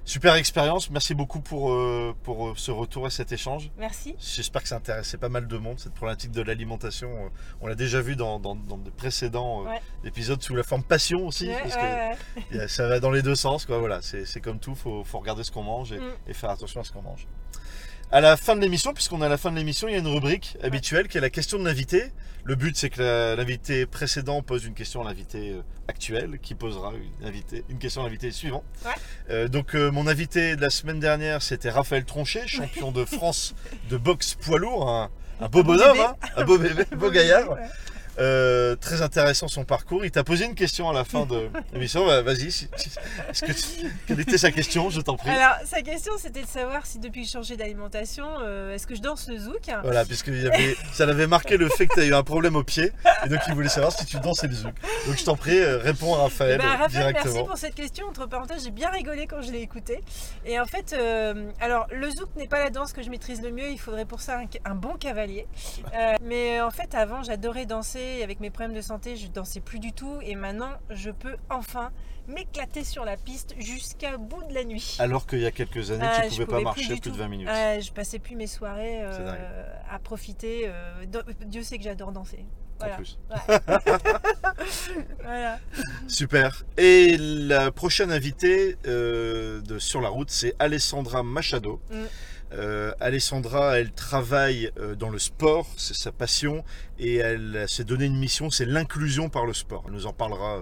Super 0.07 0.35
expérience. 0.37 0.89
Merci 0.91 1.15
beaucoup 1.15 1.41
pour, 1.41 1.73
euh, 1.73 2.15
pour 2.23 2.49
euh, 2.49 2.53
ce 2.57 2.71
retour 2.71 3.09
et 3.09 3.11
cet 3.11 3.33
échange. 3.33 3.71
Merci. 3.77 4.15
J'espère 4.21 4.63
que 4.63 4.69
ça 4.69 4.77
intéressait 4.77 5.19
pas 5.19 5.29
mal 5.29 5.49
de 5.49 5.59
monde, 5.59 5.81
cette 5.81 5.95
problématique 5.95 6.31
de 6.31 6.43
l'alimentation. 6.43 7.11
Euh, 7.27 7.29
On 7.61 7.67
l'a 7.67 7.75
déjà 7.75 8.01
vu 8.01 8.15
dans, 8.15 8.39
dans, 8.39 8.57
précédents 8.97 9.63
euh, 9.63 9.71
Ouais. 9.71 9.81
épisodes 10.05 10.41
sous 10.41 10.55
la 10.55 10.63
forme 10.63 10.85
passion 10.85 11.27
aussi. 11.27 11.49
Ouais, 11.49 11.59
parce 11.61 11.75
que 11.77 12.55
ouais. 12.57 12.69
ça 12.69 12.87
va 12.87 13.01
dans 13.01 13.11
les 13.11 13.23
deux 13.23 13.35
sens. 13.35 13.67
Quoi. 13.67 13.79
Voilà, 13.79 14.01
c'est 14.01 14.25
c'est 14.25 14.41
comme 14.41 14.61
tout, 14.61 14.71
il 14.71 14.77
faut, 14.77 15.03
faut 15.03 15.19
regarder 15.19 15.43
ce 15.43 15.51
qu'on 15.51 15.65
mange 15.65 15.91
et, 15.93 15.99
Mm. 15.99 16.13
et 16.29 16.33
faire 16.35 16.51
attention 16.51 16.81
à 16.81 16.85
ce 16.85 16.93
qu'on 16.93 17.03
mange. 17.03 17.27
À 18.13 18.21
la 18.21 18.37
fin 18.37 18.55
de 18.55 18.61
l'émission, 18.61 18.95
puisqu'on 18.95 19.21
est 19.21 19.27
à 19.27 19.29
la 19.29 19.37
fin 19.37 19.51
de 19.51 19.57
l'émission, 19.57 19.89
il 19.89 19.93
y 19.93 19.95
a 19.97 19.99
une 19.99 20.07
rubrique 20.07 20.57
habituelle 20.63 21.09
qui 21.09 21.19
est 21.19 21.21
la 21.21 21.29
question 21.31 21.59
de 21.59 21.65
l'invité. 21.65 22.13
Le 22.45 22.55
but, 22.55 22.77
c'est 22.77 22.89
que 22.89 23.35
l'invité 23.37 23.85
précédent 23.85 24.43
pose 24.43 24.65
une 24.65 24.75
question 24.75 25.03
à 25.03 25.05
l'invité 25.05 25.51
euh, 25.51 25.63
actuel, 25.89 26.39
qui 26.41 26.55
posera 26.55 26.93
une, 26.95 27.27
invité- 27.27 27.65
une 27.69 27.79
question 27.79 28.03
à 28.03 28.05
l'invité 28.05 28.31
suivant. 28.31 28.63
Ouais. 28.85 28.93
Euh, 29.31 29.49
donc, 29.49 29.75
euh, 29.75 29.91
mon 29.91 30.07
invité 30.07 30.55
de 30.55 30.61
la 30.61 30.71
semaine 30.71 31.01
dernière, 31.01 31.43
c'était 31.43 31.69
Raphaël 31.71 32.05
Tronchet, 32.05 32.47
champion 32.47 32.93
de 32.93 33.05
France 33.05 33.57
de 33.91 33.97
boxe 33.97 34.35
poids 34.35 34.61
lourd, 34.61 34.89
un, 34.89 35.11
un 35.41 35.49
beau 35.49 35.65
bonhomme, 35.65 35.99
hein, 35.99 36.15
un 36.37 36.45
beau 36.45 36.59
bébé, 36.59 36.85
beau 36.97 37.11
gaillard. 37.11 37.57
Euh, 38.19 38.77
très 38.77 39.03
intéressant 39.03 39.47
son 39.49 39.65
parcours. 39.65 40.05
Il 40.05 40.11
t'a 40.11 40.25
posé 40.25 40.45
une 40.47 40.55
question 40.55 40.89
à 40.89 40.93
la 40.95 41.05
fin 41.05 41.27
de 41.27 41.49
l'émission. 41.73 42.07
Bah, 42.07 42.23
Vas-y, 42.23 42.51
si- 42.51 42.69
tu- 42.69 43.91
quelle 44.07 44.21
était 44.21 44.39
sa 44.39 44.51
question? 44.51 44.89
Je 44.91 45.01
t'en 45.01 45.17
prie. 45.17 45.31
Alors, 45.31 45.57
sa 45.65 45.83
question, 45.83 46.13
c'était 46.19 46.43
de 46.43 46.47
savoir 46.49 46.87
si 46.87 46.99
depuis 46.99 47.23
que 47.23 47.27
j'ai 47.27 47.33
changé 47.35 47.57
d'alimentation, 47.57 48.27
euh, 48.43 48.75
est-ce 48.75 48.87
que 48.87 48.95
je 48.95 49.03
danse 49.03 49.29
le 49.29 49.39
zouk? 49.39 49.61
Voilà, 49.83 50.05
puisque 50.05 50.29
y 50.29 50.47
avait, 50.47 50.77
ça 50.93 51.05
l'avait 51.07 51.27
marqué 51.27 51.57
le 51.57 51.69
fait 51.69 51.87
que 51.87 51.95
tu 51.95 52.01
as 52.01 52.05
eu 52.07 52.15
un 52.15 52.23
problème 52.23 52.57
au 52.57 52.63
pied, 52.65 52.93
et 53.25 53.29
donc 53.29 53.41
il 53.49 53.55
voulait 53.55 53.69
savoir 53.69 53.93
si 53.93 54.07
tu 54.07 54.19
dansais 54.21 54.47
le 54.47 54.55
zouk. 54.55 54.75
Donc 55.07 55.17
je 55.19 55.25
t'en 55.25 55.37
prie, 55.37 55.59
euh, 55.59 55.79
réponds 55.79 56.15
à 56.15 56.23
Raphaël, 56.23 56.61
euh, 56.61 56.65
Raphaël, 56.65 56.79
merci 56.81 56.97
directement. 56.97 57.45
pour 57.45 57.59
cette 57.59 57.75
question. 57.75 58.07
Entre 58.09 58.27
parenthèses, 58.27 58.65
j'ai 58.65 58.71
bien 58.71 58.89
rigolé 58.91 59.27
quand 59.27 59.43
je 59.43 59.53
l'ai 59.53 59.61
écouté. 59.61 60.01
Et 60.45 60.59
en 60.59 60.65
fait, 60.67 60.93
euh, 60.95 61.51
alors 61.61 61.87
le 61.91 62.09
zouk 62.11 62.29
n'est 62.37 62.49
pas 62.49 62.61
la 62.65 62.71
danse 62.71 62.93
que 62.93 63.03
je 63.03 63.11
maîtrise 63.11 63.43
le 63.43 63.51
mieux. 63.53 63.69
Il 63.71 63.79
faudrait 63.79 64.05
pour 64.07 64.21
ça 64.21 64.39
un, 64.39 64.71
un 64.71 64.75
bon 64.75 64.95
cavalier. 64.95 65.47
Mais 66.23 66.61
en 66.61 66.71
fait, 66.71 66.95
avant, 66.95 67.23
j'adorais 67.23 67.67
danser. 67.67 68.06
Avec 68.23 68.41
mes 68.41 68.51
problèmes 68.51 68.75
de 68.77 68.81
santé, 68.81 69.17
je 69.17 69.29
dansais 69.29 69.61
plus 69.61 69.79
du 69.79 69.93
tout. 69.93 70.19
Et 70.23 70.35
maintenant, 70.35 70.71
je 70.91 71.11
peux 71.11 71.37
enfin 71.51 71.91
m'éclater 72.29 72.83
sur 72.85 73.05
la 73.05 73.17
piste 73.17 73.55
jusqu'à 73.59 74.17
bout 74.17 74.43
de 74.49 74.55
la 74.55 74.65
nuit. 74.65 74.97
Alors 74.99 75.27
qu'il 75.27 75.41
y 75.41 75.47
a 75.47 75.51
quelques 75.53 75.91
années, 75.91 76.05
Ah, 76.05 76.23
tu 76.29 76.35
je 76.35 76.43
pouvais 76.43 76.59
pas 76.59 76.61
marcher 76.65 76.87
plus, 76.87 77.01
de 77.01 77.11
tout. 77.11 77.15
20 77.15 77.29
minutes. 77.29 77.49
Ah, 77.51 77.79
je 77.81 77.93
passais 77.93 78.19
plus 78.19 78.35
mes 78.37 78.47
soirées 78.47 78.99
euh, 79.03 79.65
à 79.91 79.99
profiter. 79.99 80.65
euh, 80.67 81.05
Dieu 81.47 81.63
sait 81.63 81.79
que 81.79 81.85
j'adore 81.85 82.13
danser. 82.13 82.45
En 82.83 82.95
plus. 82.97 83.19
voilà. 85.23 85.59
Super. 86.09 86.65
Et 86.77 87.17
la 87.19 87.71
prochaine 87.71 88.13
invitée 88.13 88.77
euh, 88.87 89.61
de 89.63 89.79
Sur 89.79 90.01
la 90.01 90.09
route, 90.09 90.31
c'est 90.31 90.55
Alessandra 90.59 91.23
Machado. 91.23 91.81
Mm. 91.91 92.05
Euh, 92.53 92.93
Alessandra, 93.01 93.79
elle 93.79 93.93
travaille 93.93 94.71
euh, 94.79 94.95
dans 94.95 95.11
le 95.11 95.19
sport, 95.19 95.67
c'est 95.77 95.97
sa 95.97 96.13
passion, 96.13 96.65
et 96.99 97.17
elle 97.17 97.65
s'est 97.69 97.85
donné 97.85 98.05
une 98.05 98.17
mission, 98.19 98.51
c'est 98.51 98.67
l'inclusion 98.67 99.29
par 99.29 99.47
le 99.47 99.53
sport. 99.55 99.83
Elle 99.87 99.93
nous 99.95 100.07
en 100.07 100.13
parlera 100.13 100.59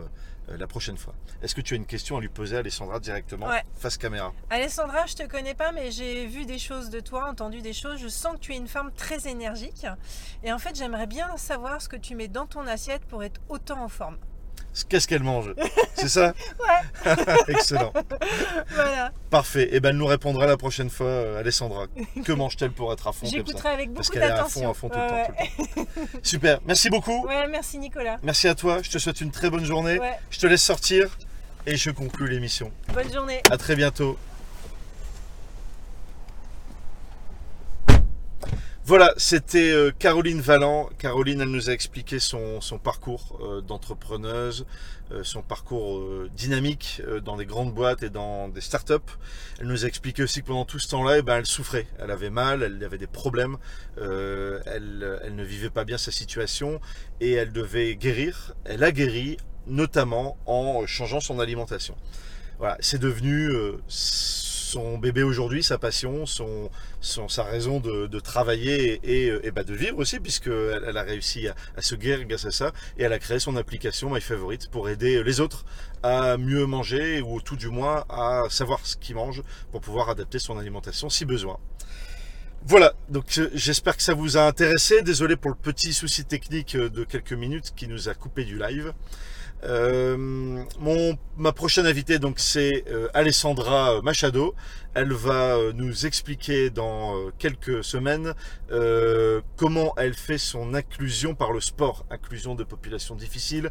euh, 0.49 0.57
la 0.57 0.66
prochaine 0.66 0.97
fois. 0.97 1.14
Est-ce 1.42 1.55
que 1.55 1.61
tu 1.61 1.75
as 1.75 1.77
une 1.77 1.85
question 1.85 2.16
à 2.16 2.20
lui 2.20 2.29
poser, 2.31 2.57
Alessandra, 2.57 3.01
directement, 3.01 3.47
Ouais. 3.49 3.62
face 3.77 3.99
caméra? 3.99 4.33
Alessandra, 4.49 5.05
je 5.07 5.14
te 5.14 5.27
connais 5.27 5.53
pas, 5.55 5.73
mais 5.73 5.90
j'ai 5.90 6.27
vu 6.27 6.47
des 6.47 6.59
choses 6.59 6.88
de 6.88 7.01
toi, 7.01 7.29
entendu 7.29 7.61
des 7.61 7.75
choses. 7.75 7.99
Je 8.01 8.09
sens 8.09 8.35
que 8.35 8.38
tu 8.40 8.55
es 8.55 8.57
une 8.57 8.68
femme 8.68 8.90
très 8.97 9.29
énergique. 9.29 9.87
Et 10.42 10.53
en 10.53 10.59
fait, 10.59 10.75
j'aimerais 10.75 11.07
bien 11.07 11.37
savoir 11.37 11.83
ce 11.83 11.88
que 11.90 11.97
tu 11.97 12.14
mets 12.14 12.29
dans 12.29 12.47
ton 12.47 12.66
assiette 12.66 13.03
pour 13.05 13.23
être 13.25 13.40
autant 13.51 13.83
en 13.83 13.88
forme. 13.88 14.16
Qu'est-ce 14.89 15.07
qu'elle 15.07 15.23
mange 15.23 15.55
C'est 15.95 16.09
ça 16.09 16.35
Ouais. 16.61 17.15
Excellent. 17.49 17.93
Voilà. 18.75 19.13
Parfait. 19.31 19.69
Et 19.73 19.81
ben, 19.81 19.91
elle 19.91 19.97
nous 19.97 20.07
répondra 20.07 20.47
la 20.47 20.57
prochaine 20.57 20.91
fois, 20.91 21.07
euh, 21.07 21.41
Alessandra. 21.41 21.87
Que 22.25 22.33
mange-t-elle 22.43 22.73
pour 22.73 22.93
être 22.93 23.07
à 23.07 23.13
fond 23.13 23.27
J'écouterai 23.27 23.69
avec 23.71 23.95
Parce 23.95 24.09
beaucoup 24.09 24.19
qu'elle 24.19 24.29
est 24.29 24.33
à 24.33 24.37
d'attention. 24.37 24.63
fond, 24.63 24.71
à 24.71 24.75
fond 24.75 24.89
tout 24.89 24.99
le 24.99 25.09
temps, 25.09 25.25
tout 25.27 25.81
le 25.81 25.85
temps. 25.85 26.19
Super. 26.23 26.59
Merci 26.67 26.91
beaucoup. 26.91 27.25
Ouais, 27.27 27.47
merci 27.49 27.79
Nicolas. 27.79 28.17
Merci 28.23 28.49
à 28.49 28.55
toi. 28.55 28.81
Je 28.83 28.91
te 28.91 28.99
souhaite 28.99 29.21
une 29.21 29.31
très 29.31 29.49
bonne 29.51 29.65
journée. 29.65 29.99
Ouais, 29.99 30.19
Je 30.31 30.41
te 30.41 30.47
laisse 30.47 30.63
sortir 30.63 31.17
et 31.67 31.77
je 31.77 31.91
conclue 31.91 32.29
l'émission. 32.29 32.71
bonne 32.93 33.13
journée. 33.13 33.41
À 33.51 33.57
très 33.57 33.77
bientôt. 33.77 34.19
Voilà, 38.87 39.14
c'était 39.16 39.73
euh, 39.73 39.90
Caroline 39.99 40.42
Valland. 40.42 40.90
Caroline, 40.99 41.40
elle 41.40 41.49
nous 41.49 41.70
a 41.70 41.73
expliqué 41.73 42.18
son, 42.18 42.61
son 42.61 42.77
parcours 42.79 43.38
euh, 43.40 43.62
d'entrepreneuse, 43.62 44.66
euh, 45.11 45.25
son 45.25 45.40
parcours 45.40 46.07
dynamique 46.37 47.01
dans 47.25 47.38
des 47.38 47.47
grandes 47.47 47.73
boîtes 47.73 48.03
et 48.03 48.11
dans 48.11 48.49
des 48.49 48.61
startups. 48.61 49.11
Elle 49.59 49.68
nous 49.68 49.87
a 49.87 49.88
expliqué 49.88 50.23
aussi 50.23 50.42
que 50.42 50.49
pendant 50.49 50.66
tout 50.66 50.79
ce 50.79 50.88
temps-là, 50.88 51.16
eh 51.16 51.23
ben, 51.23 51.38
elle 51.38 51.47
souffrait. 51.47 51.87
Elle 51.99 52.11
avait 52.11 52.29
mal, 52.29 52.62
elle 52.62 52.85
avait 52.85 52.99
des 52.99 53.07
problèmes, 53.07 53.57
euh, 53.97 54.61
elle, 54.66 55.18
elle 55.25 55.35
ne 55.35 55.44
vivait 55.44 55.70
pas 55.70 55.85
bien 55.85 55.97
sa 55.97 56.11
situation 56.11 56.79
et 57.23 57.33
elle 57.33 57.53
devait 57.53 57.97
guérir. 57.97 58.53
Elle 58.66 58.85
a 58.85 58.92
guéri, 58.92 59.38
notamment 59.66 60.37
en 60.44 60.87
changeant 60.87 61.20
son 61.20 61.40
alimentation. 61.40 61.97
Voilà, 62.59 62.77
c'est 62.81 63.01
devenu 63.01 63.49
euh, 63.49 63.79
son 64.75 64.99
bébé 64.99 65.23
aujourd'hui, 65.23 65.63
sa 65.63 65.79
passion, 65.79 66.27
son, 66.27 66.69
sa 67.01 67.45
raison 67.45 67.79
de, 67.79 68.21
travailler 68.21 69.01
et 69.05 69.51
bah, 69.53 69.63
de 69.63 69.73
vivre 69.73 69.99
aussi, 69.99 70.19
puisqu'elle 70.19 70.85
elle 70.89 70.97
a 70.97 71.03
réussi 71.03 71.47
à, 71.47 71.55
à 71.77 71.83
se 71.83 71.95
guérir 71.95 72.27
grâce 72.27 72.45
à 72.45 72.51
ça, 72.51 72.73
et 72.99 73.05
elle 73.05 73.13
a 73.13 73.21
créé 73.21 73.39
son 73.39 73.55
application 73.57 74.13
My 74.13 74.21
Favorite 74.21 74.69
pour 74.73 74.89
aider 74.89 75.23
les 75.23 75.39
autres 75.39 75.65
à 76.03 76.37
mieux 76.37 76.67
manger, 76.67 77.23
ou 77.23 77.41
tout 77.41 77.55
du 77.55 77.69
moins 77.69 78.05
à 78.09 78.43
savoir 78.51 78.85
ce 78.85 78.97
qu'ils 78.97 79.15
mangent, 79.15 79.45
pour 79.71 79.81
pouvoir 79.81 80.11
adapter 80.11 80.41
son 80.41 80.59
alimentation 80.59 81.09
si 81.09 81.25
besoin. 81.25 81.57
Voilà, 82.66 82.94
donc 83.11 83.27
euh, 83.37 83.50
j'espère 83.53 83.94
que 83.94 84.03
ça 84.03 84.14
vous 84.14 84.38
a 84.38 84.46
intéressé. 84.46 85.03
Désolé 85.03 85.37
pour 85.37 85.50
le 85.50 85.57
petit 85.57 85.92
souci 85.92 86.24
technique 86.24 86.77
euh, 86.77 86.88
de 86.88 87.05
quelques 87.05 87.35
minutes 87.35 87.74
qui 87.77 87.87
nous 87.88 88.09
a 88.09 88.14
coupé 88.14 88.44
du 88.44 88.59
live. 88.59 88.94
Euh, 89.64 90.16
mon, 90.79 91.18
ma 91.37 91.53
prochaine 91.53 91.87
invitée, 91.87 92.18
donc, 92.18 92.38
c'est 92.38 92.85
Alessandra 93.14 94.00
Machado. 94.03 94.55
Elle 94.92 95.12
va 95.12 95.59
nous 95.72 96.07
expliquer 96.07 96.70
dans 96.70 97.31
quelques 97.38 97.83
semaines 97.83 98.35
comment 99.57 99.94
elle 99.96 100.14
fait 100.14 100.38
son 100.38 100.74
inclusion 100.74 101.35
par 101.35 101.50
le 101.53 101.61
sport, 101.61 102.05
inclusion 102.11 102.55
de 102.55 102.62
populations 102.62 103.16
difficiles, 103.16 103.70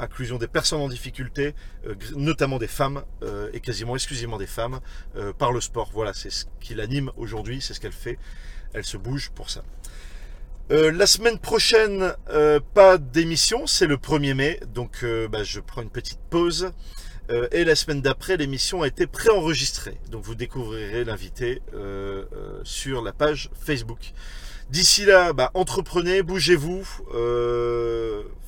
inclusion 0.00 0.38
des 0.38 0.48
personnes 0.48 0.80
en 0.80 0.88
difficulté, 0.88 1.54
notamment 2.16 2.58
des 2.58 2.66
femmes 2.66 3.04
et 3.52 3.60
quasiment 3.60 3.94
exclusivement 3.94 4.38
des 4.38 4.48
femmes 4.48 4.80
par 5.38 5.52
le 5.52 5.60
sport. 5.60 5.90
Voilà, 5.92 6.12
c'est 6.12 6.30
ce 6.30 6.46
qui 6.58 6.74
l'anime 6.74 7.12
aujourd'hui, 7.16 7.60
c'est 7.60 7.74
ce 7.74 7.80
qu'elle 7.80 7.92
fait. 7.92 8.17
Elle 8.74 8.84
se 8.84 8.96
bouge 8.96 9.30
pour 9.34 9.50
ça. 9.50 9.62
Euh, 10.70 10.92
la 10.92 11.06
semaine 11.06 11.38
prochaine, 11.38 12.14
euh, 12.28 12.60
pas 12.74 12.98
d'émission, 12.98 13.66
c'est 13.66 13.86
le 13.86 13.96
1er 13.96 14.34
mai, 14.34 14.60
donc 14.74 14.98
euh, 15.02 15.26
bah, 15.26 15.42
je 15.42 15.60
prends 15.60 15.80
une 15.82 15.90
petite 15.90 16.20
pause. 16.30 16.72
Et 17.52 17.64
la 17.64 17.74
semaine 17.74 18.00
d'après, 18.00 18.38
l'émission 18.38 18.80
a 18.80 18.86
été 18.86 19.06
préenregistrée, 19.06 19.98
donc 20.10 20.24
vous 20.24 20.34
découvrirez 20.34 21.04
l'invité 21.04 21.60
sur 22.64 23.02
la 23.02 23.12
page 23.12 23.50
Facebook. 23.60 24.12
D'ici 24.70 25.04
là, 25.04 25.34
bah, 25.34 25.50
entreprenez, 25.52 26.22
bougez-vous, 26.22 26.86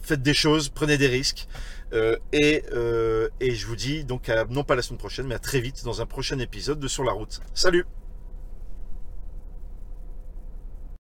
faites 0.01 0.23
des 0.23 0.33
choses, 0.33 0.71
prenez 0.71 0.97
des 0.97 1.09
risques. 1.09 1.47
Et, 2.33 2.63
et 3.41 3.55
je 3.55 3.67
vous 3.67 3.77
dis 3.77 4.05
donc 4.05 4.31
à- 4.31 4.47
non 4.47 4.65
pas 4.65 4.77
la 4.77 4.81
semaine 4.81 4.97
prochaine, 4.97 5.27
mais 5.27 5.35
à 5.35 5.39
très 5.39 5.61
vite 5.61 5.85
dans 5.85 6.01
un 6.01 6.07
prochain 6.07 6.39
épisode 6.39 6.81
de 6.81 6.89
Sur 6.89 7.05
la 7.05 7.13
route. 7.13 7.43
Salut 7.53 7.85